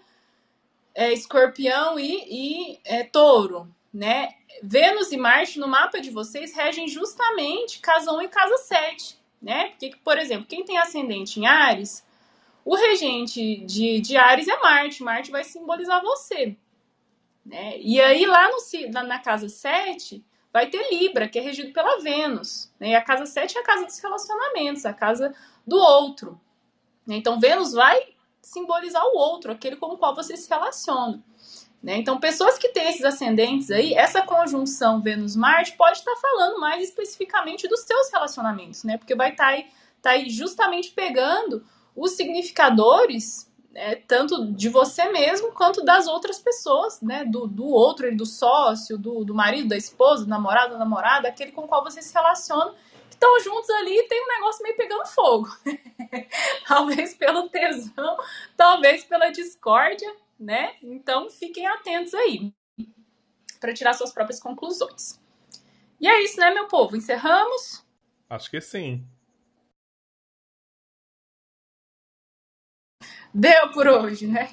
é, 0.95 1.13
Escorpião 1.13 1.99
e, 2.01 2.73
e 2.73 2.81
é, 2.83 3.05
Touro, 3.05 3.69
né? 3.93 4.31
Vênus 4.63 5.13
e 5.13 5.19
Marte 5.19 5.59
no 5.59 5.69
mapa 5.69 6.01
de 6.01 6.09
vocês 6.09 6.55
regem 6.55 6.89
justamente 6.89 7.79
casa 7.81 8.11
1 8.11 8.23
e 8.23 8.29
casa 8.29 8.57
7, 8.57 9.19
né? 9.43 9.69
Porque, 9.69 9.93
por 10.03 10.17
exemplo, 10.17 10.47
quem 10.49 10.65
tem 10.65 10.79
ascendente 10.79 11.39
em 11.39 11.47
Ares 11.47 12.07
o 12.65 12.75
regente 12.75 13.59
de, 13.59 14.01
de 14.01 14.17
Ares 14.17 14.49
é 14.49 14.59
Marte. 14.59 15.03
Marte 15.03 15.31
vai 15.31 15.45
simbolizar 15.45 16.03
você. 16.03 16.57
Né? 17.45 17.79
E 17.79 18.01
aí, 18.01 18.27
lá 18.27 18.49
no, 18.49 18.57
na, 18.91 19.03
na 19.05 19.19
casa 19.21 19.49
7, 19.49 20.25
vai 20.57 20.69
ter 20.71 20.89
Libra, 20.91 21.29
que 21.29 21.39
é 21.39 21.43
regido 21.43 21.71
pela 21.71 22.01
Vênus. 22.01 22.73
Né? 22.81 22.93
E 22.93 22.95
a 22.95 23.03
casa 23.03 23.27
7 23.27 23.59
é 23.59 23.61
a 23.61 23.63
casa 23.63 23.85
dos 23.85 23.99
relacionamentos, 23.99 24.87
a 24.87 24.93
casa 24.95 25.35
do 25.67 25.77
outro. 25.77 26.41
Né? 27.07 27.17
Então, 27.17 27.39
Vênus 27.39 27.75
vai 27.75 28.15
simbolizar 28.41 29.05
o 29.05 29.19
outro, 29.19 29.53
aquele 29.53 29.77
com 29.77 29.89
o 29.89 29.99
qual 29.99 30.15
você 30.15 30.35
se 30.35 30.49
relaciona. 30.49 31.23
Né? 31.83 31.99
Então, 31.99 32.19
pessoas 32.19 32.57
que 32.57 32.71
têm 32.71 32.89
esses 32.89 33.05
ascendentes 33.05 33.71
aí, 33.71 33.93
essa 33.93 34.23
conjunção 34.23 35.03
Vênus-Marte 35.03 35.77
pode 35.77 35.99
estar 35.99 36.17
falando 36.17 36.59
mais 36.59 36.83
especificamente 36.83 37.69
dos 37.69 37.81
seus 37.81 38.11
relacionamentos, 38.11 38.83
né? 38.83 38.97
Porque 38.97 39.15
vai 39.15 39.33
estar 39.33 39.49
aí, 39.49 39.67
tá 40.01 40.13
aí 40.13 40.31
justamente 40.31 40.91
pegando 40.91 41.67
os 41.95 42.13
significadores, 42.13 43.46
né, 43.77 43.97
tanto 44.09 44.53
de 44.53 44.71
você 44.71 45.11
mesmo 45.11 45.53
quanto 45.53 45.85
das 45.85 46.07
outras 46.07 46.39
pessoas, 46.39 46.99
né, 47.03 47.27
do, 47.27 47.47
do 47.47 47.67
outro, 47.67 48.15
do 48.17 48.25
sócio, 48.25 48.97
do, 48.97 49.23
do 49.23 49.35
marido, 49.35 49.69
da 49.69 49.77
esposa, 49.77 50.25
do 50.25 50.31
namorado, 50.31 50.73
da 50.73 50.79
namorada, 50.79 51.29
aquele 51.29 51.53
com 51.53 51.69
qual 51.69 51.85
você 51.85 52.01
se 52.01 52.15
relaciona, 52.15 52.75
que 53.11 53.17
estão 53.17 53.39
juntos 53.41 53.69
ali 53.69 53.99
e 53.99 54.09
tem 54.09 54.25
um 54.25 54.29
negócio 54.29 54.63
meio 54.63 54.77
pegando 54.77 55.07
fogo. 55.07 55.49
talvez 56.67 57.15
pelo 57.15 57.51
tesão, 57.51 58.17
talvez 58.57 59.05
pela 59.05 59.29
discórdia, 59.29 60.11
né? 60.41 60.77
Então 60.83 61.29
fiquem 61.29 61.67
atentos 61.67 62.15
aí 62.15 62.51
para 63.61 63.75
tirar 63.75 63.93
suas 63.93 64.11
próprias 64.13 64.41
conclusões. 64.41 65.21
E 66.01 66.09
é 66.09 66.25
isso, 66.25 66.41
né, 66.41 66.51
meu 66.51 66.67
povo? 66.67 66.97
Encerramos? 66.97 67.85
Acho 68.29 68.51
que 68.51 68.61
sim. 68.61 69.07
Deu 73.39 73.71
por 73.71 73.87
hoje, 73.87 74.27
né? 74.27 74.49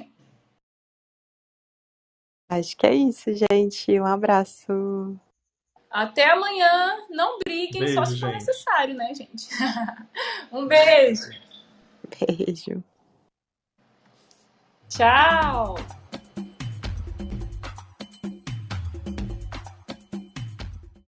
Acho 2.50 2.76
que 2.76 2.86
é 2.86 2.94
isso, 2.94 3.30
gente. 3.34 3.98
Um 3.98 4.06
abraço. 4.06 5.18
Até 5.90 6.30
amanhã. 6.30 7.08
Não 7.10 7.40
briguem, 7.40 7.80
Beijo, 7.80 7.94
só 7.94 8.04
se 8.04 8.20
for 8.20 8.30
gente. 8.30 8.46
necessário, 8.46 8.94
né, 8.94 9.14
gente? 9.14 9.48
um 10.52 10.68
beijo. 10.68 11.32
Beijo. 12.20 12.84
Tchau. 14.90 15.76